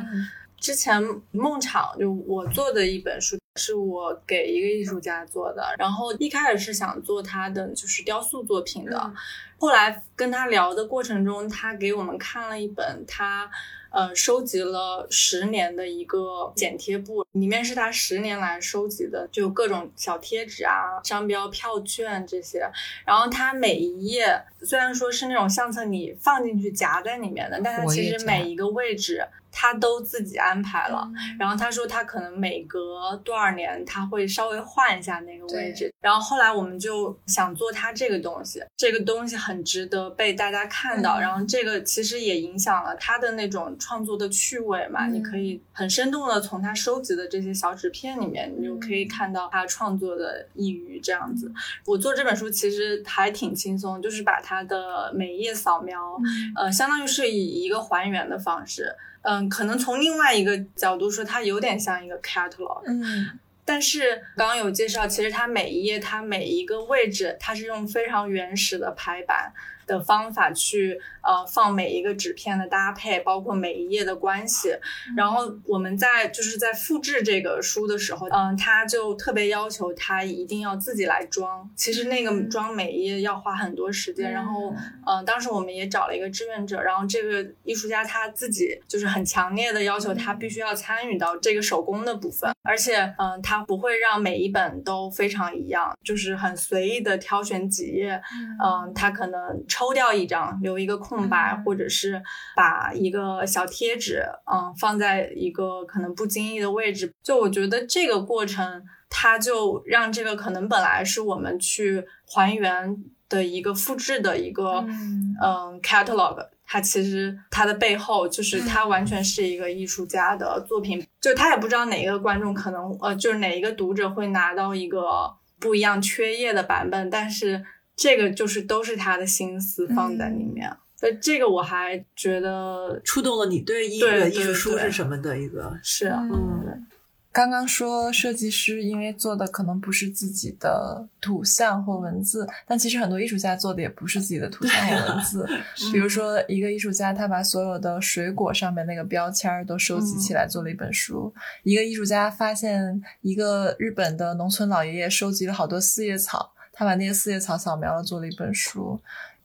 [0.59, 1.01] 之前
[1.31, 5.75] 梦场就我做的一本书，是我给一个艺术家做的。
[5.77, 9.13] 然后一开始是想做他的就是雕塑作品的，
[9.57, 13.51] 后来跟他聊的过程中，他给我们看了一本他。
[13.91, 22.69] 呃，收集了十年的一个剪贴簿，里面是他十年来收集的，就各种小贴纸啊、商标、票券这些。
[23.03, 31.05] 然后他每一页虽然说是那种相册，你放进去夹在里面的，但它其实每一个位置他都自己安排了。
[31.37, 35.93] 然后他说他可能每隔多少年他会稍微换一下那个位置。
[35.99, 45.07] 然后后来我们就想做他这个东西，这个东西很很值得被大家看到，然后这个其实也影响了他的那种创作的趣味嘛。
[45.07, 51.51] 你可以很生动的从他收集的这些小纸片里面，你就可以看到他创作的意欲这样子。
[51.83, 56.19] 我做这本书其实还挺轻松，就是把他的每一页扫描，
[56.55, 58.95] 呃，相当于是以一个还原的方式。
[59.21, 62.83] 嗯，可能从另外一个角度说，它有点像一个 catalog。
[62.85, 63.29] 嗯
[63.65, 69.53] 但是刚刚有介绍，其实它每一页、它每一个位置，它是用非常原始的排版
[69.89, 74.69] 的方法去呃放每一个纸片的搭配，包括每一页的关系。
[75.17, 81.67] 然后我们在就是在复制这个书的时候，嗯，他就特别要求他一定要自己来装。
[81.75, 84.31] 其实那个装每一页要花很多时间。
[84.31, 84.73] 然后，
[85.07, 98.21] 嗯，当时我们也找了一个志愿者，然后这个艺术家他自己就是很强烈的要求他必须要参与到这个手工的部分，而且，嗯，他不会让每一本都非常一样，就是很随意的挑选几页，
[98.63, 102.21] 嗯，他可能抽掉一张，留一个空白，或者是
[102.53, 107.13] 把一个小贴纸，嗯，放在一个可能不经意的位置。
[107.23, 112.97] 就我觉得这个过程，它就让这个可能本来是我们去还原
[113.29, 115.79] 的一个复制的一个嗯。
[115.81, 127.63] catalog，它其实它的背后就是它完全是一个艺术家的作品，就他也不知道哪一个观众可能呃就是哪一个读者会拿到一个不一样缺页的版本，但是
[127.99, 130.71] 这个就是都是他的心思放在里面。
[130.95, 135.77] 所以这个我还觉得触动了你对音对对乐艺术书是什么的一个。
[135.83, 136.85] 是啊嗯
[137.31, 145.47] 刚刚说设计师因为做的可能不是自己的图像或文字，但其实很多艺术家做的也不是自己的图像或文字。
[145.93, 151.31] 比如说，一个艺术家他把所有的水果上面那个标签儿都收集起来做了一本书；
[151.63, 158.97] 一个艺术家发现一个日本的农村老爷爷收集了好多四叶草，他把那些四叶草扫描了做了一本书。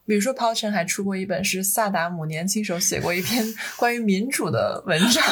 [0.06, 3.42] 比如说，抛晨还出过一本是萨达姆年轻时候写过一篇
[3.76, 5.24] 关于民主的文章，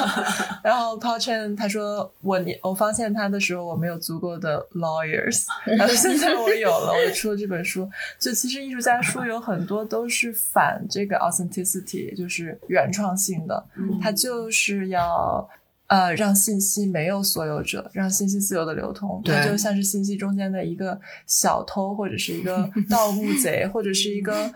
[0.65, 7.89] 然后抛晨他说我年我发现他的时候我没有足够的 lawyers，然后现在我有了，我就出了这本书。
[8.19, 13.65] 就其实艺术家书有很多都是反这个 authenticity，就是原创性的，
[14.03, 15.49] 他就是要。
[15.93, 24.51] 呃，让信息没有所有者，让信息自由的流通，它就像是信息中间的一个小偷，或者是一个盗墓贼，或者是一个，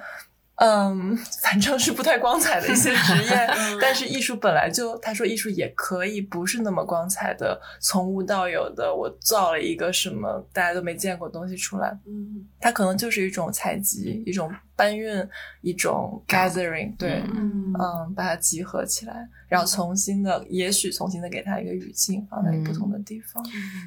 [0.56, 3.48] 嗯，反正是不太光彩的一些职业。
[3.80, 12.46] 但是艺术本来就，他说艺术也可以不是那么光彩的，从无到有的，我造了一个什么大家都没见过东西出来，嗯。
[12.58, 15.24] 它可能就是一种采集，一种搬运，
[15.60, 17.72] 一种 gathering，对，嗯。
[17.78, 23.44] 嗯，把它集合起来，然后重新的，也许重新的给它一个语境，放在不同的地方。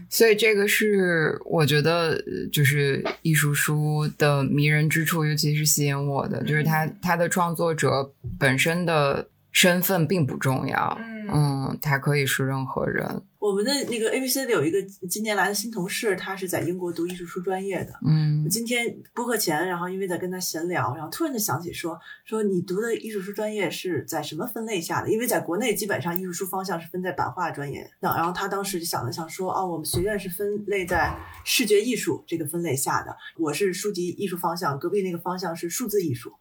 [0.07, 10.97] 所以这个是我觉得呃就是艺术书的迷人之处，尤其是吸引我的，就是他他的创作者本身的身份并不重要，
[11.31, 17.93] 嗯，他可以是任何人，我们的那个 ABC 里有一个今年来的新同事，他是在英国读艺术书专业的。
[18.05, 25.11] 嗯我今天播客前，然后因为在跟他闲聊，然后突然就想起说说你读的艺术书专业是在什么分类下的？
[25.11, 36.31] 因为在国内基本上艺术书方向是分在版画专业，那然后他当时就想了想说，哦，我们学院是分类在视觉艺术这个分类下的，我是书籍艺术方向，隔壁那个方向是数字艺术。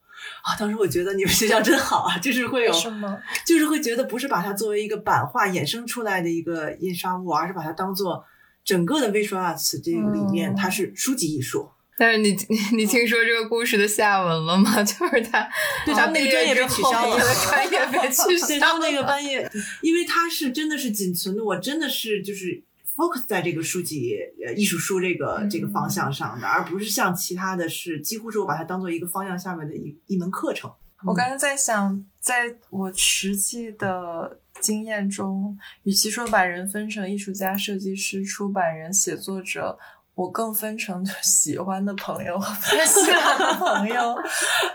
[0.43, 3.19] 啊，当时我觉得你们学校真好啊，就是会有什么？
[3.47, 8.25] 就是会觉得不是把它作为一个版画衍生出来的一个印刷物，而是把它当做
[8.65, 11.71] 整个的 visual arts 这个里面，嗯它是书籍艺术。
[12.01, 14.71] 但是你你 你听说这个故事的下文了吗？
[14.85, 15.49] 就是他
[15.85, 17.19] 对他们那个专业被取消了，
[17.51, 19.51] 专业被取消了，对他们那个专业，
[19.83, 22.63] 因为他是真的是仅存的，我真的是就是
[22.99, 30.69] focus 在这个书籍呃艺术书这个这个方向上的，而不是像其他的是几乎是我把它当做一个方向下面的一一门课程。
[31.07, 39.79] 我刚才在想，在我实际的经验中，与其说把人分成艺术家、设计师、出版人、写作者，
[40.15, 44.17] 我更分成就喜欢的朋友和不太喜欢的朋友。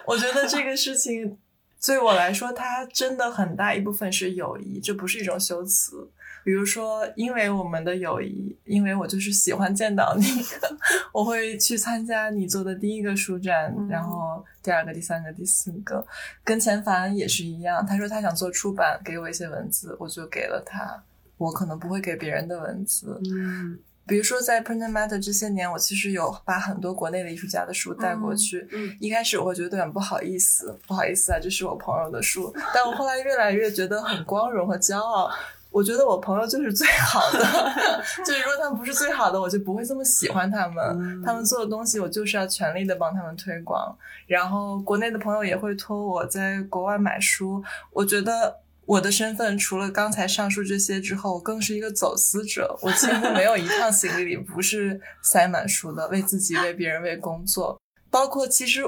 [0.07, 1.37] 我觉得这个事情
[1.85, 6.09] 对我来说，它真的很大一部分是友谊，这不是一种修辞。
[6.44, 10.26] 比如说，因为我们的友谊，因为我就是喜欢见到你，
[11.14, 16.06] 我会去参加你做的第一个书展，然后第二个、第三个、第四个，
[16.44, 17.86] 跟钱凡也是一样。
[17.86, 21.03] 他说他想做出版，给我一些文字，我就给了他。
[21.38, 28.68] 我可能不会给别人的文字，嗯比如说在 Print Matter 这些年，我其实有把很多国内的艺术家的书带过去。
[28.72, 32.53] 嗯一开始我会觉得有点不好意思，不好意思啊，这是我朋友的书。
[32.74, 35.32] 但我后来越来越觉得很光荣和骄傲，
[35.73, 37.39] 我觉得我朋友就是最好的，
[38.23, 40.85] 就是如果他们不是最好的，我就不会这么喜欢他们。
[40.99, 43.93] 嗯他们做的东西，我就是要全力的帮他们推广。
[44.27, 48.61] 然后国内的朋友也会托我在国外买书，我觉得。
[48.85, 52.77] 我的身份除了刚才上述这些之后，我更是一个走私者。
[52.81, 57.79] 我几乎没有一趟行李里不是塞满书的，为自己、为别人、为工作。
[58.09, 58.83] 包括其实，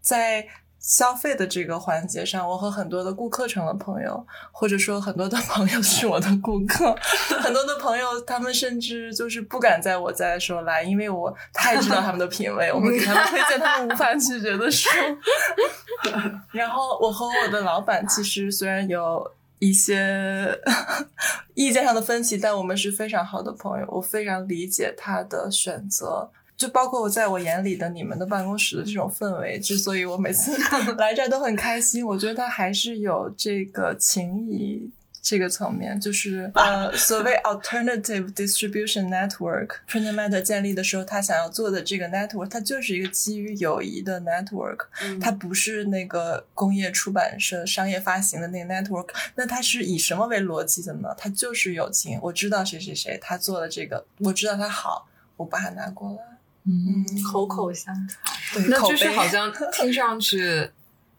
[0.00, 0.46] 在
[0.82, 6.92] 消费的这个环节上，我和很多的顾客成了朋友，或者说很多的朋友是我的顾客。
[7.40, 14.88] 很多的朋友，他们甚至就是不敢在我在的时候来，因为我太知道他们的品味，我会给他们推荐他们无法拒绝的书。
[16.50, 19.30] 然后我和我的老板其实虽然有
[19.60, 20.60] 一些
[21.54, 23.86] 意见上的分歧，但我们是非常好的朋友。
[23.88, 26.28] 我非常理解他的选择，
[26.62, 29.58] 就包括我在我眼里的你们的办公室的这种氛围。
[29.58, 30.56] 之所以我每次
[30.96, 34.90] 来这儿都很开心，我觉得他还是有这个情谊。
[35.24, 44.78] 这个层面就是呃，所谓 alternative distribution network，Printed Matter 建立的时候，他想要做的这个 network，它就是一个基于友谊的 network，
[45.20, 49.10] 它不是那个工业出版社商业发行的那个 network。
[49.36, 51.14] 那它是以什么为逻辑的呢？
[51.16, 52.18] 它就是友情。
[52.20, 55.06] 我知道谁谁谁他做了这个，我知道他好，
[55.36, 56.31] 我把它拿过来。
[56.64, 58.34] 嗯，口口相传。
[58.54, 60.70] 对，那就是好像 听上去，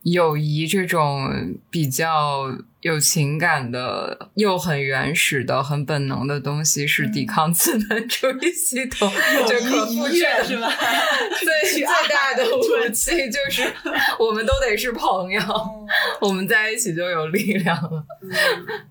[0.03, 9.09] 友谊这种比较有情感的、又很原始的、很本能的东西，是抵抗资本主义系统
[9.47, 10.69] 就可复制的是吧？
[11.39, 13.63] 最最大的武器就是
[14.19, 15.41] 我们都得是朋友，
[16.19, 18.03] 我们在一起就有力量了。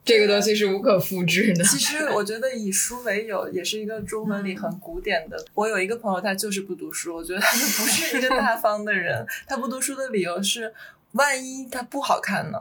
[0.03, 1.63] 这个东西是无可复制的。
[1.63, 5.37] 其实我觉得以书为友也是一个中文里很古典的。
[5.53, 9.27] 我有一个朋友，他就是不读书，我觉得他就不是一个大方的人。
[9.47, 10.73] 他不读书的理由是，
[11.13, 12.59] 万一他不好看呢？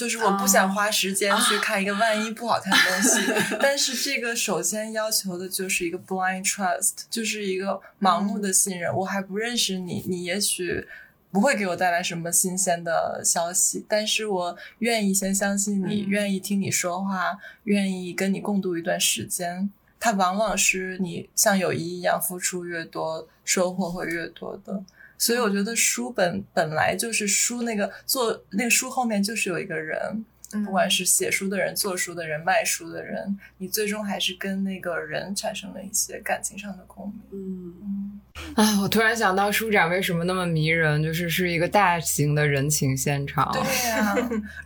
[0.00, 8.90] 就是我不想花时间去看一个万一不好看的东西， 但是这个首先要求的就是一个 blind trust，就是一个盲目的信任。
[8.96, 10.88] 我还不认识你，你也许
[11.30, 19.70] 不会给我带来什么新鲜的消息，但是我愿意先相信你，愿意听你说话，愿意跟你共度一段时间。
[19.98, 24.82] 它往往是你像友谊一样付出越多，收获会越多的。
[25.20, 30.24] 所以我觉得书本本来就是书，那个做那个书后面就是有一个人，
[30.64, 37.20] 不管是写书的人、做书的人、卖书的人，你最终还是跟那个人产生了一些感情上的共鸣。
[37.32, 38.09] 嗯，
[38.54, 43.50] 啊， 我突然想到书展为什么那么迷人，就是是一个大型的人情现场。
[43.52, 44.14] 对呀、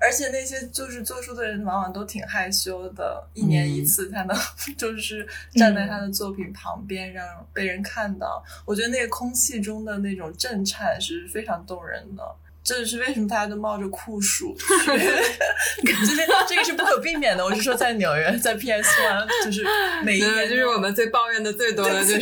[0.01, 4.37] 而且那些就是做书的人往往都挺害羞的，一年一次才能
[4.77, 8.45] 就是站在他的作品旁边，让被人看到。
[8.65, 12.23] 我觉得那个空气中的那种震颤是非常动人的。
[12.65, 14.65] 这就是为什么大家都冒着酷暑去？
[16.07, 17.45] 这 边这个是不可避免的。
[17.45, 19.63] 我是说，在纽约，在 PS One，就是
[20.03, 22.21] 每一对，年就是我们最抱怨的最多的就是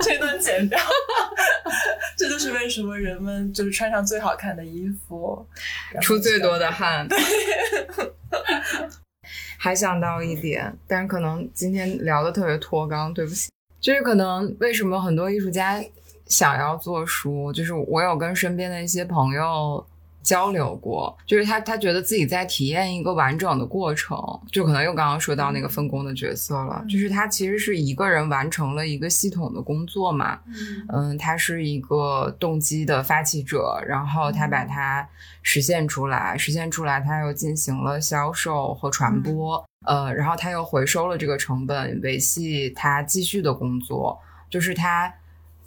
[0.00, 0.78] 这段剪掉。
[2.18, 5.46] 这就是为什么人们就是穿上最好看的衣服，
[6.02, 7.08] 出最多的汗。
[9.56, 13.50] 还想到一点，但是可能今天聊的特别脱纲，对不起。
[13.80, 15.82] 就是可能为什么很多艺术家
[16.26, 19.84] 想要做书，就是我有跟身边的一些朋友
[20.22, 24.16] 交流过，就是他他觉得自己在体验一个完整的过程，
[24.52, 30.38] 就可能又刚刚说到那个分工的角色了，就是他其实是一个人完成了一个系统的工作嘛，
[30.90, 35.06] 嗯，他是一个动机的发起者，然后他把它
[35.42, 44.16] 实现出来，实现出来，他又进行了销售和传播，呃，然后他又回收了这个成本，维系他继续的工作，
[44.48, 45.12] 就是他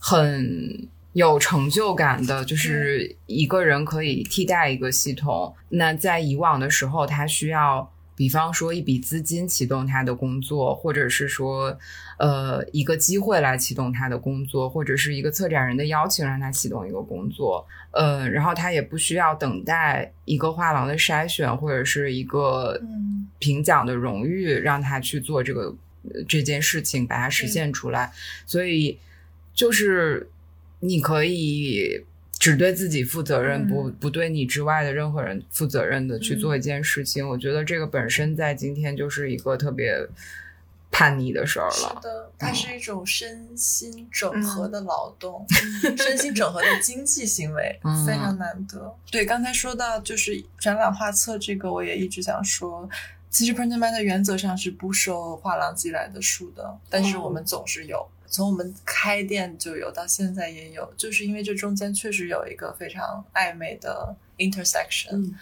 [0.08, 5.56] 很有成就感的，就是一个人可以替代一个系统。
[5.70, 7.92] 那在以往的时候，他需要。
[8.18, 11.78] 比方说一笔资金启动他的工作，或者是说，
[12.18, 28.10] 呃，一个机会来启动他的工作，或者是一个策展人的邀请让他启动一个工作，呃，然后他也不需要等待一个画廊的筛选或者是一个嗯评奖的荣誉让他去做这个呃这件事情，把它实现出来。
[28.46, 28.98] 所以
[29.56, 30.30] 就是
[30.82, 32.06] 你可以
[32.38, 37.28] 只对自己负责任，嗯不不对你之外的任何人负责任的去做一件事情。
[37.28, 40.08] 我觉得这个本身在今天就是一个特别
[40.92, 42.00] 叛逆的事儿了。
[42.02, 45.46] 是的，它是一种身心整合的劳动，
[45.98, 48.96] 身心整合的经济行为，嗯非常难得。
[49.10, 52.88] 对，刚才说到就是展览画册这个，我也一直想说。
[53.28, 65.12] 其实 Printed Matter 原则上是不收画廊寄来的书的，但是我们总是有，从我们开店就有，到现在也有，就是因为这中间确实有一个非常暧昧的 intersection。
[65.12, 65.36] 嗯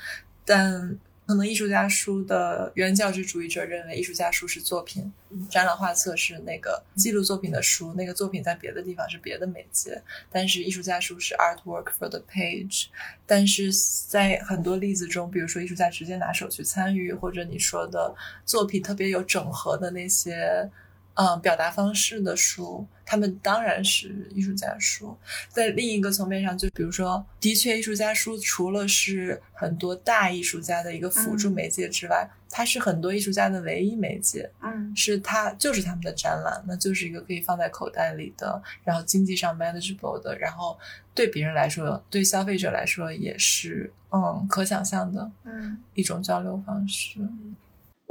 [0.46, 5.10] 但可能艺术家书的原教旨主义者认为，艺术家书是作品，
[5.50, 12.88] 展览画册是那个记录作品的书，那个作品在别的地方是别的媒介，但是艺术家书是 artwork for the page。
[13.26, 13.72] 但是
[14.10, 18.14] 在很多例子中，比如说艺术家直接拿手去参与，或者你说的
[18.46, 20.70] 作品特别有整合的那些。
[21.16, 25.16] 嗯，表达方式的书，他们当然是艺术家书。
[25.50, 34.50] 在另一个层面上，就比如说，的确，艺术家书除了是很多大艺术家的一个辅助媒介之外，它是很多艺术家的唯一媒介。
[34.64, 40.78] 嗯是它就是他们的展览，那就是一个可以放在口袋里的，然后经济上 manageable 的，然后
[41.14, 47.20] 对别人来说，对消费者来说也是嗯可想象的嗯一种交流方式。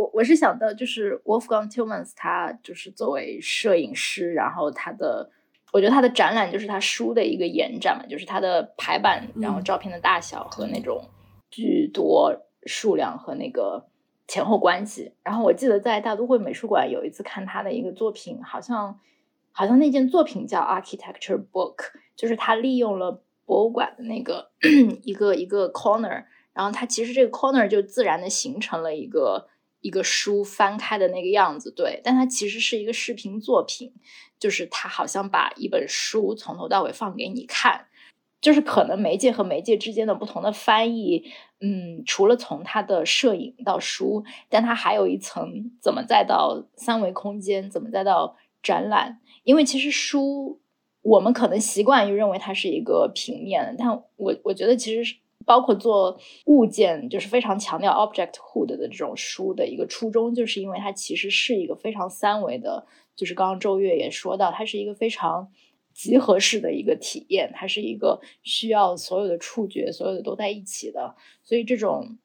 [0.02, 5.30] 我我是想到，就是 Wolfgang Tillmans，他就是作为摄影师，然后他的，
[5.72, 11.08] 我觉得他的展览就是他书的一个延展嘛，就是他的排版，然后照片的大小和那种
[11.52, 12.34] 巨多
[12.66, 13.86] 数量和那个
[14.26, 15.12] 前后关系。
[15.22, 18.98] 然后我记得在大都会美术馆有一次看他的一个作品，好像
[19.52, 21.76] 好像那件作品叫 Architecture Book，
[22.16, 24.50] 就是他利用了博物馆的那个
[25.04, 29.46] 一个一个 corner，然后它其实这个 corner 就自然的形成了一个
[29.82, 33.92] 一个书翻开的那个样子，对，但它其实是一个视频作品，
[34.38, 37.86] 就是它好像把一本书从头到尾放给你看，
[38.40, 41.24] 就是可能媒介和媒介之间的不同的翻译，
[41.60, 50.60] 嗯，除了从它的摄影到书，但它还有一层怎么再到三维空间，怎么再到展览，因为其实书
[51.02, 62.86] 我们可能习惯于认为它是一个平面，但我我觉得其实是包括做物件，就是非常强调 objecthood 的这种书的一个初衷，就是因为它其实是一个非常三维的，
[63.16, 65.50] 就是刚刚周月也说到，它是一个非常
[65.92, 72.18] 集合式的一个体验，它是一个需要所有的触觉，所有的都在一起的，所以这种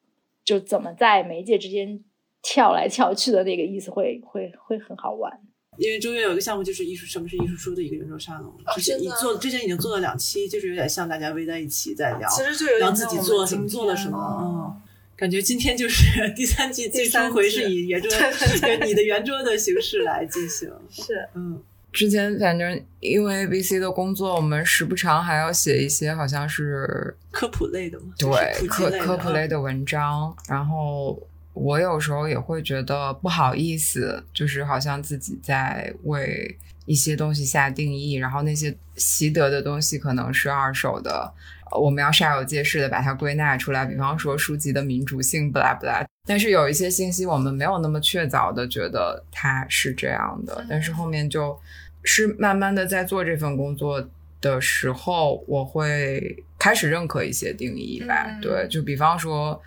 [0.44, 2.04] 就怎么在媒介之间
[2.42, 5.47] 跳来跳去的那个意思会会会很好玩。
[5.78, 14.82] 因为中间有一个项目就是艺术，什么是艺术书的一个圆桌沙龙，之前你做之前已经做了两期，就是有点像大家围在一起在聊，其实就有点聊自己做了什么，做了什么，天嗯。
[15.16, 16.04] 感觉今天就是
[16.36, 18.08] 第三季最终回是以圆桌
[18.86, 21.60] 你的圆桌的形式来进行， 是嗯，
[21.92, 31.20] 之前反正因为 VC 的工作，我们时不常还要写一些好像是科普类的嘛，对科科普类啊的文章，然后
[31.58, 36.56] 我有时候也会觉得不好意思，就是好像自己在为
[36.86, 41.32] 一些东西下定义，然后那些习得的东西可能是二手的，
[41.70, 46.06] 呃我们要煞有介事的把它归纳出来，比方说书籍的民主性，不啦不啦。
[46.26, 51.58] 但是有一些信息我们没有那么确凿的觉得它是这样的，但是后面就
[52.04, 54.08] 是慢慢的在做这份工作
[54.40, 58.26] 的时候，我会开始认可一些定义吧。
[58.28, 59.60] 嗯对，就比方说，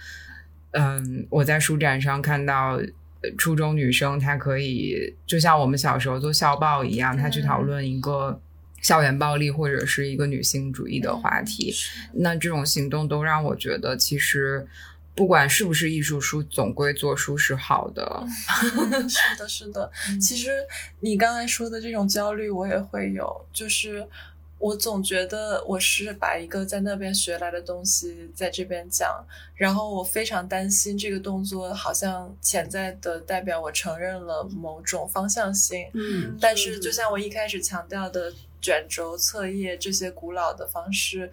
[0.72, 2.80] 嗯，我在书展上看到
[3.22, 8.40] 呃初中女生，她可以就像我们小时候做校报一样，她去讨论一个。
[8.82, 11.72] 校园暴力或者是一个女性主义的话题，
[12.14, 14.68] 那这种行动都让我觉得，其实
[15.14, 18.26] 不管是不是艺术书，总归做书是好的。
[19.08, 19.92] 是的，是的。
[20.20, 20.50] 其实
[21.02, 24.04] 你刚才说的这种焦虑，我也会有，就是
[24.62, 29.26] 我总觉得我是把一个在那边学来的东西在这边讲，
[29.56, 35.90] 然后我非常担心这个动作好像潜在的代表我承认了某种方向性。
[35.94, 38.32] 嗯但是就像我一开始强调的
[38.62, 41.32] 卷轴册页这些古老的方式。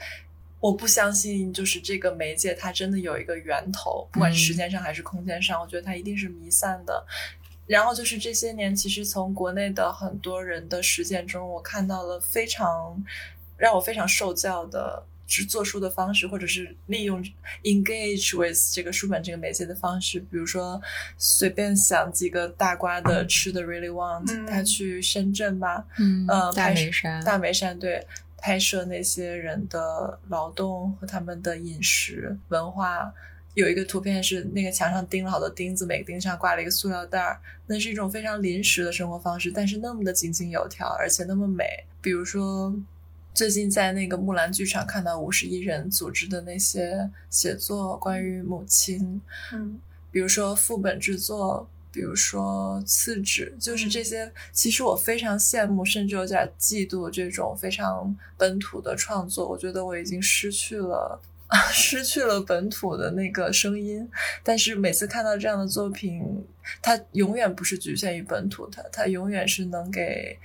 [0.61, 7.07] 我不相信，就是这个媒介它真的有一个源头，不管是时间上还是空间上，我觉得它一定是弥散的。
[7.69, 13.05] 然后就是这些年，其实从国内的很多人的实践中，我看到了非常
[13.59, 17.23] 让我非常受教的，是做书的方式，或者是利用
[17.65, 20.19] engage with 这个书本这个媒介的方式。
[20.19, 20.81] 比如说，
[21.19, 28.07] 随便想几个大瓜的吃的 really want，、嗯他去深圳吧，嗯呃，大梅山，大梅山对
[28.39, 33.13] 拍摄那些人的劳动和他们的饮食文化。
[33.55, 41.65] 有一个图片是那个墙上钉了好多钉子，每个钉上挂了一个塑料袋儿，那是一种非常临时的生活方式，但是那么的井井有条，而且那么美。
[42.01, 42.73] 比如说，
[43.35, 49.21] 最近在那个木兰剧场看到五十一人组织的那些写作，关于母亲，
[49.53, 49.81] 嗯
[50.11, 54.33] 比如说副本制作，比如说次纸，就是这些。
[54.53, 59.49] 其实我非常羡慕，甚至有点嫉妒这种非常本土的创作。
[59.49, 61.21] 我觉得我已经失去了。
[61.73, 64.07] 失去了本土的那个声音，
[64.43, 66.23] 但是每次看到这样的作品，
[66.83, 70.39] 它永远不是局限于本土，的它永远是能给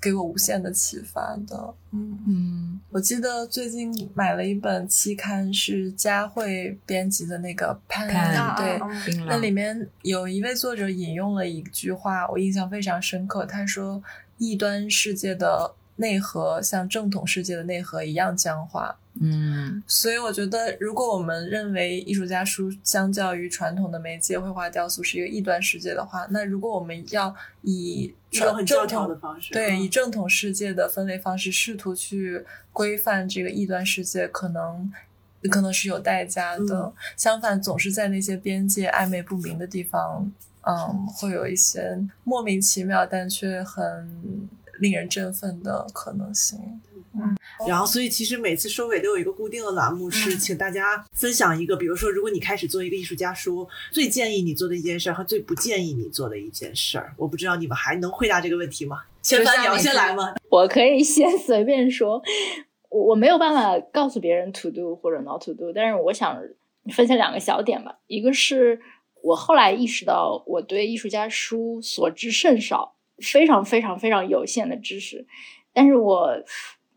[0.00, 1.74] 给我无限的启发的。
[1.92, 13.46] 嗯，嗯我记得最近买了一本期刊，是佳慧编辑的那个《Pan》，看对，那里面有一位作者引用了一句话，我印象非常深刻。
[13.46, 14.02] 他说
[14.38, 32.42] ：“异端世界的内核像正统世界的内核一样僵化。”嗯所以我觉得，如果我们认为艺术家书相较于传统的媒介绘画雕塑是一个异端世界的话，那如果我们要以一种很教正统条的方式，对，嗯以正统世界的分类方式试图去
[32.72, 34.90] 规范这个异端世界，可能
[35.50, 36.80] 可能是有代价的。
[36.80, 40.32] 嗯相反，总是在那些边界暧昧不明的地方，
[40.62, 44.48] 嗯，会有一些莫名其妙但却很
[44.80, 46.58] 令人振奋的可能性。
[47.12, 47.36] 嗯
[47.66, 59.02] 然后，所以其实每次收尾都有一个固定的栏目，是请大家分享一个，比如说，如果你开始做一个艺术家书，最建议你做的一件事儿和最不建议你做的一件事儿，我不知道你们还能回答这个问题吗？
[59.22, 60.36] 千帆，你要先来吗？
[60.48, 62.22] 我可以先随便说，
[62.88, 66.40] 我我没有办法告诉别人 to do 或者 not to do，但是我想
[66.94, 67.98] 分享两个小点吧。
[68.06, 68.80] 一个是
[69.22, 75.26] 我后来意识到我对艺术家书所知甚少，非常非常非常有限的知识，
[75.72, 76.42] 但是我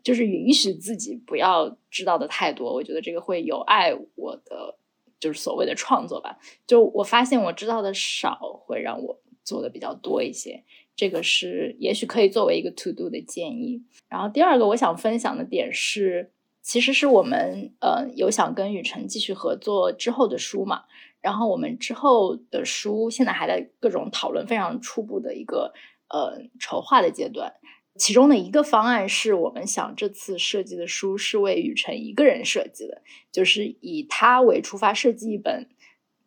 [0.02, 4.76] 就是允许自己不要知道的太多，我觉得这个会有碍我的
[5.18, 6.38] 就是所谓的创作吧。
[6.66, 10.62] 就我发现我知道的少，会让我做的比较多一些。
[10.96, 13.82] 这个是也许可以作为一个 to do 的建议。
[14.08, 16.30] 然后第二个我想分享的点是，
[16.62, 20.84] 其实是我们呃有想跟雨辰继续合作之后的书嘛，
[21.20, 25.72] 然后我们之后的书现在还在各种讨论非常初步的一个
[26.14, 27.52] 呃筹划的阶段。
[27.96, 35.68] 其中的一个方案是我们想这次设计的书是为雨辰一个人设计的，就是以他为出发设计一本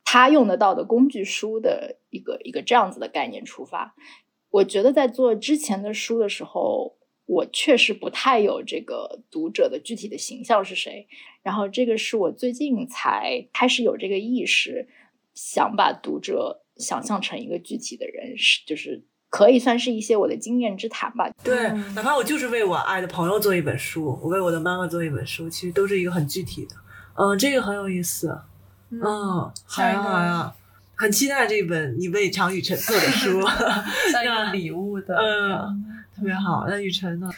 [0.04, 3.96] 他用得到的工具书的一个一个这样子的概念出发。
[4.50, 11.06] 我觉得在做之前的书的时候，我确实不太有这个读者的具体的形象是谁，
[11.44, 14.88] 然后这个是我最近才开始有这个意识，
[15.34, 21.30] 想把读者想象成一个具体的人，是就是可以算是一些我的经验之谈吧。
[21.44, 26.76] 对，哪怕我就是为我爱的朋友做一本书，我为我的妈妈做一本书，其实都是一个很具体的。
[27.16, 28.40] 嗯，这个很有意思。
[28.90, 29.84] 嗯，好好
[30.24, 30.54] 呀，
[30.96, 33.42] 很期待这本你为常雨辰做的书。
[34.12, 35.84] 像一个礼物的，嗯，
[36.16, 36.66] 特别好。
[36.68, 37.30] 那雨辰呢？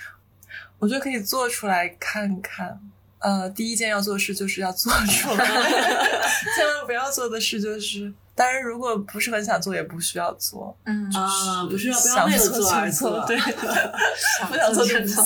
[0.77, 2.79] 我觉得可以做出来看看。
[3.19, 5.45] 呃，第一件要做的事就是要做出来，
[6.55, 10.73] 千万不要做的事就是，当然如果不是很想做，也不需要做。
[10.85, 13.25] 嗯啊，不是要不要想为了做而做，做？
[13.27, 13.35] 对，
[14.47, 15.19] 不想做就不做。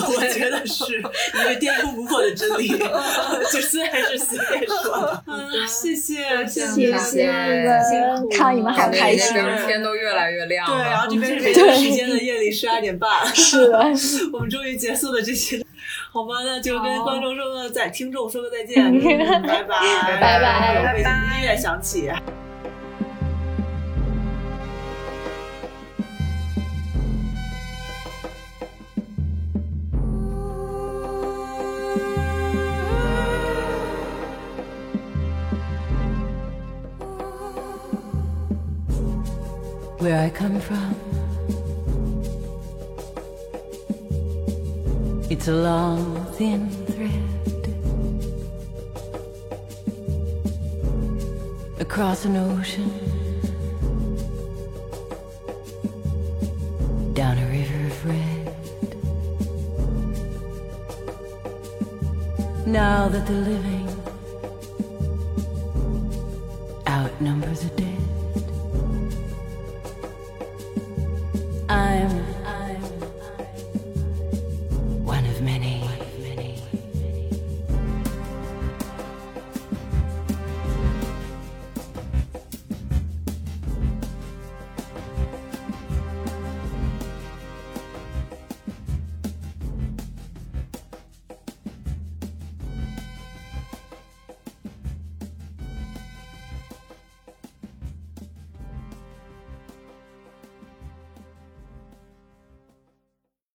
[0.16, 2.68] 我觉得是一个颠扑不破的真理，
[3.52, 5.22] 就虽然是随便说的。
[5.26, 9.34] 嗯，谢谢，谢谢谢你们，看到你们好开心。
[9.66, 11.06] 天都越来越亮对，然后。
[11.10, 13.78] 这边是北京时间的夜里十二点半，是的，
[14.32, 15.62] 我们终于结束了这期，
[16.12, 16.36] 好吧？
[16.44, 19.02] 那就跟观众说个再，听众说个再见，嗯
[19.42, 22.10] 拜拜，拜拜有背景音乐响起。
[39.98, 40.94] Where I come from,
[45.30, 47.12] it's a long, thin thread
[51.80, 52.90] across an ocean,
[57.14, 58.54] down a river of red.
[62.66, 63.75] Now that the living